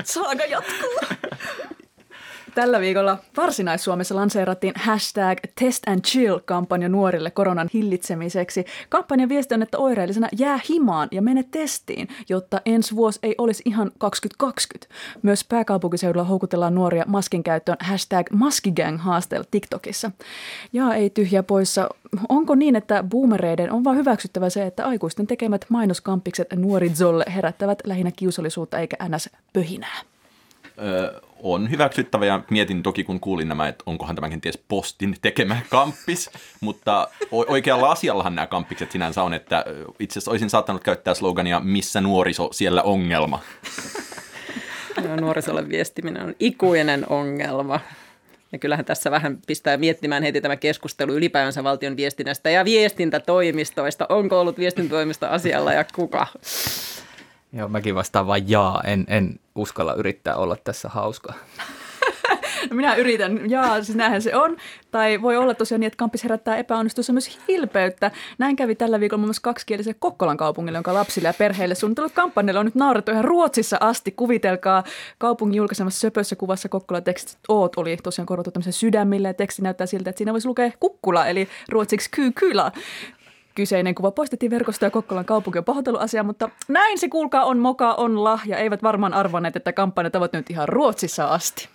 Saaga 0.03 0.45
jatkuu. 0.45 0.99
Tällä 2.55 2.79
viikolla 2.79 3.17
Varsinais-Suomessa 3.37 4.15
lanseerattiin 4.15 4.73
hashtag 4.75 5.37
Test 5.59 5.87
and 5.87 6.01
Chill-kampanja 6.01 6.89
nuorille 6.89 7.31
koronan 7.31 7.69
hillitsemiseksi. 7.73 8.65
Kampanjan 8.89 9.29
viesti 9.29 9.53
on, 9.53 9.61
että 9.61 9.77
oireellisena 9.77 10.27
jää 10.37 10.59
himaan 10.69 11.07
ja 11.11 11.21
mene 11.21 11.43
testiin, 11.51 12.07
jotta 12.29 12.61
ensi 12.65 12.95
vuosi 12.95 13.19
ei 13.23 13.35
olisi 13.37 13.63
ihan 13.65 13.91
2020. 13.97 14.93
Myös 15.21 15.43
pääkaupunkiseudulla 15.43 16.25
houkutellaan 16.25 16.75
nuoria 16.75 17.03
maskin 17.07 17.43
käyttöön 17.43 17.77
hashtag 17.79 18.31
maskigang 18.31 18.99
haasteella 18.99 19.47
TikTokissa. 19.51 20.11
Ja 20.73 20.93
ei 20.93 21.09
tyhjä 21.09 21.43
poissa. 21.43 21.89
Onko 22.29 22.55
niin, 22.55 22.75
että 22.75 23.03
boomereiden 23.03 23.71
on 23.71 23.83
vain 23.83 23.97
hyväksyttävä 23.97 24.49
se, 24.49 24.65
että 24.65 24.87
aikuisten 24.87 25.27
tekemät 25.27 25.65
mainoskampikset 25.69 26.47
nuorizolle 26.55 27.25
herättävät 27.35 27.79
lähinnä 27.85 28.11
kiusallisuutta 28.11 28.79
eikä 28.79 28.95
ns. 29.09 29.29
pöhinää? 29.53 30.01
On 31.43 31.71
hyväksyttävä 31.71 32.25
ja 32.25 32.43
mietin 32.49 32.83
toki 32.83 33.03
kun 33.03 33.19
kuulin 33.19 33.47
nämä, 33.47 33.67
että 33.67 33.83
onkohan 33.85 34.15
tämä 34.15 34.29
kenties 34.29 34.57
postin 34.67 35.15
tekemä 35.21 35.57
kamppis, 35.69 36.29
mutta 36.61 37.07
oikealla 37.31 37.91
asiallahan 37.91 38.35
nämä 38.35 38.47
kamppikset 38.47 38.91
sinänsä 38.91 39.23
on, 39.23 39.33
että 39.33 39.65
itse 39.99 40.13
asiassa 40.13 40.31
olisin 40.31 40.49
saattanut 40.49 40.83
käyttää 40.83 41.13
slogania 41.13 41.59
missä 41.59 42.01
nuoriso, 42.01 42.49
siellä 42.51 42.81
ongelma. 42.83 43.39
No, 45.07 45.15
nuorisolle 45.15 45.69
viestiminen 45.69 46.23
on 46.23 46.35
ikuinen 46.39 47.05
ongelma. 47.09 47.79
Ja 48.51 48.59
kyllähän 48.59 48.85
tässä 48.85 49.11
vähän 49.11 49.37
pistää 49.47 49.77
miettimään 49.77 50.23
heti 50.23 50.41
tämä 50.41 50.55
keskustelu 50.55 51.13
ylipäänsä 51.13 51.63
valtion 51.63 51.97
viestinnästä 51.97 52.49
ja 52.49 52.65
viestintätoimistoista. 52.65 54.05
Onko 54.09 54.41
ollut 54.41 54.57
viestintätoimisto 54.57 55.27
asialla 55.27 55.73
ja 55.73 55.85
kuka? 55.95 56.27
Joo, 57.53 57.67
mäkin 57.67 57.95
vastaan 57.95 58.27
vain 58.27 58.49
jaa. 58.49 58.81
En, 58.85 59.05
en 59.07 59.39
uskalla 59.59 59.93
yrittää 59.93 60.35
olla 60.35 60.55
tässä 60.63 60.89
hauska. 60.89 61.33
No 62.69 62.75
minä 62.75 62.95
yritän, 62.95 63.49
jaa, 63.49 63.83
siis 63.83 63.95
näinhän 63.97 64.21
se 64.21 64.35
on. 64.35 64.57
Tai 64.91 65.21
voi 65.21 65.37
olla 65.37 65.53
tosiaan 65.53 65.79
niin, 65.79 65.87
että 65.87 65.97
kampis 65.97 66.23
herättää 66.23 66.57
epäonnistuessa 66.57 67.13
myös 67.13 67.39
hilpeyttä. 67.47 68.11
Näin 68.37 68.55
kävi 68.55 68.75
tällä 68.75 68.99
viikolla 68.99 69.19
muun 69.19 69.27
muassa 69.27 69.41
kaksikieliselle 69.41 69.97
Kokkolan 69.99 70.37
kaupungille, 70.37 70.77
jonka 70.77 70.93
lapsille 70.93 71.27
ja 71.27 71.33
perheille 71.33 71.75
suunnitellut 71.75 72.11
kampanjalle 72.11 72.59
on 72.59 72.65
nyt 72.65 72.75
naurettu 72.75 73.11
ihan 73.11 73.25
Ruotsissa 73.25 73.77
asti. 73.79 74.11
Kuvitelkaa 74.11 74.83
kaupungin 75.17 75.57
julkaisemassa 75.57 75.99
söpössä 75.99 76.35
kuvassa 76.35 76.69
Kokkolan 76.69 77.03
tekstit 77.03 77.39
Oot 77.47 77.77
oli 77.77 77.97
tosiaan 77.97 78.25
korvattu 78.25 78.51
tämmöisen 78.51 78.73
sydämille 78.73 79.27
ja 79.27 79.33
teksti 79.33 79.61
näyttää 79.61 79.87
siltä, 79.87 80.09
että 80.09 80.17
siinä 80.17 80.33
voisi 80.33 80.47
lukea 80.47 80.71
kukkula, 80.79 81.27
eli 81.27 81.47
ruotsiksi 81.69 82.09
kyykylä. 82.11 82.71
Kyseinen 83.59 83.95
kuva 83.95 84.11
poistettiin 84.11 84.49
verkosta 84.49 84.85
ja 84.85 84.91
Kokkolan 84.91 85.25
kaupunki 85.25 85.57
on 85.59 85.65
pahoitellut 85.65 86.01
asiaa, 86.01 86.23
mutta 86.23 86.49
näin 86.67 86.99
se 86.99 87.09
kuulkaa 87.09 87.45
on 87.45 87.57
moka, 87.57 87.93
on 87.93 88.23
lahja. 88.23 88.57
Eivät 88.57 88.83
varmaan 88.83 89.13
arvanneet, 89.13 89.55
että 89.55 89.73
kampanjat 89.73 90.15
ovat 90.15 90.33
nyt 90.33 90.49
ihan 90.49 90.69
Ruotsissa 90.69 91.27
asti. 91.27 91.69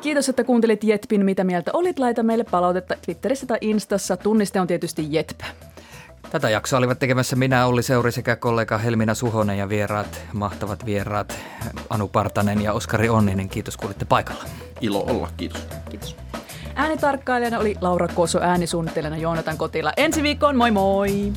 Kiitos, 0.00 0.28
että 0.28 0.44
kuuntelit 0.44 0.84
Jetpin. 0.84 1.24
Mitä 1.24 1.44
mieltä 1.44 1.70
olit? 1.74 1.98
Laita 1.98 2.22
meille 2.22 2.44
palautetta 2.44 2.94
Twitterissä 3.04 3.46
tai 3.46 3.58
Instassa. 3.60 4.16
Tunniste 4.16 4.60
on 4.60 4.66
tietysti 4.66 5.06
Jetp. 5.10 5.40
Tätä 6.30 6.50
jaksoa 6.50 6.78
olivat 6.78 6.98
tekemässä 6.98 7.36
minä, 7.36 7.66
Olli 7.66 7.82
Seuri 7.82 8.12
sekä 8.12 8.36
kollega 8.36 8.78
Helmina 8.78 9.14
Suhonen 9.14 9.58
ja 9.58 9.68
vieraat, 9.68 10.20
mahtavat 10.32 10.86
vieraat 10.86 11.38
Anu 11.90 12.08
Partanen 12.08 12.62
ja 12.62 12.72
Oskari 12.72 13.08
Onninen. 13.08 13.48
Kiitos, 13.48 13.76
kuulitte 13.76 14.04
paikalla. 14.04 14.44
Ilo 14.80 15.04
olla, 15.04 15.28
kiitos. 15.36 15.66
Kiitos. 15.90 16.27
Äänitarkkailijana 16.78 17.58
oli 17.58 17.74
Laura 17.80 18.08
Koso, 18.08 18.40
äänisuunnittelijana 18.40 19.16
Joonatan 19.16 19.58
Kotila. 19.58 19.92
Ensi 19.96 20.22
viikkoon, 20.22 20.56
moi 20.56 20.70
moi! 20.70 21.32